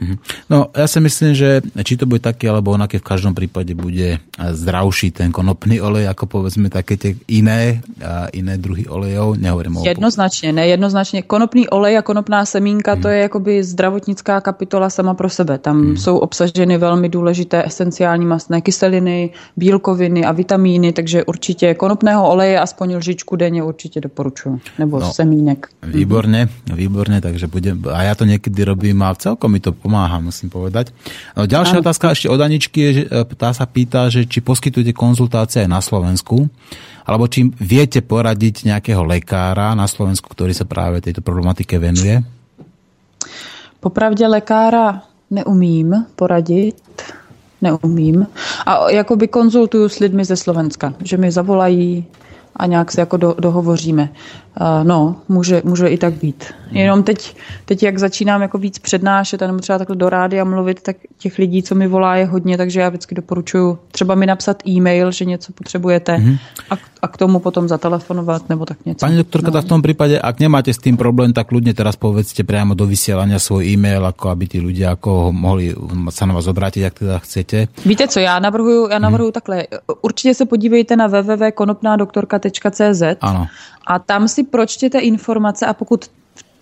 [0.50, 4.18] No, ja si myslím, že či to bude taký alebo onaké, v každom prípade bude
[4.52, 9.38] zdravší ten konopný olej, ako povedzme také tie iné, a iné druhy olejov.
[9.38, 9.86] Nehovorím o...
[9.86, 11.22] Jednoznačně, ne, jednoznačně.
[11.22, 15.58] Konopný olej a konopná semínka, to je jakoby zdravotnická kapitola sama pro sebe.
[15.58, 22.60] Tam jsou obsaženy velmi důležité esenciální mastné kyseliny, bílkoviny a vitamíny, takže určitě konopného oleje
[22.60, 24.60] aspoň lžičku denně určitě doporučuji.
[24.80, 25.14] Nebo No.
[25.14, 25.68] semínek.
[25.84, 30.48] Výborne, výborne, takže budem, a ja to niekedy robím a celkom mi to pomáha, musím
[30.48, 30.95] povedať.
[31.36, 31.84] No, ďalšia Áno.
[31.84, 35.69] otázka ešte od Aničky je, že e, tá sa pýta, že či poskytujete konzultácie aj
[35.69, 36.48] na Slovensku,
[37.03, 42.23] alebo či viete poradiť nejakého lekára na Slovensku, ktorý sa práve tejto problematike venuje?
[43.82, 45.02] Popravdě lekára
[45.32, 46.76] neumím poradit,
[47.61, 48.28] neumím.
[48.65, 52.06] A jakoby konzultuju s lidmi ze Slovenska, že mi zavolají
[52.56, 54.10] a nějak se jako do, dohovoříme.
[54.52, 56.45] Uh, no, může, může i tak být.
[56.72, 60.82] Jenom teď, teď, jak začínám jako víc přednášet a nebo třeba takhle do rádia mluvit,
[60.82, 64.68] tak těch lidí, co mi volá, je hodně, takže já vždycky doporučuji třeba mi napsat
[64.68, 66.38] e-mail, že něco potřebujete mm-hmm.
[66.69, 69.06] a, a k tomu potom zatelefonovat nebo tak něco.
[69.06, 72.44] Pani doktorka, tak v tom prípade, ak nemáte s tým problém, tak ľudne teraz povedzte
[72.44, 75.73] priamo do vysielania svoj e-mail, ako aby tí ľudia ako mohli
[76.11, 77.57] sa na vás obrátiť, ak teda chcete.
[77.86, 79.64] Víte co, já navrhuju, já navrhuju takhle.
[80.02, 83.48] Určitě se podívejte na www.konopnádoktorka.cz Áno.
[83.88, 86.06] a tam si pročtěte informace a pokud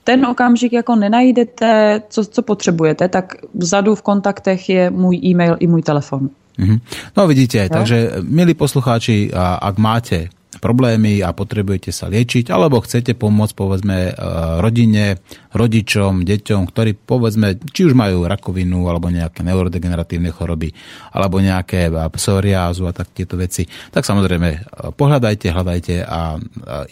[0.03, 5.67] ten okamžik jako nenajdete, co, co potřebujete, tak vzadu v kontaktech je můj e-mail i
[5.67, 6.29] můj telefon.
[6.59, 6.79] Mm-hmm.
[7.17, 7.69] No vidíte, no?
[7.69, 9.31] takže milí poslucháči,
[9.61, 14.11] ak máte problémy a potrebujete sa liečiť, alebo chcete pomôcť povedzme e,
[14.59, 15.17] rodine,
[15.55, 20.75] rodičom, deťom, ktorí povedzme, či už majú rakovinu alebo nejaké neurodegeneratívne choroby,
[21.15, 24.59] alebo nejaké e, psoriázu a tak tieto veci, tak samozrejme e,
[24.93, 26.37] pohľadajte, hľadajte a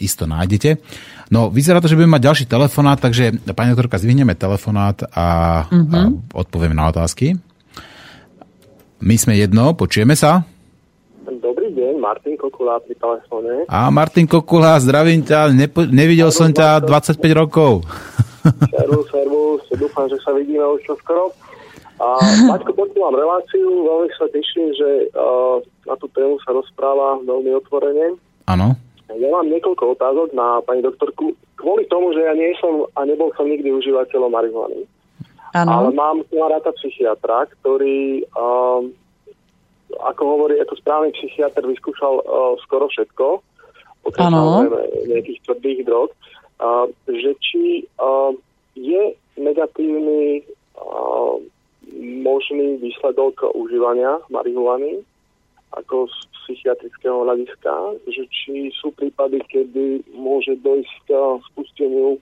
[0.00, 0.80] isto nájdete.
[1.28, 5.92] No, vyzerá to, že budeme mať ďalší telefonát, takže pani doktorka, zvihneme telefonát a, mm-hmm.
[5.92, 5.98] a
[6.32, 7.36] odpovieme na otázky.
[8.98, 10.42] My sme jedno, počujeme sa?
[11.68, 13.68] Dobrý deň, Martin Kokula pri telefóne.
[13.68, 17.84] A Martin Kokula, zdravím ťa, Nepo, nevidel som ťa 25 rokov.
[18.72, 21.28] Servus, servus, dúfam, že sa vidíme už skoro.
[22.00, 27.52] A Maťko, počúvam reláciu, veľmi sa teším, že uh, na tú tému sa rozpráva veľmi
[27.60, 28.16] otvorene.
[28.48, 28.72] Áno.
[29.12, 31.36] Ja mám niekoľko otázok na pani doktorku.
[31.60, 34.88] Kvôli tomu, že ja nie som a nebol som nikdy užívateľom marihuany.
[35.52, 35.68] Áno.
[35.68, 38.88] Ale mám kamaráta psychiatra, ktorý uh,
[39.96, 43.40] ako hovorí, ako správny psychiatr vyskúšal uh, skoro všetko,
[44.04, 44.32] okrem
[45.08, 46.12] nejakých tvrdých drog,
[46.60, 48.32] uh, že či uh,
[48.76, 50.44] je negatívny
[50.76, 51.40] uh,
[52.20, 55.00] možný výsledok užívania marihuany
[55.76, 61.10] ako z psychiatrického hľadiska, že či sú prípady, kedy môže dojsť k
[61.52, 62.16] spusteniu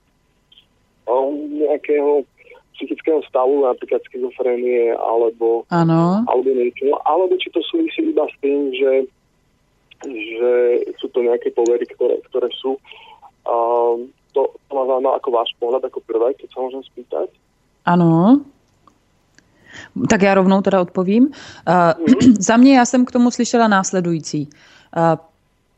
[1.07, 2.27] uh, nejakého
[2.77, 6.23] psychického stavu, napríklad schizofrenie alebo, ano.
[6.29, 6.93] alebo niečo.
[7.09, 8.93] Alebo či to súvisí iba s tým, že,
[10.05, 10.53] že
[11.01, 12.77] sú to nejaké povery, ktoré, ktoré sú.
[13.49, 17.29] Um, to, to ma zaujíma ako váš pohľad, ako prvé, keď sa môžem spýtať.
[17.89, 18.45] Ano.
[20.09, 21.33] Tak já rovnou teda odpovím.
[21.69, 21.93] Uh,
[22.39, 24.49] za mě já jsem k tomu slyšela následující.
[24.97, 25.17] Uh,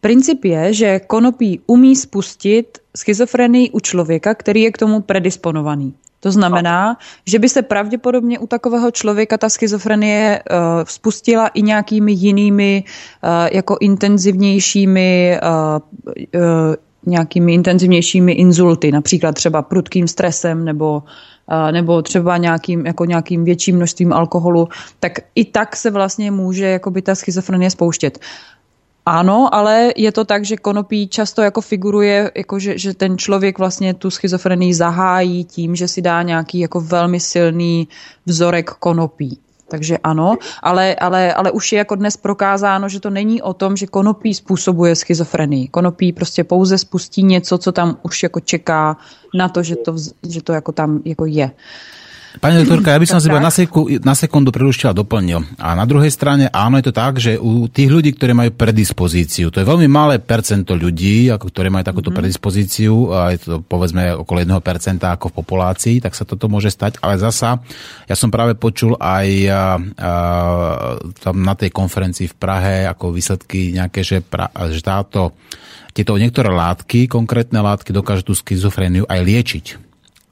[0.01, 5.95] Princip je, že konopí umí spustit schizofrenii u člověka, který je k tomu predisponovaný.
[6.21, 6.97] To znamená,
[7.27, 13.31] že by se pravděpodobně u takového člověka ta schizofrenie uh, spustila i nějakými jinými uh,
[13.53, 16.75] jako intenzivnějšími uh, uh,
[17.07, 21.03] nějakými intenzivnějšími inzulty, například třeba prudkým stresem nebo
[21.71, 24.69] nebo třeba nějakým, jako nějakým větším množstvím alkoholu,
[25.01, 28.19] tak i tak se vlastně může jakoby ta schizofrenie spouštět.
[29.09, 33.59] Ano, ale je to tak, že konopí často jako figuruje, jako že, že ten člověk
[33.59, 37.89] vlastně tu schizofrenii zahájí tím, že si dá nějaký jako velmi silný
[38.27, 39.39] vzorek konopí.
[39.69, 43.77] Takže ano, ale, ale, ale už je jako dnes prokázáno, že to není o tom,
[43.77, 45.69] že konopí způsobuje schizofrenii.
[45.69, 48.97] Konopí prostě pouze spustí něco, co tam už jako čeká
[49.35, 49.97] na to, že to,
[50.29, 51.51] že to jako tam jako je.
[52.39, 55.43] Pani doktorka, ja by som si na, seku, na sekundu prerušil a doplnil.
[55.59, 59.51] A na druhej strane, áno, je to tak, že u tých ľudí, ktorí majú predispozíciu,
[59.51, 62.17] to je veľmi malé percento ľudí, ako ktoré majú takúto mm.
[62.23, 64.55] predispozíciu, a je to povedzme okolo 1%
[65.03, 67.03] ako v populácii, tak sa toto môže stať.
[67.03, 67.59] Ale zasa,
[68.07, 69.63] ja som práve počul aj a, a,
[71.19, 75.35] tam na tej konferencii v Prahe ako výsledky nejaké, že, pra, že táto,
[75.91, 79.88] tieto niektoré látky, konkrétne látky dokážu tú schizofréniu aj liečiť.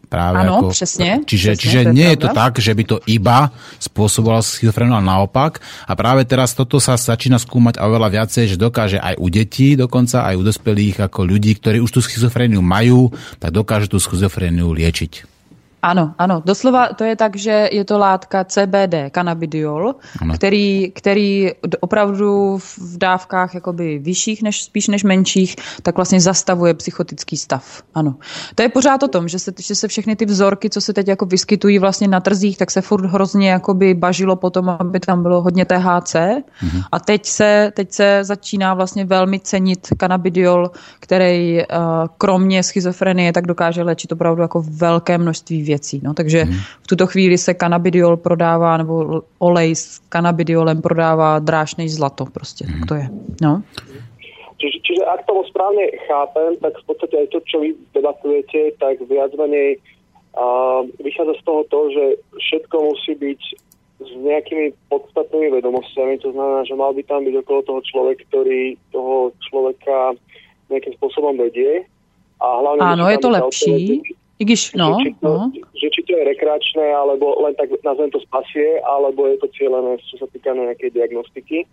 [0.08, 1.20] Práve ano, ako, přesně.
[1.26, 3.50] Čiže, přesně, čiže nie je to tak, že by to iba
[3.82, 5.58] spôsobovalo schizofreniu, ale naopak.
[5.86, 9.74] A práve teraz toto sa začína skúmať a oveľa viacej, že dokáže aj u detí,
[9.74, 13.10] dokonca aj u dospelých ako ľudí, ktorí už tú schizofréniu majú,
[13.42, 15.35] tak dokážu tú schizofréniu liečiť.
[15.82, 19.94] Ano, ano, doslova to je tak, že je to látka CBD, cannabidiol,
[20.34, 21.50] který, který
[21.80, 27.82] opravdu v dávkách jakoby vyšších, než, spíš než menších, tak vlastně zastavuje psychotický stav.
[27.94, 28.14] Ano.
[28.54, 31.08] To je pořád o tom, že se, že se všechny ty vzorky, co se teď
[31.08, 35.42] jako vyskytují vlastně na trzích, tak se furt hrozně jakoby bažilo potom, aby tam bylo
[35.42, 36.82] hodně THC mm-hmm.
[36.92, 40.70] a teď se, teď se začíná vlastně velmi cenit cannabidiol,
[41.00, 41.64] který uh,
[42.18, 46.00] kromě schizofrenie tak dokáže léčit opravdu jako velké množství věcí věcí.
[46.04, 46.54] No, takže hmm.
[46.82, 52.24] v tuto chvíli se kanabidiol prodává, nebo olej s kanabidiolem prodává dráž než zlato.
[52.24, 52.80] Prostě, hmm.
[52.80, 53.08] tak to je.
[53.42, 53.62] No.
[54.56, 58.96] Čiže, čiže ak tomu správne chápem, tak v podstate aj to, čo vy debatujete, tak
[59.04, 59.76] viac menej
[60.32, 62.04] uh, vychádza z toho to, že
[62.40, 63.40] všetko musí byť
[64.00, 68.80] s nejakými podstatnými vedomostiami, to znamená, že mal by tam byť okolo toho človek, ktorý
[68.96, 70.16] toho človeka
[70.72, 71.84] nejakým spôsobom vedie.
[72.40, 74.00] A hlavne Áno, je to lepší.
[74.38, 75.52] I když, no, že, či to, no.
[75.54, 79.96] že či to je rekreačné, alebo len tak nazvem to spasie, alebo je to cieľené,
[80.12, 81.66] čo sa týka nejakej diagnostiky.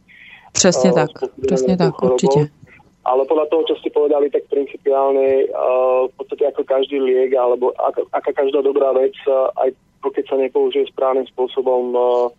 [0.52, 1.10] Přesně uh, tak,
[1.46, 2.14] přesně tak, chorobou.
[2.14, 2.52] určitě.
[3.06, 7.76] Ale podľa toho, čo ste povedali, tak principiálne uh, v podstate ako každý liek, alebo
[7.76, 9.76] ako, aká každá dobrá vec, uh, aj
[10.16, 12.32] keď sa nepoužije správnym spôsobom, uh,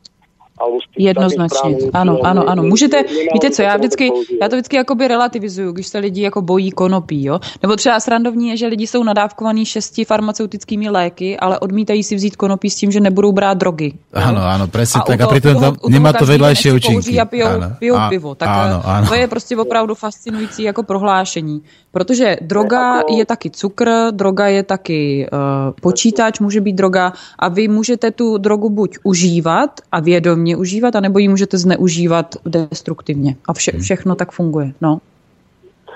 [0.98, 2.62] Jednoznačně, ano, ano, ano.
[2.62, 3.04] Můžete,
[3.34, 4.10] víte co, já vždycky,
[4.42, 7.40] já to vždycky jakoby relativizuju, když se lidi jako bojí konopí, jo.
[7.62, 12.36] Nebo třeba srandovní je, že lidi jsou nadávkovaní šesti farmaceutickými léky, ale odmítají si vzít
[12.36, 13.92] konopí s tím, že nebudou brát drogy.
[14.12, 15.20] Ano, ano, přesně tak.
[15.20, 17.20] A přitom to, nemá to vedlejší účinky.
[17.20, 17.48] A pijou,
[17.78, 18.34] pijou a, pivo.
[18.34, 19.08] Tak ano, eh, ano.
[19.08, 21.62] to je prostě opravdu fascinující jako prohlášení.
[21.92, 23.16] Protože droga jako...
[23.16, 25.38] je taky cukr, droga je taky uh,
[25.80, 30.00] počítač, může být droga a vy můžete tu drogu buď užívat a
[30.44, 33.36] vědomně užívat, anebo ji můžete zneužívat destruktivně.
[33.48, 33.80] A vše, hmm.
[33.80, 34.72] všechno tak funguje.
[34.80, 35.00] No.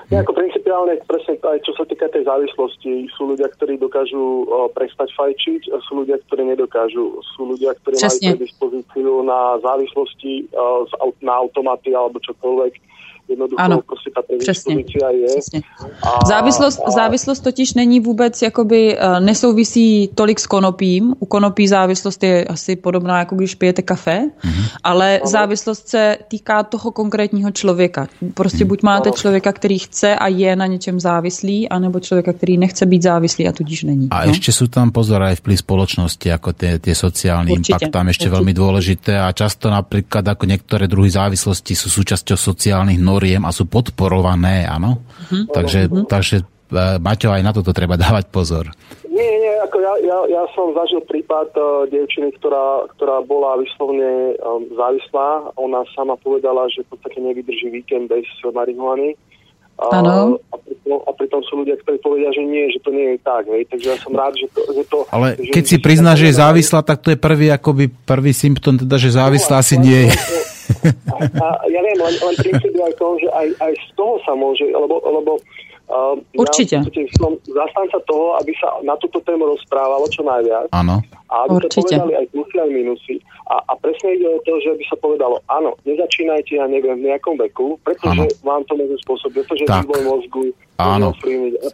[0.09, 5.13] Jako principiálne, presne aj čo sa týka tej závislosti, sú ľudia, ktorí dokážu o, prestať
[5.13, 7.21] fajčiť a sú ľudia, ktorí nedokážu.
[7.37, 8.33] Sú ľudia, ktorí Přesně.
[8.33, 10.89] majú predispozíciu na závislosti o,
[11.21, 12.73] na automaty alebo čokoľvek
[13.29, 15.27] Jednoducho ano, prostě ta přesně, je.
[15.27, 15.61] Přesně.
[16.03, 16.91] A, závislost, a...
[16.91, 21.15] závislost totiž není vůbec, jakoby uh, nesouvisí tolik s konopím.
[21.19, 24.69] U konopí závislost je asi podobná, jako když pijete kafe, mm-hmm.
[24.83, 25.29] ale ano.
[25.29, 28.07] závislost se týká toho konkrétního člověka.
[28.33, 28.67] Prostě mm.
[28.67, 29.17] buď máte ano.
[29.17, 33.51] člověka, který chce a je na něčem závislý, anebo člověka, který nechce být závislý a
[33.51, 34.07] tudíž není.
[34.11, 34.31] A no?
[34.31, 38.23] ještě jsou tam pozor aj vplyv spoločnosti, jako ty, ty sociální určitě, impact tam ještě
[38.23, 38.31] určitě.
[38.31, 43.51] velmi důležité a často například jako některé druhy závislosti jsou součástí sociálních norm noriem a
[43.51, 45.03] sú podporované, áno?
[45.03, 45.43] Mm-hmm.
[45.51, 46.05] Takže, mm-hmm.
[46.07, 46.45] takže e,
[47.03, 48.71] Maťo, aj na toto treba dávať pozor.
[49.11, 54.39] Nie, nie, ako ja, ja, ja som zažil prípad uh, dievčiny, ktorá, ktorá bola vyslovne
[54.39, 55.51] um, závislá.
[55.59, 59.19] Ona sama povedala, že v podstate nevydrží víkend bez marihuany.
[59.75, 60.39] Ano.
[60.51, 63.43] A, pritom, a pritom sú ľudia, ktorí povedia, že nie, že to nie je tak.
[63.51, 63.67] Hej.
[63.67, 64.59] Takže ja som rád, že to...
[64.71, 67.51] Že to Ale že, keď že, si prizná, že je závislá, tak to je prvý,
[67.51, 70.15] akoby prvý symptom, teda, že závislá no, asi nie je.
[71.09, 74.15] A, a ja viem, len, len princíp je aj to, že aj, aj z toho
[74.23, 75.31] sa môže, lebo, lebo
[75.89, 76.79] uh, Určite.
[76.79, 80.69] Ja som zastanca toho, aby sa na túto tému rozprávalo čo najviac.
[80.71, 81.01] Áno.
[81.29, 81.73] A aby Určite.
[81.73, 83.15] sa povedali aj plusy, aj minusy.
[83.49, 87.09] A, a presne ide o to, že by sa povedalo, áno, nezačínajte, ja neviem, v
[87.09, 88.45] nejakom veku, pretože ano.
[88.45, 90.43] vám to môže spôsobiť, pretože vývoj mozgu
[90.79, 91.11] Áno,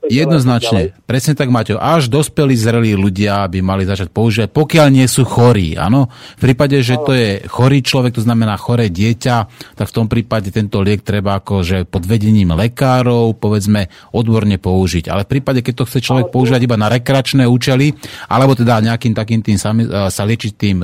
[0.10, 0.98] jednoznačne.
[1.06, 1.77] Presne tak, Maťo.
[1.77, 5.77] Až dospelí zrelí ľudia by mali začať používať, pokiaľ nie sú chorí.
[5.77, 6.10] Áno?
[6.41, 9.36] V prípade, že to je chorý človek, to znamená choré dieťa,
[9.77, 15.06] tak v tom prípade tento liek treba akože pod vedením lekárov, povedzme, odborne použiť.
[15.14, 17.94] Ale v prípade, keď to chce človek používať iba na rekreačné účely,
[18.26, 20.82] alebo teda nejakým takým tým sami, sa liečiť tým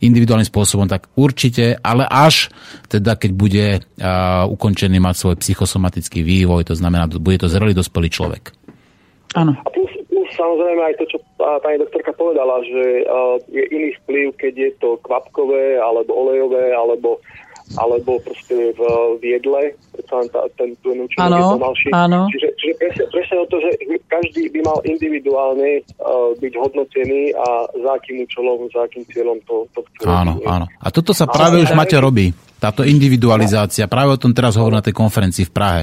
[0.00, 2.48] individuálnym spôsobom, tak určite, ale až
[2.88, 3.66] teda keď bude
[4.48, 8.54] ukončený mať svoj psychosomatický vývoj, to znamená, bude to zrelý dospelý človek.
[9.34, 9.54] Áno.
[9.58, 9.90] A plus
[10.34, 13.06] samozrejme aj to, čo pani doktorka povedala, že
[13.50, 17.18] je iný vplyv, keď je to kvapkové, alebo olejové, alebo
[17.80, 18.80] alebo proste v,
[19.16, 21.88] v jedle, predsa len ten, ten účinok je pomalší.
[21.96, 22.28] Áno.
[22.28, 23.70] Čiže, čiže presne, presne o to, že
[24.04, 29.64] každý by mal individuálne uh, byť hodnotený a za akým účelom, za akým cieľom to,
[29.72, 30.04] to chce.
[30.04, 30.68] Áno, áno.
[30.76, 32.36] A toto sa práve už Maťo robí.
[32.60, 33.88] Táto individualizácia.
[33.88, 35.82] Práve o tom teraz hovorí na tej konferencii v Prahe.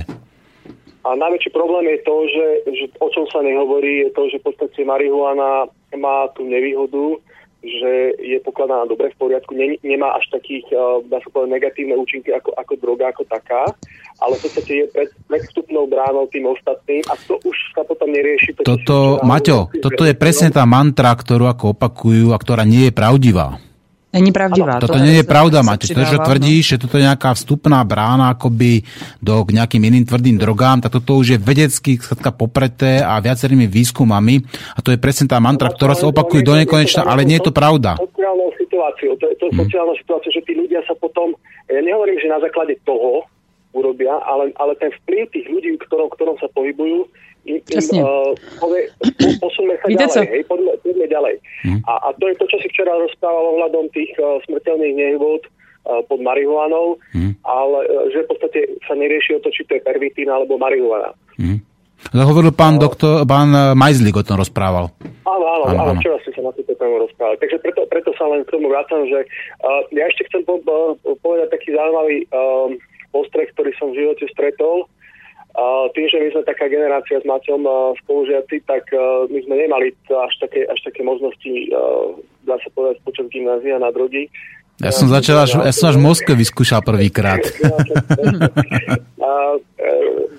[1.02, 2.48] A najväčší problém je to, že,
[2.78, 5.66] že o čom sa nehovorí, je to, že v podstate marihuana
[5.98, 7.18] má tú nevýhodu,
[7.62, 11.94] že je pokladaná dobre v poriadku, ne, nemá až takých, uh, dá sa povedať, negatívne
[11.94, 13.70] účinky ako, ako droga, ako taká,
[14.18, 18.58] ale v podstate je pred, predstupnou bránou tým ostatným a to už sa potom nerieši.
[18.58, 22.94] To, toto, Maťo, toto je presne tá mantra, ktorú ako opakujú a ktorá nie je
[22.98, 23.62] pravdivá.
[24.12, 24.76] Není pravdivá.
[24.84, 25.88] Toto to nie je pravda, Mate.
[25.88, 28.84] To, že tvrdíš, že toto je nejaká vstupná brána akoby
[29.24, 33.72] do k nejakým iným tvrdým drogám, tak toto už je vedecky skladka popreté a viacerými
[33.72, 34.44] výskumami.
[34.76, 37.56] A to je presne tá mantra, ktorá sa opakuje do nekonečna, ale nie je to
[37.56, 37.96] pravda.
[38.04, 39.16] Sociálnou situáciu.
[39.16, 39.60] To je to hmm.
[39.64, 41.32] sociálna situácia, že tí ľudia sa potom,
[41.72, 43.24] ja nehovorím, že na základe toho
[43.72, 47.08] urobia, ale, ale ten vplyv tých ľudí, ktorom, ktorom sa pohybujú,
[47.46, 48.34] im uh,
[49.50, 51.36] sa Víte ďalej, hej, poďme, poďme ďalej.
[51.66, 51.82] Hmm.
[51.90, 56.06] A, a to je to, čo si včera rozprával ohľadom tých uh, smrteľných nehôd uh,
[56.06, 57.34] pod marihuanou, hmm.
[57.42, 61.18] ale uh, že v podstate sa nerieši o to, či to je pervitín alebo marihuana.
[61.42, 61.66] Hmm.
[62.14, 64.94] Hovoril pán uh, doktor, pán Majzlik o tom rozprával.
[65.26, 66.02] Áno, áno, áno, áno.
[66.02, 67.42] včera ste sa na túto tému rozprávali.
[67.42, 69.26] Takže preto, preto sa len k tomu vracam, že
[69.66, 70.94] uh, ja ešte chcem po, uh,
[71.26, 72.70] povedať taký zaujímavý uh,
[73.10, 74.86] postreh, ktorý som v živote stretol.
[75.92, 77.68] Tým, že my sme taká generácia s Maťom
[78.08, 78.88] spolužiaci, tak
[79.28, 81.52] my sme nemali až také, až také možnosti,
[82.48, 84.32] dá sa povedať, počas gymnázia na drogy.
[84.82, 87.38] Ja som začal až, ja som až Moskve vyskúšal prvýkrát.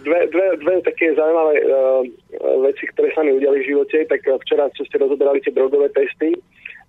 [0.02, 2.02] dve, dve, dve také zaujímavé uh,
[2.66, 6.34] veci, ktoré sa mi udiali v živote, tak včera, čo ste rozoberali tie drogové testy,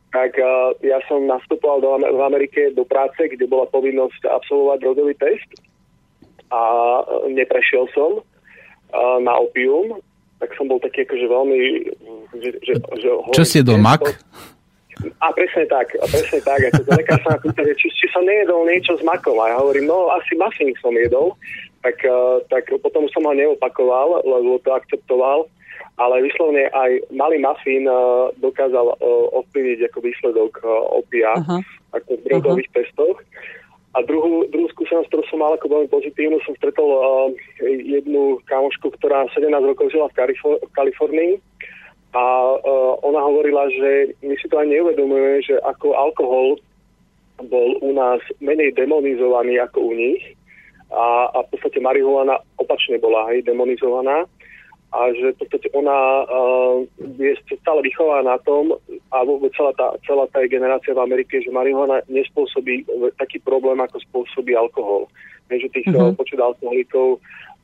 [0.09, 5.13] tak uh, ja som nastupoval do, v Amerike do práce, kde bola povinnosť absolvovať drogový
[5.21, 5.49] test
[6.53, 6.59] a
[7.25, 8.21] e, neprešiel som
[9.25, 9.97] na opium,
[10.37, 11.59] tak som bol taký akože veľmi...
[12.37, 14.05] Že, že, že Čo si jedol, mak?
[15.17, 16.59] A presne tak, a presne tak.
[16.61, 19.39] A to lekár sa pýta, či, či som nejedol niečo s makom.
[19.41, 21.33] A ja hovorím, no asi muffin som jedol.
[21.81, 25.49] Tak, uh, tak potom som ho neopakoval, lebo to akceptoval.
[25.97, 30.69] Ale vyslovne aj malý muffin uh, dokázal uh, ovplyvniť ako výsledok uh,
[31.01, 31.61] opia uh-huh.
[31.97, 33.17] ako v drogových testoch.
[33.93, 37.29] A druhú, druhú skúsenosť, ktorú som mal ako veľmi pozitívnu, som stretol uh,
[37.61, 41.33] jednu kamošku, ktorá 17 rokov žila v, Kalifor- v Kalifornii.
[42.13, 42.23] A
[42.57, 46.57] uh, ona hovorila, že my si to aj neuvedomujeme, že ako alkohol
[47.45, 50.21] bol u nás menej demonizovaný ako u nich.
[50.93, 54.29] A, a v podstate marihuana opačne bola hej, demonizovaná
[54.93, 55.97] a že v podstate ona
[56.29, 56.85] uh,
[57.17, 57.33] je
[57.65, 58.77] stále vychová na tom
[59.09, 62.85] a vôbec celá tá, celá tá generácia v Amerike, že marihuana nespôsobí
[63.17, 65.09] taký problém, ako spôsobí alkohol.
[65.49, 66.13] Takže tých mm-hmm.
[66.13, 67.17] počet alkoholikov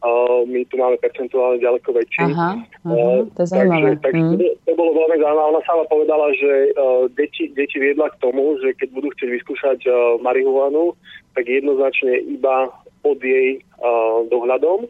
[0.03, 2.33] uh, my tu máme percentuálne ďaleko väčší.
[2.33, 3.89] Aha, aha, to je zaujímavé.
[3.99, 4.37] Takže, takže mm.
[4.39, 5.47] to, to bolo veľmi zaujímavé.
[5.53, 9.79] Ona sama povedala, že uh, deti, deti viedla k tomu, že keď budú chcieť vyskúšať
[9.85, 10.95] uh, marihuanu,
[11.35, 12.73] tak jednoznačne iba
[13.05, 14.87] pod jej uh, dohľadom.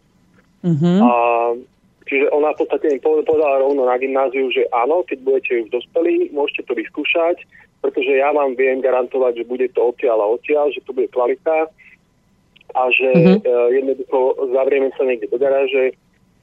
[0.59, 0.97] Mm-hmm.
[1.03, 1.11] A
[2.09, 6.33] Čiže ona v podstate im povedala rovno na gymnáziu, že áno, keď budete už dospelí,
[6.33, 7.45] môžete to vyskúšať,
[7.85, 11.69] pretože ja vám viem garantovať, že bude to odtiaľ a odtiaľ, že to bude kvalita
[12.73, 13.45] a že mm-hmm.
[13.77, 14.17] jednoducho
[14.57, 15.93] zavrieme sa niekde do garáže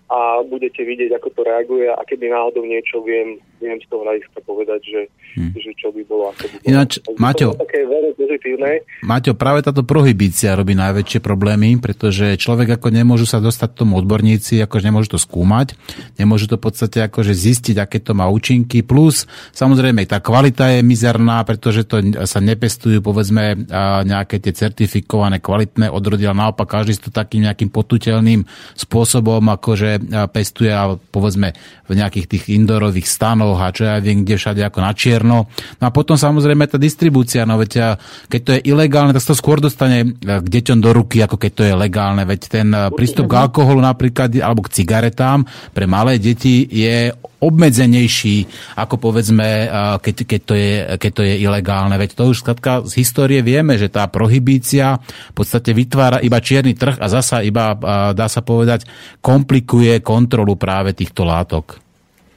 [0.07, 4.39] a budete vidieť, ako to reaguje a keby náhodou niečo viem, viem z toho hľadiska
[4.45, 5.01] povedať, že,
[5.41, 5.53] hmm.
[5.57, 6.69] že čo by bolo, ako by bolo.
[6.69, 8.71] Ináč, Maťo, také veľmi pozitívne.
[9.01, 14.61] Maťo, práve táto prohibícia robí najväčšie problémy, pretože človek ako nemôžu sa dostať tomu odborníci,
[14.61, 15.73] akože nemôžu to skúmať,
[16.21, 19.25] nemôžu to v podstate akože zistiť, aké to má účinky, plus
[19.57, 23.67] samozrejme tá kvalita je mizerná, pretože to sa nepestujú povedzme
[24.05, 30.75] nejaké tie certifikované kvalitné odrody, ale naopak každý to takým nejakým potutelným spôsobom akože pestuje
[30.75, 31.55] a povedzme
[31.87, 35.47] v nejakých tých indorových stanoch a čo ja viem, kde všade ako na čierno.
[35.79, 39.39] No a potom samozrejme tá distribúcia, no veď keď to je ilegálne, tak sa to
[39.39, 42.27] skôr dostane k deťom do ruky, ako keď to je legálne.
[42.27, 48.49] Veď ten prístup k alkoholu napríklad, alebo k cigaretám pre malé deti je obmedzenejší,
[48.81, 49.69] ako povedzme,
[50.01, 51.93] keď, keď, to je, keď to je ilegálne.
[52.01, 56.73] Veď to už skladka z histórie vieme, že tá prohibícia v podstate vytvára iba čierny
[56.73, 57.77] trh a zasa iba,
[58.17, 58.89] dá sa povedať,
[59.21, 61.86] komplikuje kontrolu práve týchto látok.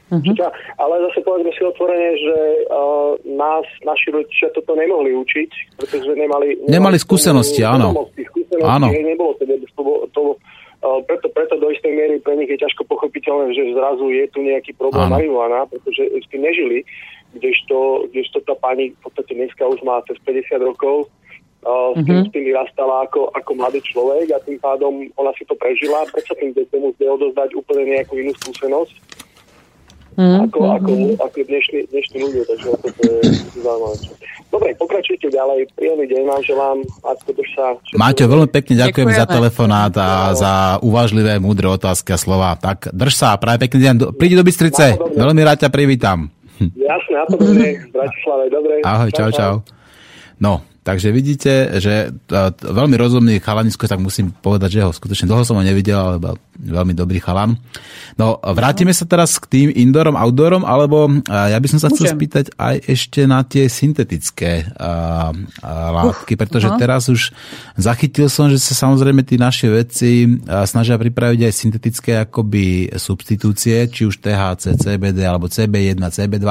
[0.10, 0.50] Uh-huh.
[0.82, 6.66] Ale zase povedzme si otvorene, že uh, nás, naši rodičia toto nemohli učiť, pretože nemali...
[6.66, 8.10] Nemali, nemali skúsenosti, áno.
[8.10, 8.90] Skúsenosti, áno.
[8.90, 10.22] Nebolo to, to, to,
[11.06, 14.74] preto, preto do istej miery pre nich je ťažko pochopiteľné, že zrazu je tu nejaký
[14.74, 16.82] problém marihuana, pretože s tým nežili,
[17.38, 21.06] kdežto, kdežto tá pani v podstate dneska už má cez 50 rokov,
[21.70, 22.26] uh, s, tým, mm-hmm.
[22.26, 26.34] s tým vyrastala ako, ako mladý človek a tým pádom ona si to prežila, prečo
[26.34, 29.29] tým deťom musí odozdať úplne nejakú inú skúsenosť
[30.20, 30.92] mm, ako, mm, ako,
[31.24, 33.16] ako dnešní, dnešní ľudia, takže to je
[33.64, 33.96] zaujímavé.
[34.50, 35.70] Dobre, pokračujte ďalej.
[35.78, 36.78] Príjemný deň vám želám.
[37.06, 37.78] Ako to sa...
[37.94, 42.58] Máte veľmi pekne ďakujem za telefonát a za uvažlivé, múdre otázky a slova.
[42.58, 43.96] Tak drž sa, práve pekný deň.
[44.18, 44.98] Prídi do Bystrice.
[44.98, 46.34] Veľmi rád ťa privítam.
[46.60, 47.78] Jasné, a to dobre.
[47.78, 48.74] V Bratislave, dobre.
[48.84, 49.54] Ahoj, čau, čau.
[50.42, 52.16] No, Takže vidíte, že
[52.64, 56.18] veľmi rozumný chalanisko, tak musím povedať, že ho skutočne dlho som ho nevidel, ale
[56.60, 57.60] veľmi dobrý chalan.
[58.20, 62.56] No, vrátime sa teraz k tým indoorom, outdoorom, alebo ja by som sa chcel spýtať
[62.56, 65.32] aj ešte na tie syntetické a,
[65.64, 65.72] a
[66.04, 67.32] látky, pretože uh, teraz už
[67.80, 74.08] zachytil som, že sa samozrejme tí naše vedci snažia pripraviť aj syntetické akoby substitúcie, či
[74.08, 76.50] už THC, CBD alebo CB1, CB2.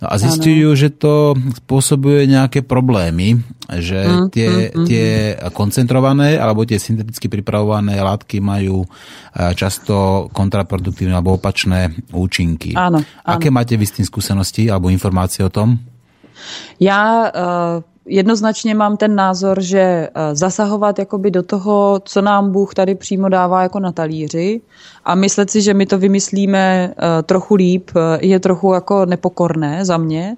[0.00, 5.08] No a zistujú, že to spôsobuje nejaké problémy, že mm, tie, mm, mm, tie
[5.52, 12.72] koncentrované alebo tie synteticky pripravované látky majú eh, často kontraproduktívne alebo opačné účinky.
[12.72, 13.28] Áno, áno.
[13.28, 15.76] Aké máte vy s tým skúsenosti alebo informácie o tom?
[16.80, 22.74] Já uh, jednoznačně mám ten názor, že uh, zasahovat jakoby do toho, co nám Bůh
[22.74, 24.60] tady přímo dává jako na talíři
[25.04, 29.84] a myslet si, že my to vymyslíme uh, trochu líp, uh, je trochu jako nepokorné
[29.84, 30.36] za mě.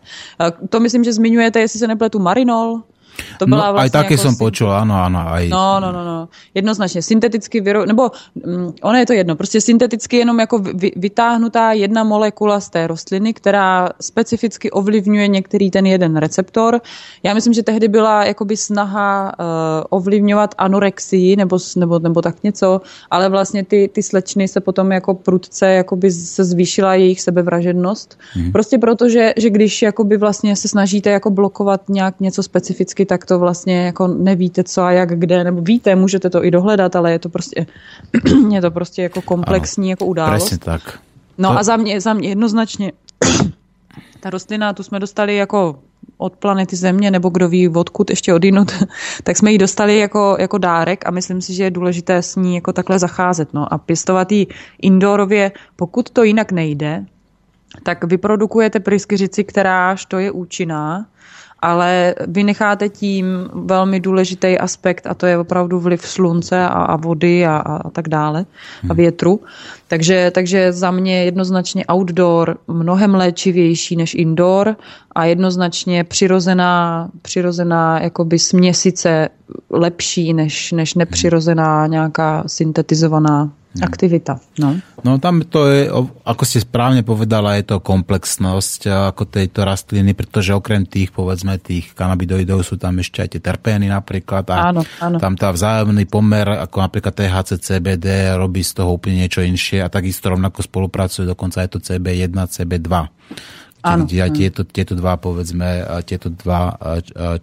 [0.69, 2.83] To myslím, že zmiňujete, jestli se nepletu, Marinol,
[3.39, 5.21] to byla no, vlastně aj také jako som počul, áno, áno.
[5.29, 5.49] Aj...
[5.49, 6.29] No, no, no, no.
[6.55, 7.03] Jednoznačně.
[7.03, 7.87] Synteticky vyro...
[7.87, 12.69] nebo mm, ono je to jedno, prostě synteticky jenom jako vy, vytáhnutá jedna molekula z
[12.69, 16.81] té rostliny, která specificky ovlivňuje některý ten jeden receptor.
[17.23, 19.45] Já myslím, že tehdy byla jakoby snaha uh,
[19.91, 22.81] ovlivňovat anorexii nebo, nebo, nebo tak něco,
[23.11, 28.19] ale vlastně ty, ty slečny se potom jako prudce jakoby se zvýšila jejich sebevražednost.
[28.33, 28.53] Hmm.
[28.53, 33.07] Prostě proto, že, že když jakoby vlastně se snažíte jako blokovat nějak něco specificky vždycky
[33.07, 36.97] tak to vlastně jako nevíte co a jak kde, nebo víte, můžete to i dohledat,
[36.97, 37.67] ale je to prostě,
[38.51, 40.49] je to prostě jako komplexní ano, jako událost.
[40.49, 41.01] Presne tak.
[41.39, 41.59] No to...
[41.59, 42.93] a za mě, za mě jednoznačně
[44.21, 45.79] ta rostlina, tu jsme dostali jako
[46.19, 48.73] od planety Země, nebo kdo ví odkud ještě odinut,
[49.23, 52.55] tak jsme ji dostali jako, jako dárek a myslím si, že je důležité s ní
[52.55, 53.55] jako takhle zacházet.
[53.55, 54.47] No a pěstovat ji
[54.83, 57.05] indoorově, pokud to jinak nejde,
[57.83, 61.07] tak vyprodukujete pryskyřici, kteráž to je účinná,
[61.63, 67.47] ale vynecháte tím velmi důležitý aspekt a to je opravdu vliv slunce a, a vody
[67.47, 68.97] a, a tak dále a hmm.
[68.97, 69.41] větru.
[69.89, 74.77] Takže, takže za mě jednoznačně outdoor mnohem léčivější než indoor
[75.15, 79.29] a jednoznačně přirozená, přirozená jakoby směsice
[79.71, 83.62] lepší než, než nepřirozená nějaká syntetizovaná Hmm.
[83.81, 84.37] Aktivita.
[84.61, 84.77] No.
[85.01, 85.89] no tam to je,
[86.29, 91.97] ako ste správne povedala, je to komplexnosť ako tejto rastliny, pretože okrem tých, povedzme, tých
[91.97, 95.17] kanabidoidov sú tam ešte aj tie terpény napríklad a áno, áno.
[95.17, 99.89] tam tá vzájomný pomer, ako napríklad THC, CBD robí z toho úplne niečo inšie a
[99.89, 102.93] takisto rovnako spolupracuje dokonca aj to CB1, CB2
[103.83, 106.79] Áno, tie, tieto, tieto dva, povedzme, tieto dva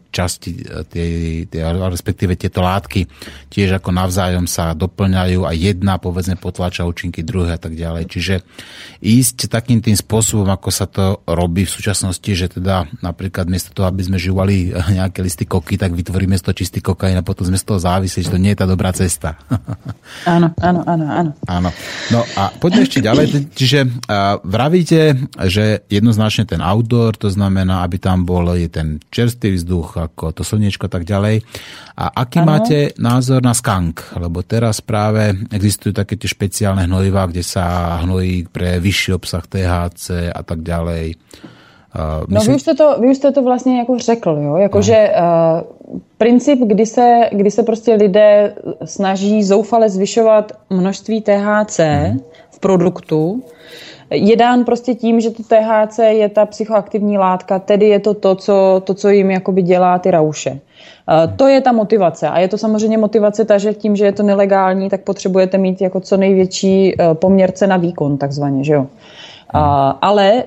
[0.07, 1.05] časti, tie,
[1.51, 3.03] tie, respektíve tieto látky
[3.51, 8.07] tiež ako navzájom sa doplňajú a jedna, povedzme, potláča účinky druhé a tak ďalej.
[8.07, 8.35] Čiže
[9.03, 13.91] ísť takým tým spôsobom, ako sa to robí v súčasnosti, že teda napríklad miesto toho,
[13.91, 17.59] aby sme žívali nejaké listy koky, tak vytvoríme z toho čistý kokain a potom sme
[17.59, 19.35] z toho závisí, že to nie je tá dobrá cesta.
[20.25, 21.31] Áno, áno, áno, áno.
[21.47, 21.69] Áno.
[22.11, 23.53] No a poďme ešte ďalej.
[23.53, 23.79] Čiže
[24.43, 25.15] vravíte,
[25.47, 30.45] že jednoznačne jednoznačne ten outdoor, to znamená, aby tam bol ten čerstvý vzduch, ako to
[30.45, 31.41] slniečko tak ďalej.
[31.97, 32.47] A aký ano.
[32.53, 34.13] máte názor na skank?
[34.15, 40.29] Lebo teraz práve existujú také tie špeciálne hnojivá, kde sa hnojí pre vyšší obsah THC
[40.29, 41.17] a tak ďalej.
[41.89, 42.37] Uh, myslím...
[42.37, 44.55] No vy už, jste to, vy už jste to vlastně jako řekl, jo?
[44.57, 44.81] Jako, no.
[44.81, 48.53] že uh, princip, kdy se, kdy se prostě lidé
[48.85, 52.19] snaží zoufale zvyšovat množství THC hmm.
[52.51, 53.41] v produktu,
[54.11, 58.35] je dán prostě tím, že to THC je ta psychoaktivní látka, tedy je to to,
[58.35, 60.59] co, to, co jim jakoby dělá ty rauše.
[61.35, 62.29] To je ta motivace.
[62.29, 65.81] A je to samozřejmě motivace ta, že tím, že je to nelegální, tak potřebujete mít
[65.81, 68.87] jako co největší e, poměrce na výkon, takzvaně, že jo.
[70.01, 70.43] Ale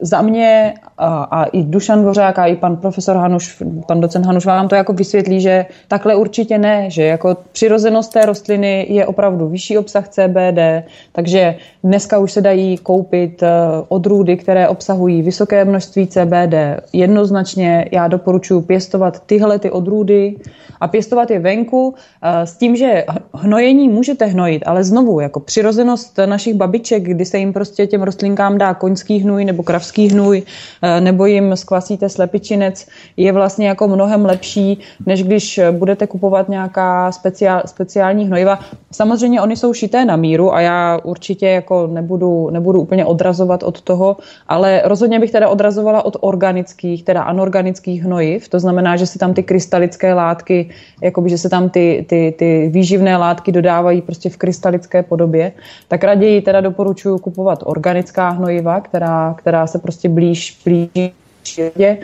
[0.00, 4.46] za mě a, a i Dušan Dvořák a i pan profesor Hanuš, pan docent Hanuš
[4.46, 9.48] vám to jako vysvětlí, že takhle určitě ne, že jako přirozenost té rostliny je opravdu
[9.48, 11.54] vyšší obsah CBD, takže
[11.84, 13.48] dneska už se dají koupit eh,
[13.88, 16.54] odrůdy, které obsahují vysoké množství CBD.
[16.92, 20.36] Jednoznačně já doporučuji pěstovat tyhle ty odrůdy
[20.80, 23.04] a pěstovat je venku eh, s tím, že
[23.34, 28.58] hnojení můžete hnojit, ale znovu, jako přirozenost našich babiček, kdy se jim prostě těm rostlinkám
[28.58, 30.42] dá koňský hnůj nebo kravský hnůj,
[30.82, 32.86] eh, nebo jim skvasíte slepičinec,
[33.16, 38.58] je vlastně jako mnohem lepší, než když budete kupovat nějaká speciál, speciální hnojiva.
[38.92, 43.80] Samozřejmě oni jsou šité na míru a já určitě jako nebudu, nebudu úplně odrazovat od
[43.80, 44.16] toho,
[44.48, 49.34] ale rozhodně bych teda odrazovala od organických, teda anorganických hnojiv, to znamená, že se tam
[49.34, 50.70] ty krystalické látky,
[51.02, 55.52] jakoby, že se tam ty, ty, ty výživné látky dodávají prostě v krystalické podobě,
[55.88, 61.98] tak raději teda doporučuji kupovat organická hnojiva, která, která se prostě blíž, blíží přírodě.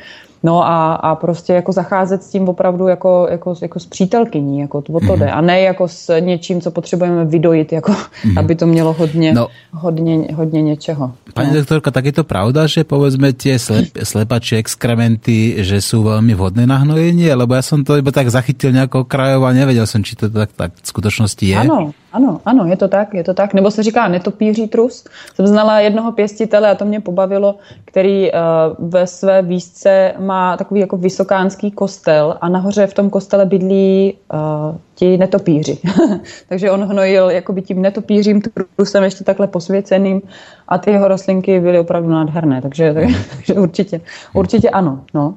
[0.44, 4.82] No a, a prostě jako zacházet s tím opravdu jako, jako, jako s přítelkyní, jako
[4.82, 5.30] to, to jde.
[5.30, 8.38] A ne jako s něčím, co potřebujeme vydojit, jako, mm-hmm.
[8.38, 9.48] aby to mělo hodně, no.
[9.72, 11.12] hodně, hodně něčeho.
[11.34, 11.54] Pani no.
[11.54, 16.68] doktorka, tak je to pravda, že povedzme tie slep, slepačie exkrementy, že sú veľmi vhodné
[16.68, 17.32] na hnojenie?
[17.32, 20.52] Lebo ja som to iba tak zachytil nejako krajov a nevedel som, či to tak,
[20.52, 21.56] tak v skutočnosti je.
[21.56, 23.54] Ano, ano, ano, je to tak, je to tak.
[23.54, 25.04] Nebo se říká netopíří trus.
[25.34, 28.38] Jsem znala jednoho pěstitele a to mě pobavilo, který uh,
[28.78, 34.76] ve své výzce má takový jako vysokánský kostel a nahoře v tom kostele bydlí uh,
[34.94, 35.78] ti netopíři.
[36.48, 38.42] Takže on hnojil jakoby tím netopířím
[38.76, 40.22] trusem ještě takhle posvěceným
[40.68, 42.62] a ty jeho rostlinky byly opravdu nádherné.
[42.62, 42.94] Takže,
[43.36, 44.00] takže určitě,
[44.32, 45.04] určitě ano.
[45.14, 45.34] No.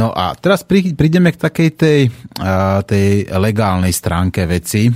[0.00, 2.00] No a teraz prídeme k takej tej,
[2.88, 4.88] tej legálnej stránke veci.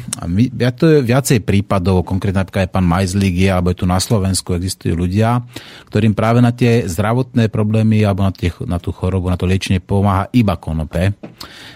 [0.56, 4.00] Ja to je viacej prípadov, konkrétne napríklad aj pán Majzlík je, alebo je tu na
[4.00, 5.44] Slovensku existujú ľudia,
[5.92, 9.84] ktorým práve na tie zdravotné problémy alebo na, tie, na tú chorobu, na to liečenie
[9.84, 11.12] pomáha iba konope.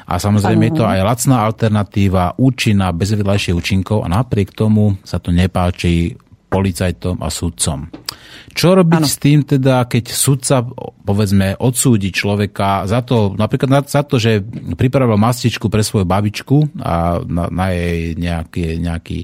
[0.09, 2.00] A samozrejme je to aj lacná alternatíva,
[2.39, 6.17] účinná, bez vedľajších účinkov a napriek tomu sa to nepáči
[6.51, 7.87] policajtom a sudcom.
[8.51, 9.07] Čo robiť ano.
[9.07, 10.67] s tým teda, keď sudca,
[11.07, 14.43] povedzme, odsúdi človeka za to, napríklad za to, že
[14.75, 19.19] pripravil mastičku pre svoju babičku a na, na jej nejaký, nejaký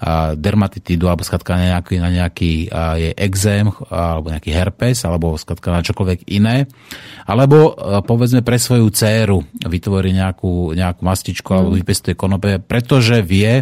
[0.00, 5.36] a, dermatitidu, alebo skratka na nejaký, na nejaký a, jej exém, alebo nejaký herpes, alebo
[5.36, 6.64] skratka na čokoľvek iné.
[7.28, 7.76] Alebo
[8.08, 11.54] povedzme pre svoju dceru vytvorí nejakú, nejakú mastičku, mm.
[11.54, 13.60] alebo vypestuje konope, pretože vie,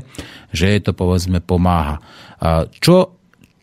[0.55, 1.99] že jej to povedzme pomáha.
[2.83, 3.23] Čo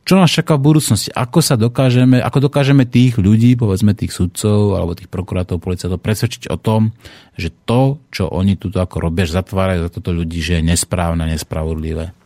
[0.10, 1.14] čo nás čaká v budúcnosti?
[1.14, 6.50] Ako sa dokážeme, ako dokážeme tých ľudí, povedzme tých sudcov alebo tých prokurátov, policajtov presvedčiť
[6.50, 6.98] o tom,
[7.38, 12.18] že to, čo oni tu ako robia, zatvárajú za toto ľudí, že je nesprávne, nespravodlivé?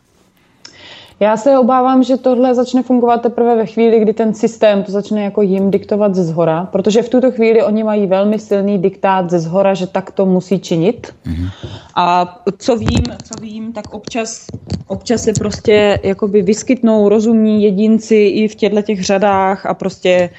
[1.20, 5.24] Já se obávám, že tohle začne fungovat teprve ve chvíli, kdy ten systém to začne
[5.24, 9.38] jako jim diktovat ze zhora, protože v tuto chvíli oni mají velmi silný diktát ze
[9.38, 11.14] zhora, že tak to musí činit.
[11.26, 11.48] Mm-hmm.
[11.94, 14.46] A co vím, co vím, tak občas,
[14.86, 20.30] občas se prostě jakoby vyskytnou rozumní jedinci i v těchto těch řadách a prostě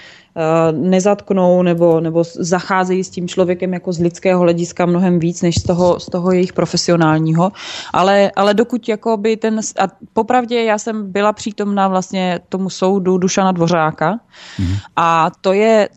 [0.71, 5.63] nezatknou nebo, nebo zacházejí s tím člověkem jako z lidského hlediska mnohem víc, než z
[5.63, 7.51] toho, z toho jejich profesionálního.
[7.93, 13.51] Ale, ale dokud jakoby ten, a popravdě já jsem byla přítomna vlastně tomu soudu Dušana
[13.51, 14.19] Dvořáka
[14.59, 14.79] mm-hmm.
[14.95, 15.89] a to je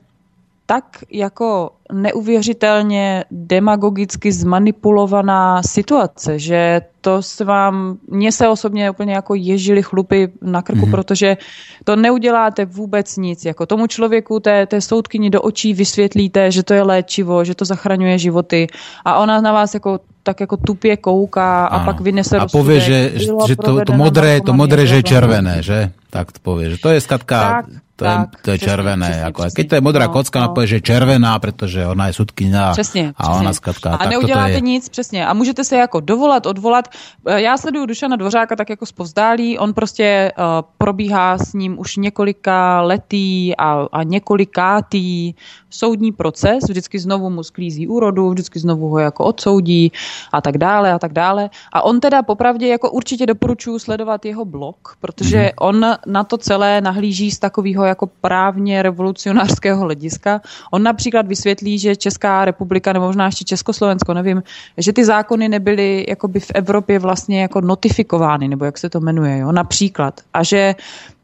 [0.69, 9.35] tak jako neuvěřitelně demagogicky zmanipulovaná situace, že to se vám, mně se osobně úplně jako
[9.35, 10.91] ježili chlupy na krku, mm-hmm.
[10.91, 11.37] protože
[11.85, 13.45] to neuděláte vůbec nic.
[13.45, 17.65] Jako tomu člověku, té, té soudkyni do očí vysvětlíte, že to je léčivo, že to
[17.65, 18.67] zachraňuje životy
[19.05, 21.85] a ona na vás jako tak jako tupě kouká a ano.
[21.85, 25.97] pak vynese A povie, že, že to, to modré, to modré, že je červené, že?
[26.13, 29.07] Tak to povie, že to je skatka, tak, to, tak, je, to je červené.
[29.07, 30.63] Přesně, ako, přesně, keď to je modrá no, kocka, no.
[30.63, 33.97] je červená, protože ona je sudkyňa přesně, a ona skatka.
[33.97, 34.61] A neuděláte je...
[34.61, 35.27] nic, přesně.
[35.27, 36.89] A můžete se jako dovolat, odvolat.
[37.27, 39.59] Já sleduju Dušana Dvořáka tak jako zpovzdálí.
[39.59, 40.45] On prostě uh,
[40.79, 45.35] probíhá s ním už několika letý a, a několikátý
[45.71, 46.65] soudní proces.
[46.69, 49.93] Vždycky znovu mu sklízí úrodu, vždycky znovu ho jako odsoudí
[50.33, 51.51] a tak dále a tak dále.
[51.73, 55.67] A on teda popravdě jako určitě doporučuji sledovat jeho blog, protože mm-hmm.
[55.67, 60.41] on na to celé nahlíží z takového jako právně revolucionářského hlediska.
[60.71, 64.43] On například vysvětlí, že Česká republika, nebo možná ještě Československo, nevím,
[64.77, 69.39] že ty zákony nebyly jakoby v Evropě vlastně jako notifikovány, nebo jak se to jmenuje,
[69.39, 70.21] jo, například.
[70.35, 70.75] A že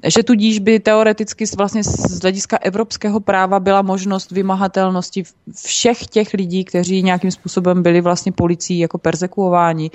[0.05, 5.23] že tudíž by teoreticky vlastně z hlediska evropského práva byla možnost vymahatelnosti
[5.65, 9.91] všech těch lidí, kteří nějakým způsobem byli vlastně policií jako persekuováni.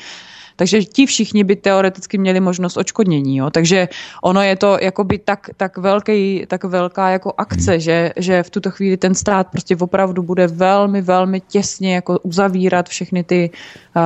[0.60, 3.38] Takže ti všichni by teoreticky měli možnost očkodnění.
[3.38, 3.49] Jo?
[3.49, 3.88] Takže
[4.23, 7.80] ono je to jakoby tak, tak, velký, tak velká jako akce, hmm.
[7.80, 12.90] že, že v tuto chvíli ten stát prostě opravdu bude velmi, velmi těsně jako uzavírat
[12.90, 13.49] všechny ty,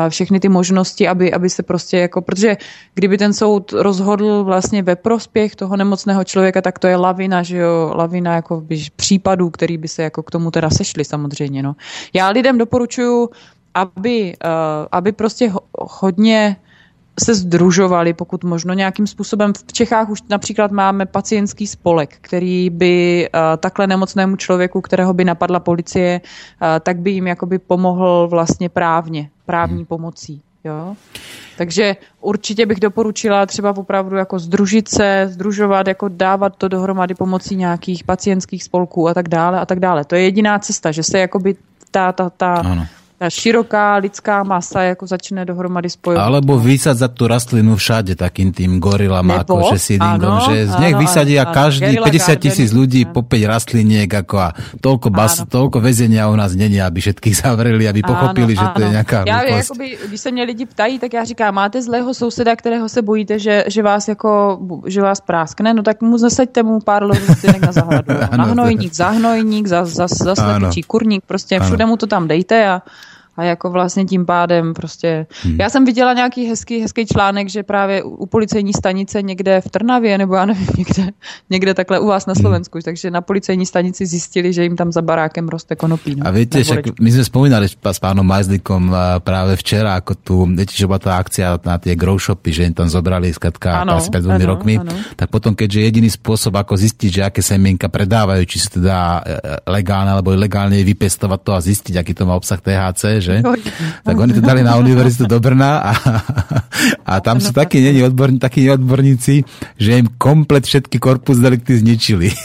[0.10, 2.58] všechny ty možnosti, aby, aby se prostě jako, protože
[2.94, 7.58] kdyby ten soud rozhodl vlastně ve prospěch toho nemocného člověka, tak to je lavina, že
[7.58, 8.64] jo, lavina jako
[8.96, 11.76] případů, který by se jako k tomu teda sešli samozřejmě, no.
[12.14, 13.30] Já lidem doporučuji
[13.74, 14.52] aby, uh,
[14.92, 16.56] aby prostě hodně
[17.20, 19.54] se združovali, pokud možno nějakým způsobem.
[19.54, 25.26] V Čechách už například máme pacientský spolek, který by uh, takhle nemocnému člověku, kterého by
[25.26, 29.86] napadla policie, uh, tak by jim jakoby pomohl vlastně právně, právní hmm.
[29.86, 30.42] pomocí.
[30.64, 30.96] Jo?
[31.58, 37.56] Takže určitě bych doporučila třeba opravdu jako združit se, združovat, jako dávat to dohromady pomocí
[37.56, 40.06] nějakých pacientských spolků a tak dále a tak dále.
[40.06, 41.56] To je jediná cesta, že se jakoby
[41.92, 42.88] ta, ta, ta ano
[43.30, 46.24] široká lidská masa jako začne dohromady spojovat.
[46.24, 50.96] Alebo vysadzať tú rastlinu všade takým tým gorilám, Nebo, akože seedingom, ano, že z nich
[50.96, 56.28] vysadia áno, každý 50 tisíc ľudí po 5 rastliniek ako a toľko, bas, toľko väzenia
[56.32, 59.98] u nás není, aby všetkých zavreli, aby pochopili, ano, že to je nějaká já, jakoby,
[60.08, 63.64] když se mě lidi ptají, tak já říkám, máte zlého souseda, kterého se bojíte, že,
[63.68, 68.14] že vás jako, že vás práskne, no tak mu zasaďte mu pár ložistinek na zahradu.
[68.38, 72.68] na hnojník, za hnojník, za, za, za slepičí kurník, prostě všude mu to tam dejte
[72.68, 72.82] a
[73.38, 75.26] a jako vlastně tím pádem prostě...
[75.44, 75.58] Hmm.
[75.60, 80.18] Já jsem viděla nějaký hezký, hezký článek, že právě u policejní stanice někde v Trnavě,
[80.18, 81.10] nebo já nevím, někde,
[81.50, 82.42] někde takhle u vás na hmm.
[82.42, 82.84] Slovensku, hmm.
[82.84, 86.16] takže na policejní stanici zjistili, že jim tam za barákem roste konopí.
[86.16, 90.74] No, a víte, že my jsme spomínali s pánom Majzlikom právě včera, jako tu, viete,
[90.76, 94.24] že byla ta akcia na tie grow shopy, že jim tam zobrali zkrátka asi pred
[94.24, 94.92] dvomi rokmi, ano.
[95.16, 99.20] tak potom, keďže jediný spôsob, ako zistiť, že aké semienka predávajú, či sú teda e,
[99.24, 103.40] e, legálne alebo ilegálne, vypestovať to a zistiť, aký to má obsah THC, že?
[104.04, 105.92] Tak oni to dali na univerzitu do Brna a,
[107.08, 109.48] a tam sú takí, není odborní, takí odborníci,
[109.80, 112.36] že im komplet všetky korpus delikty zničili.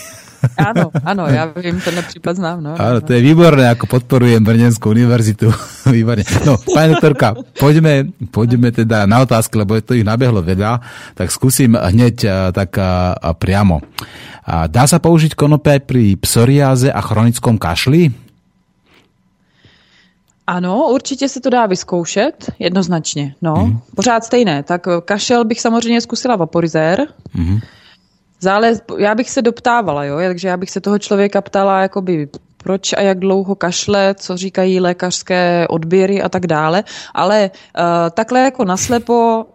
[0.54, 2.58] Áno, áno, ja viem, ten prípad znám.
[2.62, 5.50] No, áno, to je výborné, ako podporujem Brněnskou univerzitu.
[5.90, 6.22] Výborne.
[6.46, 10.78] No, pani doktorka, poďme, poďme teda na otázky, lebo to ich nabehlo veľa,
[11.18, 13.82] tak skúsim hneď eh, tak a, a priamo.
[14.48, 18.27] A dá sa použiť konope pri psoriáze a chronickom kašli?
[20.48, 23.34] Ano, určitě se to dá vyzkoušet, jednoznačně.
[23.42, 23.80] No, mm.
[23.96, 24.62] pořád stejné.
[24.62, 27.06] Tak kašel bych samozřejmě zkusila vaporizér.
[27.34, 27.58] Mm.
[28.40, 32.92] Zále, já bych se doptávala, jo, takže já bych se toho člověka ptala, jakoby, proč
[32.92, 36.84] a jak dlouho kašle, co říkají lékařské odběry a tak dále.
[37.14, 39.46] Ale uh, takhle jako naslepo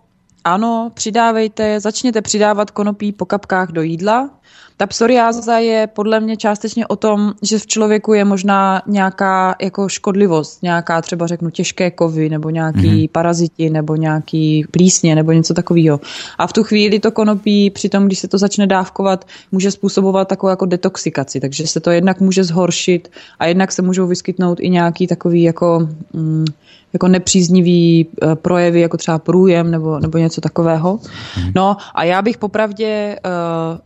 [0.43, 4.29] ano, přidávejte, začněte přidávat konopí po kapkách do jídla,
[4.77, 9.89] ta psoriáza je podle mě částečně o tom, že v člověku je možná nějaká jako
[9.89, 13.09] škodlivost, nějaká třeba řeknu těžké kovy, nebo nějaký mm-hmm.
[13.11, 15.99] paraziti, nebo nějaký plísně, nebo něco takového.
[16.37, 20.49] A v tu chvíli to konopí, přitom když se to začne dávkovat, může způsobovat takovou
[20.49, 25.07] jako detoxikaci, takže se to jednak může zhoršit a jednak se můžou vyskytnout i nějaký
[25.07, 26.45] takový jako mm,
[26.93, 30.99] jako nepříznivý eh, projevy, jako třeba průjem nebo, nebo něco takového.
[31.37, 31.51] Mhm.
[31.55, 33.19] No a já bych popravdě, eh,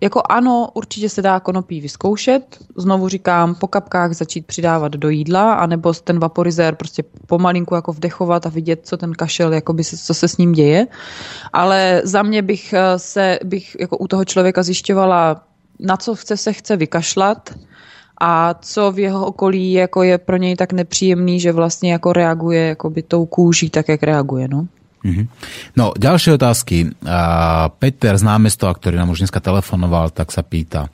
[0.01, 2.57] jako ano, určitě se dá konopí vyzkoušet.
[2.77, 8.45] Znovu říkám, po kapkách začít přidávat do jídla, anebo ten vaporizér prostě pomalinku jako vdechovat
[8.45, 10.87] a vidět, co ten kašel, jakoby se, co se s ním děje.
[11.53, 15.43] Ale za mě bych eh, se, bych jako u toho člověka zjišťovala,
[15.79, 17.49] na co chce se chce vykašlat,
[18.21, 22.67] a co v jeho okolí jako je pro něj tak nepříjemný, že vlastně jako reaguje
[22.67, 24.47] jako by tou kůží tak, jak reaguje.
[24.47, 24.67] No?
[25.07, 25.25] Mm-hmm.
[25.77, 26.91] No, ďalšie otázky.
[27.79, 30.89] Peter z námestova, ktorý nám už dneska telefonoval, tak sa pýta.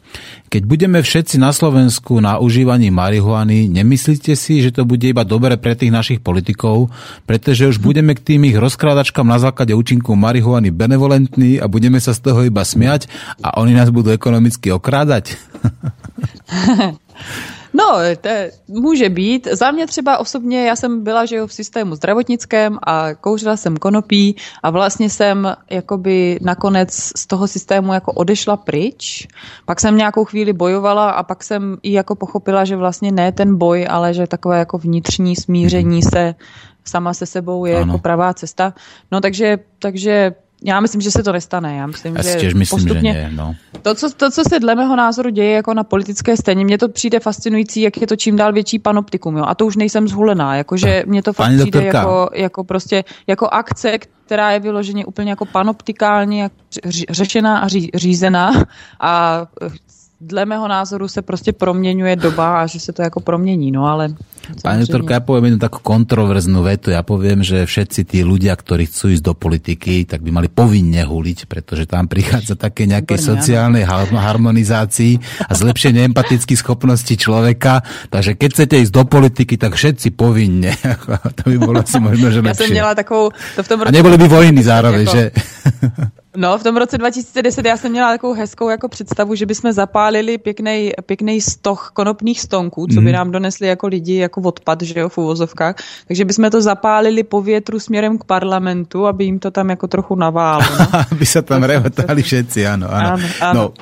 [0.51, 5.55] Keď budeme všetci na Slovensku na užívaní marihuany, nemyslíte si, že to bude iba dobre
[5.55, 6.91] pre tých našich politikov,
[7.25, 12.11] pretože už budeme k tým ich rozkrádačkám na základe účinku marihuany benevolentní a budeme sa
[12.11, 13.07] z toho iba smiať
[13.39, 15.39] a oni nás budú ekonomicky okrádať?
[17.73, 18.29] No, to
[18.67, 19.47] může být.
[19.51, 23.77] Za mě třeba osobně, já jsem byla že jo, v systému zdravotnickém a kouřila jsem
[23.77, 29.27] konopí a vlastně jsem jakoby nakonec z toho systému jako odešla pryč.
[29.65, 33.57] Pak jsem nějakou chvíli bojovala a pak jsem i jako pochopila, že vlastně ne ten
[33.57, 36.35] boj, ale že takové jako vnitřní smíření se
[36.85, 37.85] sama se sebou je ano.
[37.85, 38.73] jako pravá cesta.
[39.11, 41.75] No takže, takže já myslím, že se to nestane.
[41.77, 43.55] Já myslím, já že myslím, postupně, že ne, no.
[43.81, 46.89] to, co, to, co se dle mého názoru děje jako na politické scéně, mně to
[46.89, 49.37] přijde fascinující, jak je to čím dál větší panoptikum.
[49.37, 49.45] Jo?
[49.47, 50.55] A to už nejsem zhulená.
[50.55, 55.29] Jakože mně to fakt Pani přijde jako, jako, prostě, jako akce, která je vyloženě úplně
[55.29, 56.49] jako panoptikálně
[57.09, 58.51] řešená a ří, řízená
[58.99, 59.45] a
[60.27, 64.15] dle mého názoru se prostě proměňuje doba a že se to jako promění, no ale...
[64.43, 66.91] Pani doktorka, ja poviem jednu takú kontroverznú vetu.
[66.91, 70.99] Ja poviem, že všetci tí ľudia, ktorí chcú ísť do politiky, tak by mali povinne
[70.99, 77.87] huliť, pretože tam prichádza také nejaké sociálnej harmonizácii a zlepšenie empatických schopností človeka.
[78.11, 80.75] Takže keď chcete ísť do politiky, tak všetci povinne.
[81.39, 82.51] to by bolo asi možno, že lepšie.
[82.51, 83.31] Ja som měla takovou...
[83.31, 85.15] To v tom a neboli by vojny zároveň, jako...
[85.15, 85.23] že?
[86.37, 90.37] No, v tom roce 2010 já jsem měla takovou hezkou jako představu, že bychom zapálili
[90.37, 93.13] pěkný, pěkný stoch konopných stonků, co by mhm.
[93.13, 95.75] nám donesli jako lidi jako odpad, že jo, v uvozovkách.
[96.07, 100.15] Takže bychom to zapálili po větru směrem k parlamentu, aby jim to tam jako trochu
[100.15, 100.63] naválo.
[100.79, 100.87] No?
[101.11, 103.09] aby se tam rehotali všetci, ano, ano.
[103.09, 103.53] ano, ano.
[103.53, 103.73] No,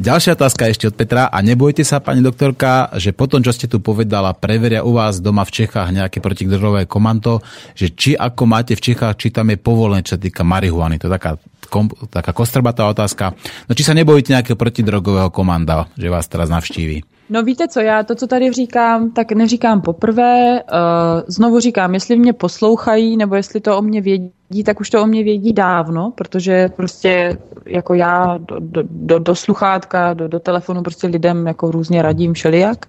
[0.00, 1.24] ďalšia otázka ještě od Petra.
[1.24, 5.44] A nebojte se, paní doktorka, že potom, čo ste tu povedala, preveria u vás doma
[5.44, 7.40] v Čechách nějaké protidrogové komando,
[7.74, 10.98] že či ako máte v Čechách, či tam je povolené, čo týka marihuany.
[10.98, 11.38] To je taká
[11.70, 13.32] kom, taká kostrbatá otázka.
[13.68, 17.02] No či sa nebojíte nějakého protidrogového komanda, že vás teraz navštíví?
[17.30, 20.62] No víte co, já to, co tady říkám, tak neříkám poprvé.
[20.62, 25.02] Uh, znovu říkám, jestli mě poslouchají, nebo jestli to o mě vědí, tak už to
[25.02, 30.40] o mě vědí dávno, protože prostě jako já do, do, do, do sluchátka, do, do
[30.40, 32.86] telefonu prostě lidem jako různě radím všelijak.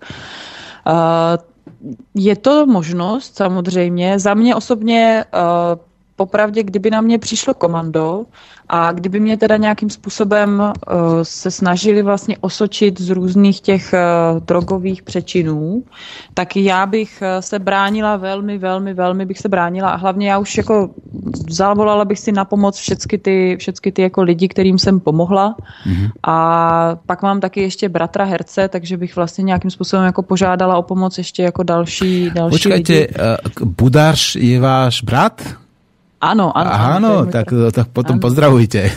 [0.88, 0.94] Uh,
[2.16, 4.20] je to možnost samozřejmě.
[4.20, 5.80] Za mě osobně uh,
[6.22, 8.26] popravdě, kdyby na mě přišlo komando
[8.70, 10.72] a kdyby mě teda nějakým způsobem uh,
[11.24, 15.84] se snažili vlastně osočit z různých těch uh, drogových přečinů,
[16.34, 20.38] tak já bych uh, se bránila velmi, velmi, velmi bych se bránila a hlavně já
[20.38, 20.90] už jako
[21.50, 26.10] zavolala bych si na pomoc všechny ty, všechny ty jako lidi, kterým jsem pomohla mm-hmm.
[26.24, 26.38] a
[27.06, 31.18] pak mám taky ještě bratra herce, takže bych vlastně nějakým způsobem jako požádala o pomoc
[31.18, 33.08] ještě jako další, další Počkejte, lidi.
[33.62, 35.61] Uh, Budáš je váš brat?
[36.22, 36.70] Ano, ano.
[36.70, 38.22] Áno, tak, tak potom ano.
[38.22, 38.94] pozdravujte.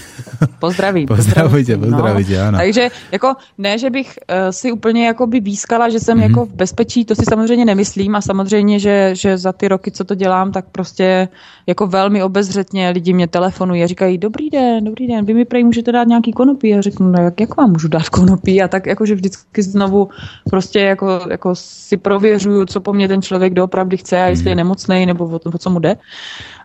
[0.60, 1.06] Pozdraví.
[1.14, 2.44] pozdravujte, pozdravujte, no.
[2.48, 2.58] ano.
[2.58, 6.22] Takže jako ne, že bych uh, si úplně jako by výskala, že jsem mm-hmm.
[6.22, 10.04] jako v bezpečí, to si samozřejmě nemyslím a samozřejmě, že, že za ty roky, co
[10.04, 11.28] to dělám, tak prostě
[11.66, 15.64] jako velmi obezřetně lidi mě telefonují a říkají, dobrý den, dobrý den, vy mi prej
[15.64, 18.86] můžete dát nějaký konopí a řeknu, no jak, jak vám můžu dát konopí a tak
[18.86, 20.08] jakože vždycky znovu
[20.50, 24.54] prostě jako, jako si prověřuju, co po mně ten člověk doopravdy chce a jestli je
[24.54, 24.58] mhm.
[24.58, 25.96] nemocný nebo o, o co mu jde.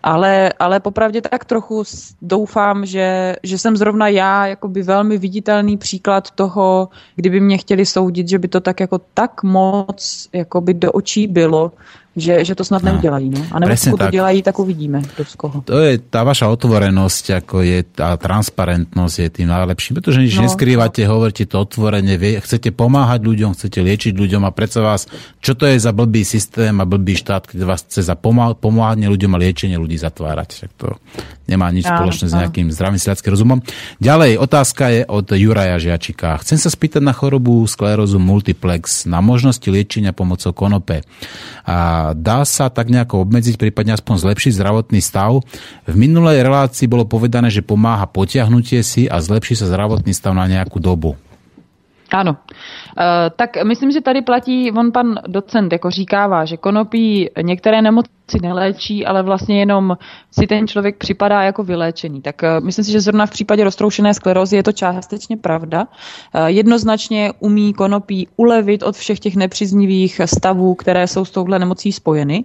[0.03, 1.83] Ale, ale popravdě tak trochu
[2.21, 8.29] doufám, že, že jsem zrovna já jakoby velmi viditelný příklad toho, kdyby mě chtěli soudit,
[8.29, 11.71] že by to tak jako tak moc jakoby do očí bylo,
[12.19, 13.29] že, že to snad neudělají.
[13.29, 13.41] No?
[13.51, 15.61] A nebo to dělají, tak uvidíme, kdo z koho.
[15.65, 20.47] To je tá vaša otvorenosť, ako je tá transparentnosť je tým najlepším, pretože nič no,
[20.47, 21.17] neskrývate, no.
[21.17, 25.07] hovoríte to otvorene, vie, chcete pomáhať ľuďom, chcete liečiť ľuďom a predsa vás,
[25.39, 28.15] čo to je za blbý systém a blbý štát, keď vás chce za
[28.59, 30.67] pomáhanie ľuďom a liečenie ľudí zatvárať.
[30.67, 30.87] Tak to
[31.49, 32.31] nemá nič áno, spoločné áno.
[32.31, 33.59] s nejakým zdravým sľadským rozumom.
[33.97, 36.37] Ďalej, otázka je od Juraja Žiačika.
[36.45, 41.01] Chcem sa spýtať na chorobu sklerózu multiplex, na možnosti liečenia pomocou konope.
[41.65, 45.41] A dá sa tak nejako obmedziť, prípadne aspoň zlepšiť zdravotný stav.
[45.89, 50.45] V minulej relácii bolo povedané, že pomáha potiahnutie si a zlepší sa zdravotný stav na
[50.45, 51.17] nejakú dobu.
[52.11, 52.37] Ano.
[52.97, 58.09] E, tak myslím, že tady platí, on pan docent jako říkává, že konopí některé nemoci
[58.41, 59.97] neléčí, ale vlastně jenom
[60.31, 62.21] si ten člověk připadá jako vyléčený.
[62.21, 65.87] Tak e, myslím si, že zrovna v případě roztroušené sklerózy je to částečně pravda.
[66.33, 71.91] E, jednoznačně umí konopí ulevit od všech těch nepříznivých stavů, které jsou s touhle nemocí
[71.91, 72.43] spojeny,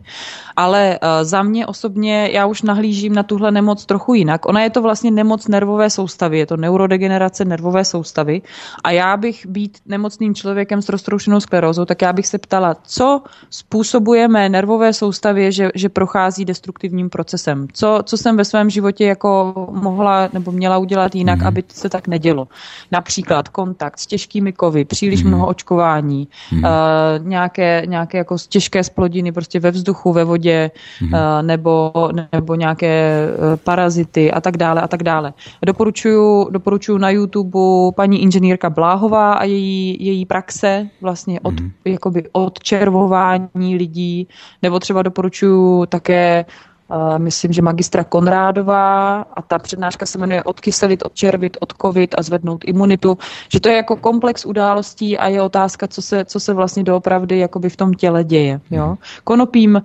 [0.56, 4.46] ale za mě osobně já už nahlížím na tuhle nemoc trochu jinak.
[4.46, 8.42] Ona je to vlastně nemoc nervové soustavy, je to neurodegenerace nervové soustavy
[8.84, 13.22] a já bych být nemocným člověkem s roztroušenou sklerózou, tak já bych se ptala, co
[13.50, 17.70] způsobuje mé nervové soustavě, že, že prochází destruktivním procesem.
[17.72, 21.46] Co, co jsem ve svém životě jako mohla nebo měla udělat jinak, mm-hmm.
[21.46, 22.48] aby se tak nedělo.
[22.90, 25.28] Například kontakt s těžkými kovy, příliš mm-hmm.
[25.28, 26.66] mnoho očkování, mm-hmm.
[26.66, 31.14] uh, nějaké, nějaké jako těžké splodiny prostě ve vzduchu, ve vodě, mm-hmm.
[31.14, 31.92] uh, nebo,
[32.32, 35.32] nebo nějaké uh, parazity a tak dále a tak dále.
[35.66, 41.70] Doporučuju, doporučuju na YouTube paní inženýrka Bláhová a její, její praxe vlastně od, mm.
[41.84, 44.28] jakoby od červování lidí,
[44.62, 46.44] nebo třeba doporučuju také
[46.88, 52.64] Uh, myslím, že magistra Konrádová a ta přednáška se jmenuje Odkyselit, odčervit, odkovit a zvednout
[52.64, 53.18] imunitu,
[53.52, 57.38] že to je jako komplex událostí a je otázka, co se, co se vlastně doopravdy
[57.38, 58.60] jakoby v tom těle děje.
[58.70, 58.86] Jo?
[58.86, 58.96] Mhm.
[59.24, 59.82] Konopím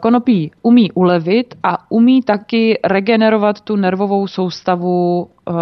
[0.00, 5.52] konopí umí ulevit a umí taky regenerovat tu nervovou soustavu eh,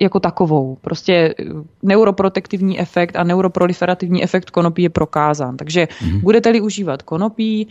[0.00, 0.76] jako takovou.
[0.80, 1.44] Prostě eh,
[1.82, 5.56] neuroprotektivní efekt a neuroproliferativní efekt konopí je prokázán.
[5.56, 6.20] Takže mm-hmm.
[6.20, 7.68] budete-li užívat konopí,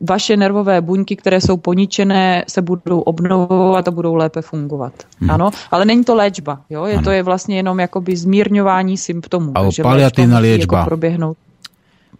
[0.00, 4.92] vaše nervové buňky, které jsou poničené, se budou obnovovat a budou lépe fungovat.
[5.20, 5.30] Mm.
[5.30, 6.60] Ano, ale není to léčba.
[6.70, 6.84] Jo?
[6.84, 9.52] Je, to je vlastně jenom jakoby zmírňování symptomů.
[9.54, 10.78] A paliatívna liečba.
[10.78, 11.36] Jako proběhnout.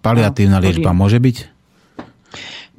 [0.05, 1.54] Paliatívna liečba môže byť?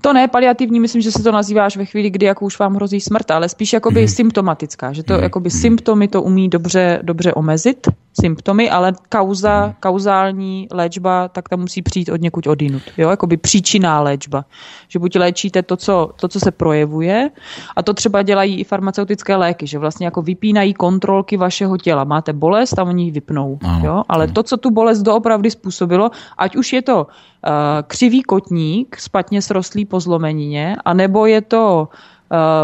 [0.05, 2.75] To ne, paliativní, myslím, že se to nazývá až ve chvíli, kdy jako už vám
[2.75, 4.07] hrozí smrt, ale spíš jakoby mm.
[4.07, 5.23] symptomatická, že to mm.
[5.23, 7.87] jakoby symptomy to umí dobře, dobře omezit,
[8.21, 12.81] symptomy, ale kauza, kauzální léčba, tak tam musí přijít od někud odinut.
[12.97, 14.45] Jo, jakoby příčiná léčba.
[14.87, 17.29] Že buď léčíte to co, to, co se projevuje,
[17.75, 22.03] a to třeba dělají i farmaceutické léky, že vlastně jako vypínají kontrolky vašeho těla.
[22.03, 23.59] Máte bolest a oni ji vypnou.
[23.83, 24.03] Jo?
[24.09, 27.51] Ale to, co tu bolest doopravdy způsobilo, ať už je to uh,
[27.87, 32.14] křivý kotník, špatně srostlý po zlomenině, anebo je to uh,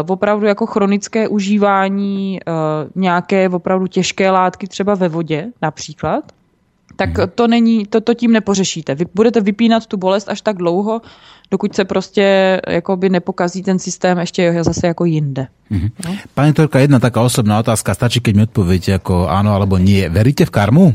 [0.08, 2.54] opravdu jako chronické užívání uh,
[2.94, 6.24] nějaké opravdu těžké látky třeba ve vodě například,
[6.96, 8.94] tak to není, to, to tím nepořešíte.
[8.94, 11.00] Vy budete vypínat tu bolest až tak dlouho,
[11.50, 15.46] dokud se prostě jakoby nepokazí ten systém ještě zase jako jinde.
[15.70, 15.90] Mm-hmm.
[16.08, 16.16] No?
[16.34, 17.94] Pani Torka, jedna taká osobná otázka.
[17.94, 20.04] Stačí, keď mi odpoviete ako áno alebo nie.
[20.08, 20.92] Veríte v karmu?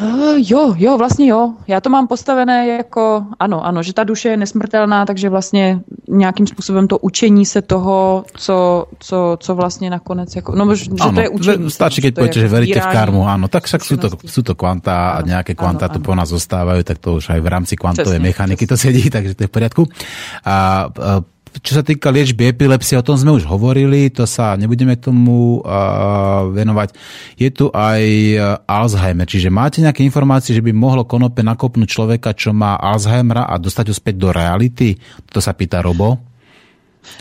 [0.00, 1.52] Uh, jo, jo, vlastně jo.
[1.66, 6.46] Já to mám postavené jako, ano, ano, že ta duše je nesmrtelná, takže vlastně nějakým
[6.46, 11.20] způsobem to učení se toho, co, co, co vlastně nakonec, jako, no, že ano, to
[11.20, 11.70] je učení.
[11.70, 15.16] Stačí, keď poviete, že veríte v karmu, áno, tak však sú to, sú to kvanta
[15.16, 18.66] a nejaké kvanta tu po nás zostávajú, tak to už aj v rámci kvantovej mechaniky
[18.68, 19.82] to sedí, takže to je v poriadku.
[20.44, 24.96] A, a čo sa týka liečby epilepsie, o tom sme už hovorili, to sa nebudeme
[24.96, 26.92] tomu uh, venovať.
[27.40, 28.02] Je tu aj
[28.68, 33.56] Alzheimer, čiže máte nejaké informácie, že by mohlo konope nakopnúť človeka, čo má Alzheimera a
[33.56, 34.98] dostať ho späť do reality?
[35.32, 36.35] To sa pýta Robo.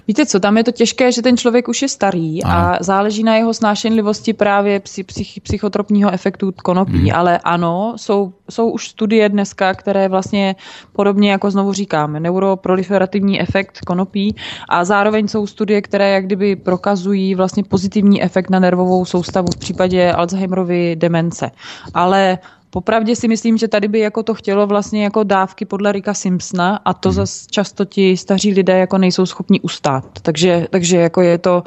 [0.08, 3.36] Víte co, tam je to těžké, že ten člověk už je starý a záleží na
[3.36, 7.12] jeho snášenlivosti právě psych, psychotropního efektu konopí, hmm.
[7.14, 10.56] ale ano, jsou, jsou už studie dneska, které vlastně
[10.94, 14.36] podobně jako znovu říkáme, neuroproliferativní efekt konopí
[14.70, 19.58] a zároveň jsou studie, které jak kdyby prokazují vlastně pozitivní efekt na nervovou soustavu v
[19.58, 21.52] případě Alzheimerovy demence.
[21.94, 22.38] Ale
[22.70, 26.80] Popravdě si myslím, že tady by jako to chtělo vlastně jako dávky podle Rika Simpsona
[26.86, 27.16] a to hmm.
[27.16, 30.20] zase často ti staří lidé jako nejsou schopni ustát.
[30.22, 31.64] Takže, takže jako je to,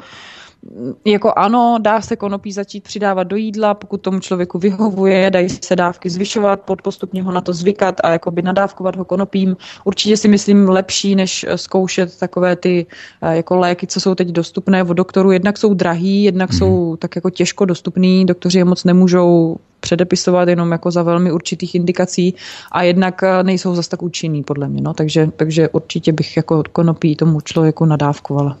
[1.05, 5.75] jako ano, dá se konopí začít přidávat do jídla, pokud tomu člověku vyhovuje, dají se
[5.75, 9.57] dávky zvyšovat, pod postupně ho na to zvykat a jakoby nadávkovat ho konopím.
[9.83, 12.85] Určitě si myslím lepší, než zkoušet takové ty
[13.21, 15.31] eh, jako léky, co jsou teď dostupné od doktorů.
[15.31, 16.57] Jednak jsou drahý, jednak mm.
[16.57, 19.57] jsou tak jako těžko dostupný, doktoři je moc nemůžou
[19.89, 22.33] předepisovat jenom jako za velmi určitých indikací
[22.71, 24.81] a jednak nejsou zas tak účinný podle mě.
[24.85, 24.93] No.
[24.93, 28.57] Takže, takže určitě bych jako konopí tomu člověku nadávkovala.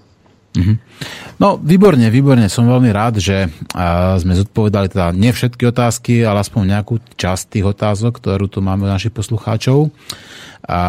[0.49, 0.77] Mm-hmm.
[1.37, 2.49] No, výborne, výborne.
[2.49, 7.53] Som veľmi rád, že a, sme zodpovedali teda nie všetky otázky, ale aspoň nejakú časť
[7.53, 9.93] tých otázok, ktorú tu máme od našich poslucháčov.
[10.65, 10.81] A,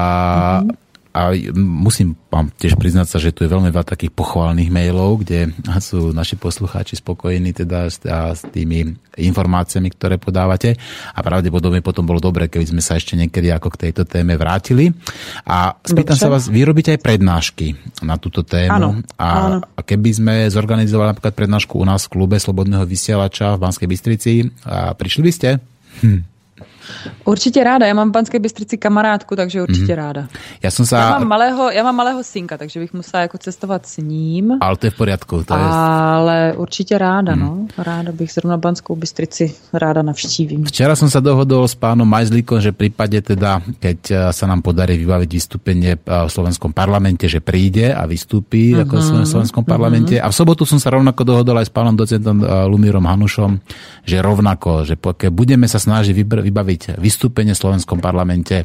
[0.64, 0.89] mm-hmm.
[1.20, 5.52] A musím vám tiež priznať sa, že tu je veľmi veľa takých pochválnych mailov, kde
[5.84, 10.80] sú naši poslucháči spokojení teda s, s tými informáciami, ktoré podávate.
[11.12, 14.96] A pravdepodobne potom bolo dobre, keby sme sa ešte niekedy ako k tejto téme vrátili.
[15.44, 16.24] A spýtam Dobře.
[16.24, 18.72] sa vás, vy robíte aj prednášky na túto tému.
[18.72, 18.90] Áno,
[19.20, 19.58] a, áno.
[19.60, 24.32] a keby sme zorganizovali napríklad prednášku u nás v klube Slobodného vysielača v Banskej Bystrici,
[24.64, 25.48] a prišli by ste?
[26.00, 26.30] Hm.
[27.24, 29.96] Určitě ráda, já mám v Banské Bystrici kamarádku, takže určitě mm-hmm.
[29.96, 30.28] ráda.
[30.62, 30.98] Já jsem sa...
[30.98, 34.58] Já mám, malého, já mám malého synka, takže bych musela jako cestovat s ním.
[34.60, 35.44] Ale to je v poriadku.
[35.44, 35.60] To je...
[35.60, 37.40] Ale určitě ráda, mm.
[37.40, 37.66] no.
[37.78, 40.64] Ráda bych zrovna Banskou Bystrici ráda navštívím.
[40.64, 44.60] Včera som sa dohodol s pánom Majzlíkom, že v prípade teda, keď eh, sa nám
[44.62, 48.82] podarí vybaviť vystúpenie eh, v slovenskom parlamente, že príde a vystúpi mm-hmm.
[48.86, 49.26] ako v mhm.
[49.26, 50.14] slovenskom parlamente.
[50.18, 50.28] Mm-hmm.
[50.28, 53.58] A v sobotu som sa rovnako dohodol aj s pánom docentom eh, Lumírom Hanušom,
[54.04, 58.62] že rovnako, že keď budeme sa snažiť vybaviť urobiť vystúpenie v slovenskom parlamente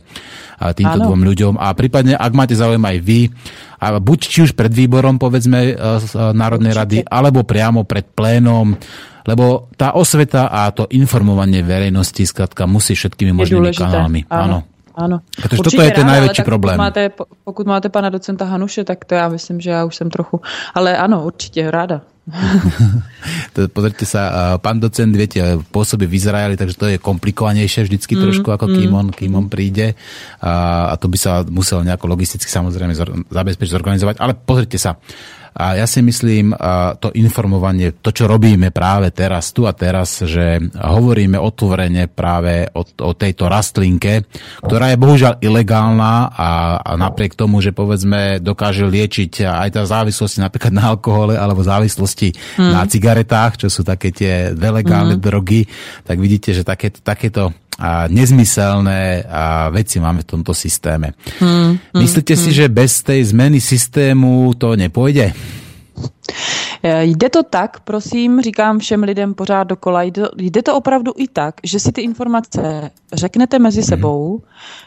[0.78, 1.06] týmto ano.
[1.10, 3.34] dvom ľuďom a prípadne, ak máte záujem aj vy,
[3.82, 5.98] a buď či už pred výborom, povedzme, e, e,
[6.32, 6.82] Národnej Určite.
[6.82, 8.78] rady, alebo priamo pred plénom,
[9.26, 14.22] lebo tá osveta a to informovanie verejnosti skladka musí všetkými možnými kanálmi.
[14.30, 14.64] Áno.
[14.96, 15.20] Ano.
[15.36, 16.80] Protože Určitě toto je ten největší problém.
[16.80, 17.12] Pokud máte,
[17.44, 20.42] pokud máte pana docenta Hanuše, tak to já myslím, že já už jsem trochu...
[20.72, 22.02] Ale ano, určitě, ráda.
[23.76, 25.38] Pozrite sa, pán docent, viete,
[25.70, 28.74] pôsobí v Izraeli, takže to je komplikovanejšie vždycky mm, trošku, ako mm.
[28.74, 29.94] kým, on, kým on príde.
[30.42, 32.98] A, a to by sa musel nejako logisticky samozrejme
[33.30, 34.16] zabezpečiť, zorganizovať.
[34.18, 34.98] Ale pozrite sa,
[35.56, 36.52] a ja si myslím,
[37.00, 42.84] to informovanie, to, čo robíme práve teraz, tu a teraz, že hovoríme otvorene práve o,
[42.84, 44.28] o tejto rastlinke,
[44.60, 46.50] ktorá je bohužiaľ ilegálna a,
[46.84, 52.60] a napriek tomu, že povedzme dokáže liečiť aj tá závislosti napríklad na alkohole alebo závislosti
[52.60, 52.72] hmm.
[52.76, 55.24] na cigaretách, čo sú také tie delegálne hmm.
[55.24, 55.72] drogy,
[56.04, 61.12] tak vidíte, že také, takéto a nezmyselné a veci máme v tomto systéme.
[61.40, 62.44] Hmm, hmm, Myslíte hmm.
[62.44, 65.34] si, že bez tej zmeny systému to nepůjde?
[66.88, 71.56] Eh, jde to tak, prosím, říkám všem lidem pořád dokola, jde, to opravdu i tak,
[71.64, 73.88] že si ty informace řeknete mezi mhm.
[73.88, 74.42] sebou,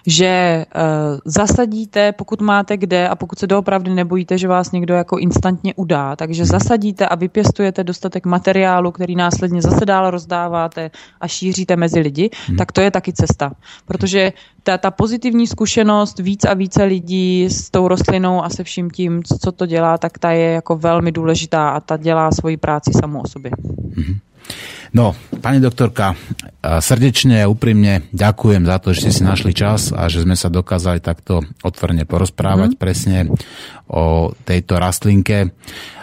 [0.07, 5.19] že uh, zasadíte, pokud máte kde a pokud se doopravdy nebojíte, že vás někdo jako
[5.19, 11.77] instantně udá, takže zasadíte a vypěstujete dostatek materiálu, který následně zase dál rozdáváte a šíříte
[11.77, 12.57] mezi lidi, hmm.
[12.57, 13.53] tak to je taky cesta.
[13.87, 14.33] Protože
[14.69, 19.23] ta, ta pozitivní zkušenost víc a více lidí s tou rostlinou a se vším tím,
[19.25, 23.21] co to dělá, tak ta je jako velmi důležitá a ta dělá svoji práci samou
[23.21, 23.51] o sobě.
[23.97, 24.17] Mm-hmm.
[24.93, 26.17] No, pani doktorka,
[26.65, 30.49] srdečne a úprimne ďakujem za to, že ste si našli čas a že sme sa
[30.49, 32.79] dokázali takto otvorene porozprávať mm.
[32.81, 33.29] presne
[33.93, 35.53] o tejto rastlinke.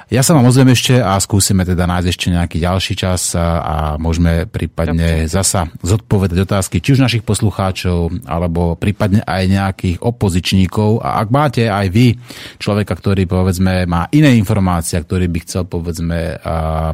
[0.06, 3.76] Ja sa vám ozvem ešte a skúsime teda nájsť ešte nejaký ďalší čas a, a
[3.98, 11.02] môžeme prípadne zasa zodpovedať otázky či už našich poslucháčov, alebo prípadne aj nejakých opozičníkov.
[11.02, 12.22] A ak máte aj vy
[12.61, 16.38] človeka, ktorý povedzme má iné informácie, ktorý by chcel povedzme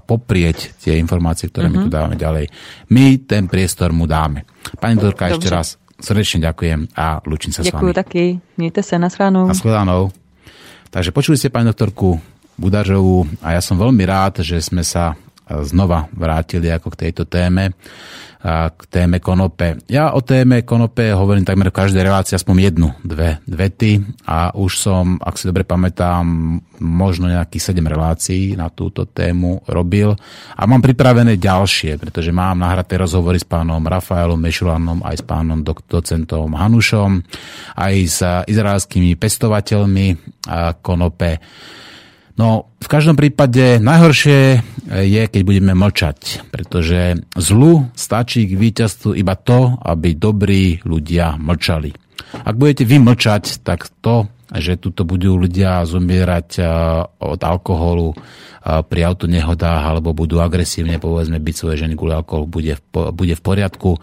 [0.07, 1.83] poprieť tie informácie, ktoré mm-hmm.
[1.83, 1.95] my tu mhm.
[1.99, 2.45] dávame ďalej,
[2.95, 4.47] my ten priestor mu dáme.
[4.79, 7.91] Pani doktorka, ešte raz srdečne ďakujem a lučím sa Ďakujem s vami.
[7.91, 8.25] Ďakujem taky.
[8.57, 9.45] Mějte se, nashledanou.
[9.47, 10.11] Nashledanou.
[10.91, 12.19] Takže počuli ste, pani doktorku,
[12.61, 15.17] Budažovú a ja som veľmi rád, že sme sa
[15.51, 17.75] znova vrátili ako k tejto téme,
[18.71, 19.83] k téme konope.
[19.85, 24.71] Ja o téme konope hovorím takmer v každej relácii aspoň jednu, dve vety a už
[24.79, 26.23] som, ak si dobre pamätám,
[26.79, 30.15] možno nejakých sedem relácií na túto tému robil.
[30.55, 35.61] A mám pripravené ďalšie, pretože mám nahraté rozhovory s pánom Rafaelom Mešulanom aj s pánom
[35.65, 37.21] docentom Hanušom,
[37.75, 40.07] aj s izraelskými pestovateľmi
[40.81, 41.43] konope
[42.39, 49.35] No, v každom prípade najhoršie je, keď budeme mlčať, pretože zlu stačí k víťazstvu iba
[49.35, 51.91] to, aby dobrí ľudia mlčali.
[52.47, 56.67] Ak budete vy mlčať, tak to, že tuto budú ľudia zomierať eh,
[57.23, 62.75] od alkoholu eh, pri autonehodách alebo budú agresívne povedzme byť svoje ženy kvôli alkoholu, bude
[62.75, 62.83] v,
[63.15, 63.95] bude v poriadku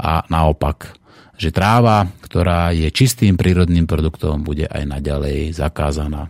[0.00, 0.96] a naopak
[1.40, 6.28] že tráva, ktorá je čistým prírodným produktom, bude aj naďalej zakázaná.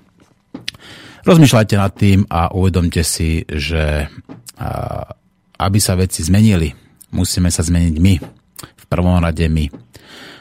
[1.24, 4.08] Rozmýšľajte nad tým a uvedomte si, že
[5.60, 6.72] aby sa veci zmenili,
[7.12, 8.14] musíme sa zmeniť my.
[8.60, 9.68] V prvom rade my.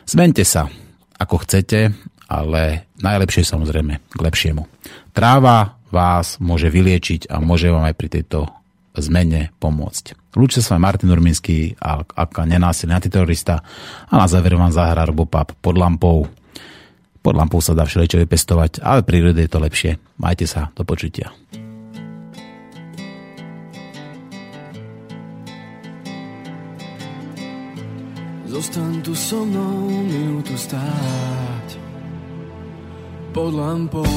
[0.07, 0.72] Zmente sa,
[1.19, 1.91] ako chcete,
[2.30, 4.64] ale najlepšie samozrejme k lepšiemu.
[5.11, 8.47] Tráva vás môže vyliečiť a môže vám aj pri tejto
[8.97, 10.34] zmene pomôcť.
[10.38, 13.61] Lúčte sa Martin Urminský aká nenásilný antiterorista
[14.10, 16.30] a na záver vám zahrá Robopap pod lampou.
[17.20, 20.00] Pod lampou sa dá všeličo vypestovať, ale prírode je to lepšie.
[20.16, 21.36] Majte sa, do počutia.
[28.50, 31.78] Zostaň tu so mnou minútu stáť.
[33.30, 34.10] Pod lampou.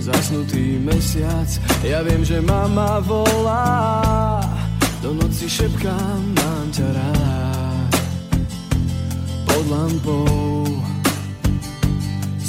[0.00, 1.48] Zasnutý mesiac,
[1.84, 4.40] ja viem, že mama volá.
[5.04, 7.92] Do noci šepkám, mám ťa rád.
[9.44, 10.63] Pod lampou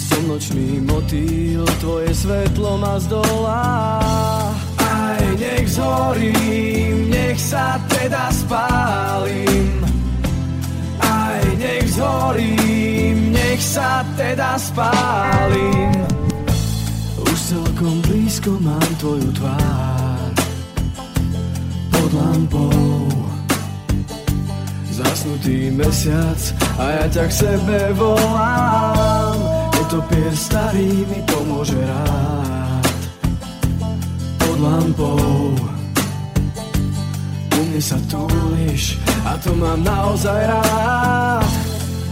[0.05, 3.65] Som nočný motýl, tvoje svetlo ma zdolá
[4.77, 9.81] Aj nech zhorím, nech sa teda spálim
[11.01, 16.05] Aj nech zhorím, nech sa teda spálim
[17.25, 20.29] Už celkom blízko mám tvoju tvár.
[21.91, 23.09] Pod lampou.
[24.95, 26.39] Zasnutý mesiac
[26.79, 29.34] a ja ťa k sebe volám
[29.95, 32.83] Netopier starý mi pomôže rád.
[34.43, 35.55] Pod lampou.
[37.55, 41.47] U mne sa túliš a to mám naozaj rád.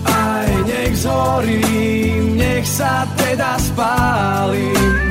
[0.07, 5.03] Aj nech zhorím, nech sa teda spálim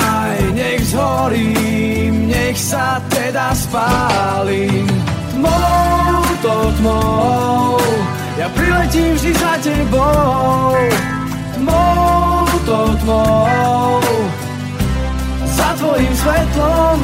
[0.00, 4.88] Aj nech zhorím, nech sa teda spálim
[5.36, 7.76] Tmou to tmou,
[8.40, 11.11] ja priletím vždy za tebou
[11.62, 14.00] Tmou to tmou,
[15.46, 16.98] za tvojim svetlom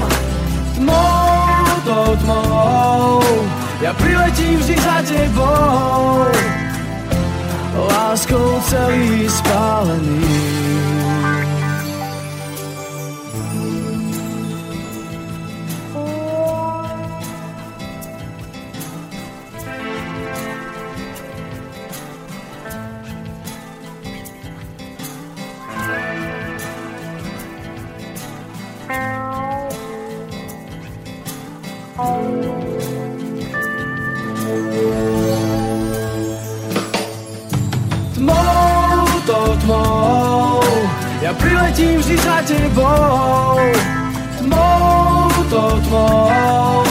[0.75, 3.23] Tmou to tmou,
[3.79, 6.27] ja priletím vždy za tebou.
[7.87, 10.68] Láskou celý spálený
[41.29, 43.61] ja priletím vždy za tebou.
[44.41, 46.85] Tmou to tmou,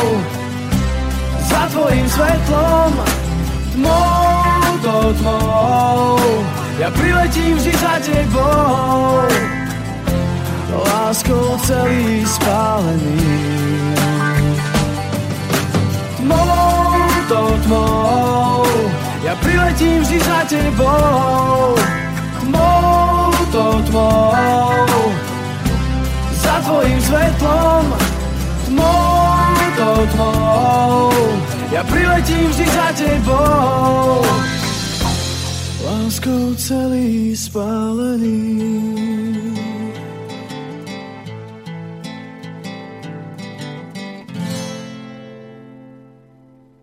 [1.41, 2.91] za tvojim svetlom.
[3.73, 6.21] Tmou to tmou,
[6.77, 9.25] ja priletím vždy za tebou.
[10.85, 13.25] Láskou celý spálený.
[16.21, 16.93] Tmou
[17.25, 18.69] to tmou,
[19.25, 21.73] ja priletím vždy za tebou
[23.47, 25.11] Tmou to tmou
[26.31, 27.85] Za tvojim svetlom
[28.65, 31.11] Tmou to tmou
[31.71, 34.23] Ja priletím vždy za tebou.
[35.83, 38.41] Láskou celý spálený